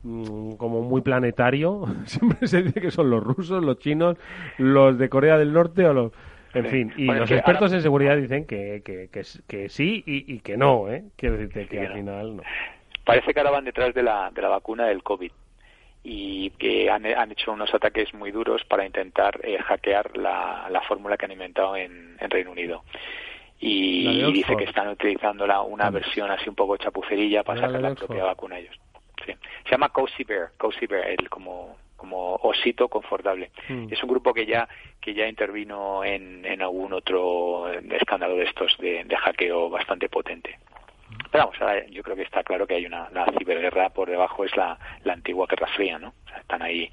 mm, 0.03 0.53
como 0.55 0.81
muy 0.81 1.03
planetario, 1.03 1.85
siempre 2.07 2.49
se 2.49 2.63
dice 2.63 2.81
que 2.81 2.91
son 2.91 3.11
los 3.11 3.23
rusos, 3.23 3.63
los 3.63 3.79
chinos, 3.79 4.17
los 4.57 4.97
de 4.97 5.11
Corea 5.11 5.37
del 5.37 5.53
Norte 5.53 5.85
o 5.87 5.93
los... 5.93 6.13
En 6.55 6.63
Sí. 6.65 6.71
fin, 6.71 6.93
y 6.97 7.05
Bueno, 7.05 7.21
los 7.21 7.31
expertos 7.31 7.65
ahora- 7.65 7.77
en 7.77 7.83
seguridad 7.83 8.17
dicen 8.17 8.47
que, 8.47 8.81
que, 8.83 9.11
que, 9.47 9.69
sí 9.69 10.03
y, 10.07 10.33
y 10.37 10.41
que 10.41 10.57
no, 10.57 10.89
¿eh? 10.91 11.05
Quiero 11.17 11.37
decirte 11.37 11.67
que 11.69 11.81
al 11.87 11.93
final 11.93 12.37
no. 12.39 12.43
Parece 13.07 13.33
que 13.33 13.41
ahora 13.41 13.53
van 13.53 13.65
detrás 13.65 13.95
de 13.95 14.03
la, 14.03 14.31
de 14.33 14.43
la 14.43 14.49
vacuna 14.49 14.85
del 14.87 15.03
COVID 15.03 15.31
y 16.05 16.51
que 16.51 16.91
han, 16.91 17.07
han 17.07 17.33
hecho 17.33 17.53
unos 17.53 17.73
ataques 17.73 18.13
muy 18.13 18.31
duros 18.33 18.65
para 18.65 18.85
intentar 18.85 19.41
eh, 19.43 19.59
hackear 19.59 20.17
la, 20.17 20.67
la 20.71 20.81
fórmula 20.83 21.17
que 21.17 21.25
han 21.25 21.33
inventado 21.33 21.75
en, 21.77 22.17
en 22.21 22.31
Reino 22.31 22.51
Unido. 22.51 22.83
Y, 23.59 24.23
dice 24.33 24.57
que 24.57 24.65
están 24.65 24.89
utilizando 24.89 25.47
la- 25.47 25.63
una 25.63 25.89
versión 25.91 26.31
así 26.31 26.49
un 26.49 26.55
poco 26.55 26.77
chapucerilla 26.77 27.43
para 27.43 27.61
La 27.63 27.67
sacar 27.69 27.81
la 27.81 27.95
propia 27.95 28.25
vacuna 28.25 28.59
ellos. 28.59 28.77
Sí. 29.25 29.33
Se 29.65 29.71
llama 29.71 29.89
Cozy 29.89 30.25
Bear, 30.25 30.51
Cozy 30.59 30.87
Bear, 30.87 31.09
el 31.09 31.29
como 31.31 31.77
como 31.97 32.35
osito 32.43 32.89
confortable. 32.89 33.51
Mm. 33.71 33.87
Es 33.91 34.03
un 34.03 34.11
grupo 34.11 34.35
que 34.35 34.45
ya 34.45 34.69
que 35.01 35.15
ya 35.15 35.27
intervino 35.27 36.05
en, 36.05 36.45
en 36.45 36.61
algún 36.61 36.93
otro 36.93 37.73
escándalo 37.73 38.37
de 38.37 38.45
estos 38.45 38.77
de, 38.79 39.03
de 39.05 39.17
hackeo 39.17 39.71
bastante 39.71 40.11
potente. 40.11 40.59
Pero 41.37 41.49
vamos, 41.49 41.61
ahora 41.61 41.87
yo 41.91 42.03
creo 42.03 42.17
que 42.17 42.23
está 42.23 42.43
claro 42.43 42.67
que 42.67 42.75
hay 42.75 42.87
una 42.87 43.11
la 43.11 43.27
ciberguerra 43.39 43.91
por 43.91 44.09
debajo 44.09 44.45
es 44.45 44.57
la, 44.57 44.79
la 45.05 45.13
antigua 45.13 45.47
Guerra 45.49 45.67
Fría, 45.77 45.99
¿no? 45.99 46.09
O 46.25 46.29
sea, 46.29 46.39
están 46.39 46.63
ahí 46.63 46.91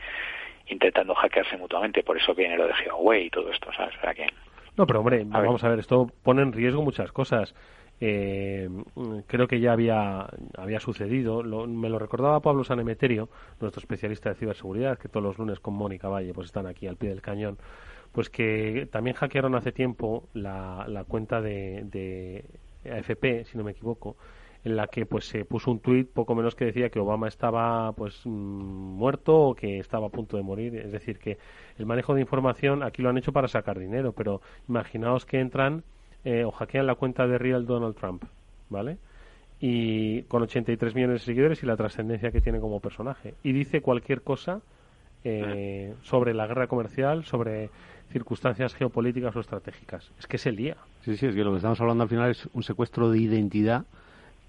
intentando 0.68 1.14
hackearse 1.16 1.56
mutuamente, 1.58 2.04
por 2.04 2.18
eso 2.18 2.34
viene 2.36 2.58
lo 2.58 2.68
de 2.68 2.74
Huawei 2.90 3.28
y 3.28 3.30
todo 3.30 3.50
esto, 3.52 3.72
¿sabes? 3.74 3.96
O 3.98 4.02
sea 4.02 4.14
que 4.14 4.28
No, 4.78 4.86
pero 4.86 5.00
hombre, 5.00 5.22
A 5.32 5.38
ver. 5.40 5.48
vamos 5.48 5.64
a 5.64 5.70
ver, 5.70 5.80
esto 5.80 6.08
pone 6.24 6.42
en 6.42 6.52
riesgo 6.54 6.82
muchas 6.82 7.12
cosas. 7.12 7.56
Eh, 8.02 8.68
creo 9.28 9.48
que 9.48 9.60
ya 9.62 9.72
había, 9.72 10.28
había 10.58 10.80
sucedido, 10.82 11.42
lo- 11.42 11.68
me 11.68 11.88
lo 11.90 11.98
recordaba 12.00 12.42
Pablo 12.42 12.64
Sanemeterio, 12.66 13.30
nuestro 13.62 13.80
especialista 13.80 14.30
de 14.30 14.36
ciberseguridad, 14.36 14.98
que 14.98 15.08
todos 15.08 15.24
los 15.24 15.38
lunes 15.38 15.60
con 15.62 15.74
Mónica 15.76 16.10
Valle 16.10 16.34
pues 16.34 16.48
están 16.48 16.66
aquí 16.68 16.86
al 16.88 16.98
pie 16.98 17.10
del 17.10 17.22
cañón, 17.22 17.58
pues 18.12 18.30
que 18.30 18.88
también 18.92 19.16
hackearon 19.16 19.56
hace 19.56 19.72
tiempo 19.72 20.28
la, 20.34 20.86
la 20.90 21.06
cuenta 21.06 21.40
de, 21.40 21.84
de 21.86 22.44
AFP, 22.90 23.46
si 23.46 23.58
no 23.58 23.64
me 23.64 23.72
equivoco, 23.72 24.16
en 24.64 24.76
la 24.76 24.88
que 24.88 25.06
pues 25.06 25.26
se 25.26 25.46
puso 25.46 25.72
un 25.72 25.80
tuit 25.80 26.10
poco 26.10 26.36
menos 26.36 26.56
que 26.56 26.66
decía 26.66 26.90
que 26.90 27.00
Obama 27.00 27.28
estaba 27.28 27.92
pues 27.94 28.22
mm, 28.26 28.30
muerto 28.30 29.38
o 29.38 29.56
que 29.56 29.80
estaba 29.80 30.08
a 30.08 30.10
punto 30.10 30.38
de 30.38 30.44
morir. 30.44 30.76
Es 30.78 30.92
decir, 30.92 31.20
que 31.20 31.38
el 31.78 31.86
manejo 31.86 32.14
de 32.14 32.22
información 32.22 32.84
aquí 32.84 33.02
lo 33.02 33.10
han 33.10 33.18
hecho 33.18 33.34
para 33.34 33.48
sacar 33.48 33.80
dinero, 33.80 34.14
pero 34.14 34.42
imaginaos 34.70 35.26
que 35.26 35.40
entran 35.40 35.84
eh, 36.24 36.46
o 36.46 36.52
hackean 36.52 36.88
la 36.88 36.96
cuenta 36.96 37.28
de 37.28 37.38
Real 37.38 37.66
Donald 37.66 37.96
Trump, 37.96 38.24
¿vale? 38.70 38.98
Y 39.60 40.24
con 40.24 40.42
83 40.42 40.96
millones 40.96 41.22
de 41.22 41.26
seguidores 41.26 41.64
y 41.64 41.66
la 41.66 41.76
trascendencia 41.76 42.32
que 42.32 42.42
tiene 42.42 42.60
como 42.60 42.80
personaje. 42.80 43.34
Y 43.44 43.52
dice 43.52 43.82
cualquier 43.82 44.22
cosa 44.22 44.62
eh, 45.26 45.94
sobre 46.02 46.34
la 46.34 46.48
guerra 46.48 46.68
comercial, 46.68 47.24
sobre 47.24 47.70
circunstancias 48.12 48.76
geopolíticas 48.76 49.36
o 49.36 49.40
estratégicas. 49.40 50.12
Es 50.20 50.28
que 50.28 50.38
es 50.38 50.46
el 50.46 50.56
día. 50.56 50.78
Sí, 51.04 51.18
sí, 51.18 51.26
es 51.26 51.36
que 51.36 51.44
lo 51.44 51.52
que 51.52 51.58
estamos 51.58 51.80
hablando 51.82 52.04
al 52.04 52.10
final 52.10 52.32
es 52.32 52.48
un 52.54 52.64
secuestro 52.64 53.10
de 53.10 53.20
identidad 53.20 53.86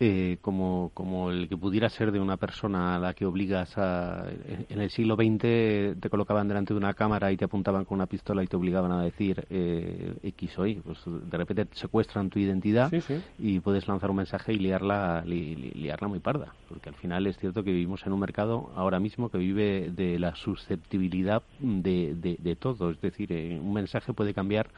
eh, 0.01 0.39
como, 0.41 0.91
como 0.93 1.31
el 1.31 1.49
que 1.49 1.57
pudiera 1.57 1.89
ser 1.89 2.11
de 2.11 2.19
una 2.19 2.37
persona 2.37 2.97
a 2.97 2.99
la 2.99 3.15
que 3.15 3.27
obligas 3.27 3.79
a... 3.79 4.27
En 4.69 4.81
el 4.81 4.91
siglo 4.91 5.15
XX 5.15 6.01
te 6.01 6.11
colocaban 6.11 6.49
delante 6.49 6.75
de 6.75 6.79
una 6.79 6.95
cámara 6.95 7.31
y 7.31 7.37
te 7.37 7.45
apuntaban 7.45 7.85
con 7.85 7.97
una 7.97 8.07
pistola 8.07 8.43
y 8.43 8.49
te 8.49 8.57
obligaban 8.57 8.91
a 8.91 9.03
decir 9.03 9.47
eh, 9.51 10.15
X 10.23 10.59
o 10.59 10.67
Y. 10.67 10.75
Pues 10.77 10.99
de 11.07 11.37
repente 11.37 11.67
te 11.67 11.77
secuestran 11.77 12.29
tu 12.29 12.41
identidad 12.41 12.93
y 13.39 13.61
puedes 13.61 13.87
lanzar 13.87 14.11
un 14.11 14.17
mensaje 14.17 14.53
y 14.53 14.59
liarla, 14.59 15.23
liarla 15.25 16.09
muy 16.09 16.19
parda. 16.19 16.53
Porque 16.69 16.89
al 16.89 16.97
final 16.97 17.27
es 17.29 17.39
cierto 17.39 17.63
que 17.63 17.71
vivimos 17.71 18.05
en 18.05 18.13
un 18.13 18.21
mercado 18.21 18.73
ahora 18.75 18.99
mismo 18.99 19.29
que 19.29 19.39
vive 19.39 19.91
de 19.95 20.19
la 20.19 20.35
susceptibilidad 20.35 21.43
de, 21.61 22.15
de, 22.17 22.37
de 22.41 22.57
todo. 22.57 22.91
Es 22.91 23.01
decir, 23.01 23.33
eh, 23.33 23.61
un 23.63 23.73
mensaje 23.73 24.13
puede 24.13 24.35
cambiar 24.35 24.71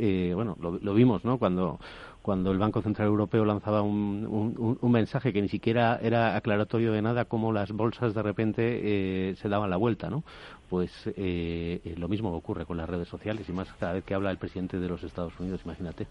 eh, 0.00 0.32
bueno, 0.32 0.56
lo, 0.60 0.78
lo, 0.78 0.94
vimos, 0.94 1.24
¿no? 1.24 1.38
Cuando, 1.38 1.80
cuando 2.28 2.52
el 2.52 2.58
Banco 2.58 2.82
Central 2.82 3.08
Europeo 3.08 3.42
lanzaba 3.46 3.80
un, 3.80 4.76
un, 4.82 4.92
mensaje 4.92 5.32
que 5.32 5.40
ni 5.40 5.48
siquiera 5.48 5.98
era 6.02 6.36
aclaratorio 6.36 6.92
de 6.92 7.00
nada, 7.00 7.24
como 7.24 7.54
las 7.54 7.72
bolsas 7.72 8.12
de 8.12 8.22
repente 8.22 9.30
eh, 9.30 9.34
se 9.36 9.48
daban 9.48 9.70
la 9.70 9.78
vuelta, 9.78 10.10
¿no? 10.10 10.24
Pues 10.68 10.92
eh, 11.16 11.94
lo 11.96 12.06
mismo 12.06 12.30
ocurre 12.34 12.66
con 12.66 12.76
las 12.76 12.86
redes 12.86 13.08
sociales 13.08 13.48
y 13.48 13.52
más 13.52 13.72
cada 13.80 13.94
vez 13.94 14.04
que 14.04 14.12
habla 14.12 14.30
el 14.30 14.36
presidente 14.36 14.78
de 14.78 14.88
los 14.88 15.02
Estados 15.04 15.40
Unidos, 15.40 15.62
imagínate. 15.64 16.06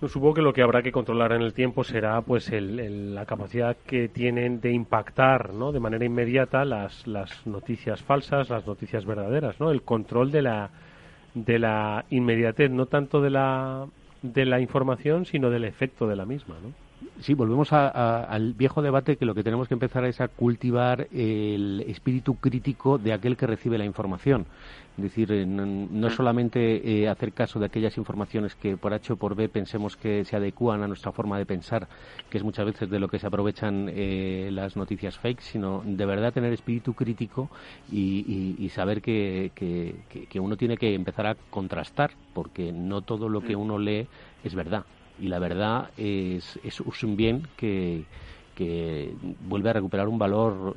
supongo 0.00 0.32
que 0.32 0.40
lo 0.40 0.54
que 0.54 0.62
habrá 0.62 0.80
que 0.80 0.92
controlar 0.92 1.32
en 1.32 1.42
el 1.42 1.52
tiempo 1.52 1.84
será 1.84 2.22
pues 2.22 2.50
la 2.50 3.26
capacidad 3.26 3.76
que 3.86 4.08
tienen 4.08 4.62
de 4.62 4.72
impactar 4.72 5.52
¿no? 5.52 5.72
de 5.72 5.80
manera 5.80 6.06
inmediata 6.06 6.64
las, 6.64 7.06
las 7.06 7.46
noticias 7.46 8.02
falsas, 8.02 8.48
las 8.48 8.66
noticias 8.66 9.04
verdaderas, 9.04 9.60
¿no? 9.60 9.70
el 9.70 9.82
control 9.82 10.32
de 10.32 10.40
la, 10.40 10.70
de 11.34 11.58
la 11.58 12.06
inmediatez, 12.08 12.70
no 12.70 12.86
tanto 12.86 13.20
de 13.20 13.28
la, 13.28 13.86
de 14.22 14.46
la 14.46 14.60
información, 14.60 15.26
sino 15.26 15.50
del 15.50 15.64
efecto 15.64 16.06
de 16.06 16.16
la 16.16 16.24
misma, 16.24 16.56
¿no? 16.62 16.72
Sí, 17.20 17.34
volvemos 17.34 17.72
al 17.72 18.54
viejo 18.54 18.82
debate 18.82 19.16
que 19.16 19.24
lo 19.24 19.34
que 19.34 19.44
tenemos 19.44 19.68
que 19.68 19.74
empezar 19.74 20.04
es 20.04 20.20
a 20.20 20.28
cultivar 20.28 21.08
el 21.12 21.84
espíritu 21.86 22.34
crítico 22.36 22.98
de 22.98 23.12
aquel 23.12 23.36
que 23.36 23.46
recibe 23.46 23.78
la 23.78 23.84
información. 23.84 24.46
Es 24.98 25.04
decir, 25.04 25.32
eh, 25.32 25.46
no, 25.46 26.06
es 26.06 26.14
solamente 26.14 27.02
eh, 27.02 27.08
hacer 27.08 27.32
caso 27.32 27.58
de 27.58 27.66
aquellas 27.66 27.96
informaciones 27.96 28.54
que 28.54 28.76
por 28.76 28.92
H 28.92 29.14
o 29.14 29.16
por 29.16 29.34
B 29.34 29.48
pensemos 29.48 29.96
que 29.96 30.24
se 30.24 30.36
adecúan 30.36 30.82
a 30.82 30.88
nuestra 30.88 31.12
forma 31.12 31.38
de 31.38 31.46
pensar, 31.46 31.88
que 32.28 32.36
es 32.36 32.44
muchas 32.44 32.66
veces 32.66 32.90
de 32.90 32.98
lo 32.98 33.08
que 33.08 33.18
se 33.18 33.26
aprovechan 33.26 33.88
eh, 33.88 34.50
las 34.52 34.76
noticias 34.76 35.18
fake, 35.18 35.40
sino 35.40 35.82
de 35.86 36.04
verdad 36.04 36.34
tener 36.34 36.52
espíritu 36.52 36.92
crítico 36.92 37.48
y, 37.90 38.68
saber 38.74 39.00
que, 39.02 39.52
que, 39.54 40.40
uno 40.40 40.56
tiene 40.56 40.76
que 40.76 40.94
empezar 40.94 41.26
a 41.26 41.36
contrastar, 41.50 42.10
porque 42.34 42.72
no 42.72 43.02
todo 43.02 43.28
lo 43.28 43.42
que 43.42 43.56
uno 43.56 43.78
lee 43.78 44.06
es 44.44 44.54
verdad. 44.54 44.84
Y 45.22 45.28
la 45.28 45.38
verdad 45.38 45.90
es, 45.96 46.58
es 46.64 46.80
un 46.80 47.16
bien 47.16 47.46
que, 47.56 48.02
que 48.56 49.14
vuelve 49.46 49.70
a 49.70 49.74
recuperar 49.74 50.08
un 50.08 50.18
valor 50.18 50.76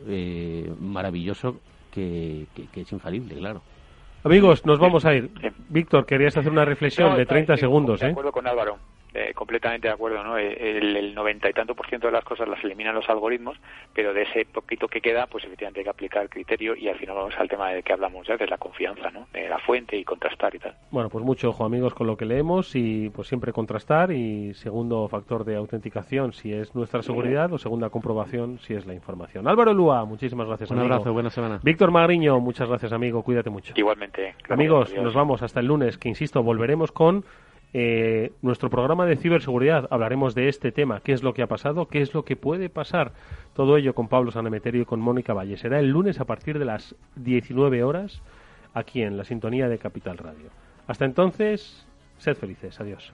maravilloso 0.79 1.57
que, 1.91 2.45
que 2.71 2.81
es 2.81 2.91
infalible, 2.91 3.35
claro. 3.35 3.61
Amigos, 4.23 4.65
nos 4.65 4.79
vamos 4.79 5.05
a 5.05 5.13
ir. 5.13 5.29
Víctor, 5.69 6.05
querías 6.05 6.35
hacer 6.35 6.51
una 6.51 6.65
reflexión 6.65 7.15
de 7.15 7.25
30 7.27 7.57
segundos, 7.57 8.01
¿eh? 8.01 8.05
De 8.05 8.11
acuerdo 8.11 8.31
con 8.31 8.47
Álvaro. 8.47 8.77
Eh, 9.17 9.33
completamente 9.33 9.87
de 9.87 9.93
acuerdo, 9.93 10.21
¿no? 10.25 10.37
El, 10.37 11.15
noventa 11.15 11.49
y 11.49 11.53
tanto 11.53 11.73
por 11.73 11.87
ciento 11.87 12.07
de 12.07 12.11
las 12.11 12.25
cosas 12.25 12.49
las 12.49 12.61
eliminan 12.65 12.93
los 12.93 13.07
algoritmos, 13.07 13.57
pero 13.93 14.13
de 14.13 14.23
ese 14.23 14.43
poquito 14.43 14.89
que 14.89 14.99
queda, 14.99 15.25
pues 15.27 15.45
efectivamente 15.45 15.79
hay 15.79 15.83
que 15.85 15.89
aplicar 15.89 16.23
el 16.23 16.29
criterio 16.29 16.75
y 16.75 16.89
al 16.89 16.97
final 16.97 17.15
vamos 17.15 17.33
al 17.37 17.47
tema 17.47 17.69
de 17.69 17.81
que 17.81 17.93
hablamos 17.93 18.27
ya, 18.27 18.35
de 18.35 18.45
la 18.45 18.57
confianza, 18.57 19.11
¿no? 19.11 19.27
De 19.31 19.47
la 19.47 19.57
fuente 19.59 19.95
y 19.95 20.03
contrastar 20.03 20.53
y 20.53 20.59
tal. 20.59 20.75
Bueno, 20.91 21.07
pues 21.07 21.23
mucho 21.23 21.47
ojo, 21.47 21.63
amigos, 21.63 21.93
con 21.93 22.07
lo 22.07 22.17
que 22.17 22.25
leemos 22.25 22.75
y 22.75 23.09
pues 23.11 23.29
siempre 23.29 23.53
contrastar 23.53 24.11
y 24.11 24.53
segundo 24.53 25.07
factor 25.07 25.45
de 25.45 25.55
autenticación 25.55 26.33
si 26.33 26.51
es 26.51 26.75
nuestra 26.75 27.01
seguridad 27.01 27.53
o 27.53 27.57
segunda 27.57 27.89
comprobación 27.89 28.59
si 28.59 28.73
es 28.73 28.85
la 28.85 28.93
información. 28.93 29.47
Álvaro 29.47 29.73
Lúa, 29.73 30.03
muchísimas 30.03 30.45
gracias, 30.45 30.71
Un 30.71 30.79
abrazo, 30.79 31.13
buena 31.13 31.29
semana. 31.29 31.61
Víctor 31.63 31.89
Magriño, 31.89 32.37
muchas 32.41 32.67
gracias, 32.67 32.91
amigo, 32.91 33.23
cuídate 33.23 33.49
mucho. 33.49 33.71
Igualmente. 33.77 34.35
Amigos, 34.49 34.93
nos 34.93 35.13
vamos 35.13 35.41
hasta 35.41 35.61
el 35.61 35.67
lunes, 35.67 35.97
que 35.97 36.09
insisto, 36.09 36.43
volveremos 36.43 36.91
con 36.91 37.23
eh, 37.77 38.31
nuestro 38.41 38.69
programa 38.69 39.05
de 39.05 39.17
ciberseguridad 39.17 39.89
hablaremos 39.91 40.33
de 40.33 40.47
este 40.47 40.71
tema, 40.71 41.01
qué 41.01 41.11
es 41.11 41.23
lo 41.23 41.33
que 41.33 41.41
ha 41.41 41.47
pasado, 41.47 41.89
qué 41.89 42.01
es 42.01 42.13
lo 42.13 42.23
que 42.23 42.37
puede 42.37 42.69
pasar. 42.69 43.11
Todo 43.53 43.75
ello 43.75 43.93
con 43.93 44.07
Pablo 44.07 44.31
Sanemeterio 44.31 44.83
y 44.83 44.85
con 44.85 45.01
Mónica 45.01 45.33
Valle. 45.33 45.57
Será 45.57 45.81
el 45.81 45.89
lunes 45.89 46.21
a 46.21 46.23
partir 46.23 46.57
de 46.57 46.63
las 46.63 46.95
19 47.17 47.83
horas 47.83 48.21
aquí 48.73 49.01
en 49.01 49.17
la 49.17 49.25
sintonía 49.25 49.67
de 49.67 49.77
Capital 49.77 50.17
Radio. 50.17 50.51
Hasta 50.87 51.03
entonces, 51.03 51.85
sed 52.17 52.37
felices. 52.37 52.79
Adiós. 52.79 53.11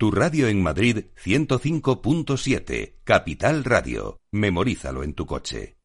Tu 0.00 0.10
radio 0.10 0.48
en 0.48 0.62
Madrid 0.62 1.08
105.7, 1.22 2.94
Capital 3.04 3.64
Radio. 3.64 4.22
Memorízalo 4.32 5.02
en 5.02 5.12
tu 5.12 5.26
coche. 5.26 5.76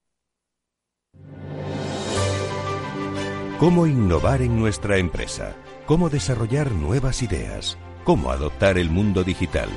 ¿Cómo 3.59 3.87
innovar 3.87 4.41
en 4.41 4.57
nuestra 4.57 4.99
empresa? 4.99 5.57
¿Cómo 5.85 6.09
desarrollar 6.09 6.71
nuevas 6.71 7.23
ideas? 7.23 7.77
¿Cómo 8.05 8.31
adoptar 8.31 8.77
el 8.77 8.89
mundo 8.89 9.25
digital? 9.25 9.67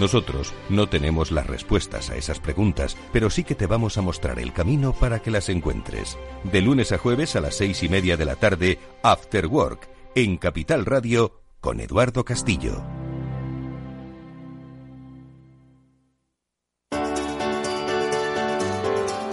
Nosotros 0.00 0.52
no 0.68 0.88
tenemos 0.88 1.30
las 1.30 1.46
respuestas 1.46 2.10
a 2.10 2.16
esas 2.16 2.40
preguntas, 2.40 2.96
pero 3.12 3.30
sí 3.30 3.44
que 3.44 3.54
te 3.54 3.68
vamos 3.68 3.96
a 3.96 4.02
mostrar 4.02 4.40
el 4.40 4.52
camino 4.52 4.92
para 4.92 5.20
que 5.20 5.30
las 5.30 5.48
encuentres. 5.48 6.18
De 6.42 6.62
lunes 6.62 6.90
a 6.90 6.98
jueves 6.98 7.36
a 7.36 7.40
las 7.40 7.54
seis 7.54 7.84
y 7.84 7.88
media 7.88 8.16
de 8.16 8.24
la 8.24 8.34
tarde, 8.34 8.80
After 9.04 9.46
Work, 9.46 9.88
en 10.16 10.36
Capital 10.36 10.84
Radio, 10.84 11.44
con 11.60 11.78
Eduardo 11.78 12.24
Castillo. 12.24 12.82